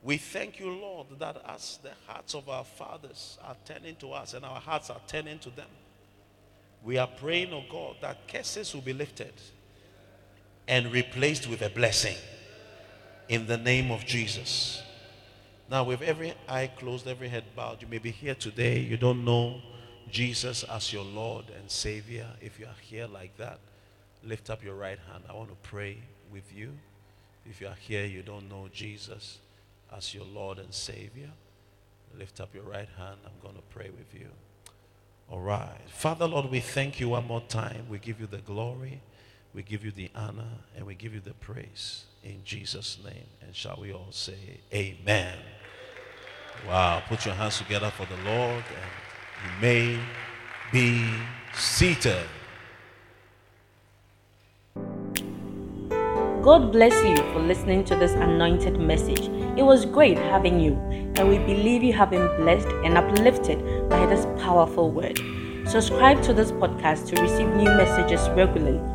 We 0.02 0.18
thank 0.18 0.60
you, 0.60 0.72
Lord, 0.72 1.08
that 1.20 1.42
as 1.48 1.80
the 1.84 1.92
hearts 2.08 2.36
of 2.36 2.48
our 2.48 2.64
fathers 2.64 3.38
are 3.44 3.56
turning 3.66 3.96
to 3.98 4.12
us 4.14 4.34
and 4.34 4.46
our 4.46 4.60
hearts 4.60 4.90
are 4.90 5.02
turning 5.08 5.40
to 5.40 5.50
them, 5.50 5.68
we 6.84 6.98
are 6.98 7.08
praying, 7.08 7.52
oh 7.54 7.64
God, 7.70 7.96
that 8.02 8.28
curses 8.28 8.74
will 8.74 8.82
be 8.82 8.94
lifted 8.94 9.34
and 10.68 10.92
replaced 10.92 11.48
with 11.48 11.62
a 11.64 11.70
blessing 11.70 12.16
in 13.28 13.48
the 13.48 13.58
name 13.58 13.92
of 13.92 14.06
Jesus. 14.06 14.82
Now, 15.70 15.84
with 15.84 16.02
every 16.02 16.34
eye 16.48 16.68
closed, 16.68 17.08
every 17.08 17.28
head 17.28 17.44
bowed, 17.56 17.82
you 17.82 17.88
may 17.88 17.98
be 17.98 18.12
here 18.12 18.36
today. 18.36 18.80
You 18.80 18.98
don't 18.98 19.26
know 19.26 19.62
Jesus 20.12 20.64
as 20.64 20.94
your 20.94 21.04
Lord 21.04 21.46
and 21.58 21.70
Savior. 21.70 22.28
If 22.40 22.60
you 22.60 22.66
are 22.66 22.82
here 22.82 23.08
like 23.08 23.36
that, 23.38 23.60
lift 24.24 24.50
up 24.50 24.64
your 24.64 24.76
right 24.76 25.00
hand. 25.12 25.24
I 25.30 25.34
want 25.34 25.50
to 25.50 25.56
pray 25.64 25.98
with 26.32 26.56
you. 26.56 26.72
If 27.48 27.62
you 27.62 27.68
are 27.68 27.78
here, 27.80 28.06
you 28.06 28.22
don't 28.22 28.50
know 28.50 28.70
Jesus 28.72 29.40
as 29.96 30.14
your 30.14 30.26
Lord 30.26 30.60
and 30.60 30.74
Savior, 30.74 31.30
lift 32.18 32.40
up 32.40 32.54
your 32.54 32.64
right 32.64 32.90
hand. 32.98 33.18
I'm 33.26 33.40
going 33.42 33.56
to 33.56 33.62
pray 33.70 33.90
with 33.90 34.14
you. 34.20 34.28
All 35.30 35.42
right. 35.42 35.80
Father, 35.88 36.28
Lord, 36.28 36.52
we 36.52 36.60
thank 36.60 37.00
you 37.00 37.10
one 37.10 37.28
more 37.28 37.42
time. 37.42 37.88
We 37.90 38.00
give 38.00 38.20
you 38.20 38.28
the 38.28 38.38
glory, 38.40 39.02
we 39.56 39.64
give 39.64 39.86
you 39.86 39.92
the 39.92 40.12
honor, 40.14 40.60
and 40.76 40.86
we 40.86 40.96
give 40.96 41.14
you 41.14 41.22
the 41.22 41.34
praise 41.34 42.06
in 42.24 42.42
Jesus' 42.44 42.98
name. 43.04 43.28
And 43.42 43.56
shall 43.56 43.78
we 43.80 43.94
all 43.94 44.12
say, 44.12 44.60
Amen. 44.74 45.38
Wow. 46.68 47.02
Put 47.08 47.26
your 47.26 47.36
hands 47.36 47.58
together 47.58 47.90
for 47.90 48.06
the 48.06 48.18
Lord, 48.30 48.64
and 48.82 48.92
you 49.46 49.62
may 49.62 50.00
be 50.74 51.06
seated. 51.54 52.26
God 56.42 56.72
bless 56.72 56.94
you 57.04 57.16
for 57.32 57.40
listening 57.40 57.86
to 57.86 57.96
this 57.96 58.12
anointed 58.12 58.78
message. 58.78 59.30
It 59.58 59.64
was 59.64 59.86
great 59.86 60.18
having 60.18 60.60
you, 60.60 60.74
and 61.16 61.30
we 61.30 61.38
believe 61.40 61.82
you 61.82 61.94
have 61.94 62.12
been 62.12 62.28
blessed 62.38 62.68
and 62.84 62.98
uplifted 62.98 63.90
by 63.90 64.06
this 64.06 64.26
powerful 64.44 64.92
word. 64.92 65.18
Subscribe 65.66 66.22
to 66.24 66.34
this 66.34 66.52
podcast 66.52 67.08
to 67.08 67.22
receive 67.22 67.48
new 67.56 67.64
messages 67.64 68.30
regularly. 68.30 68.95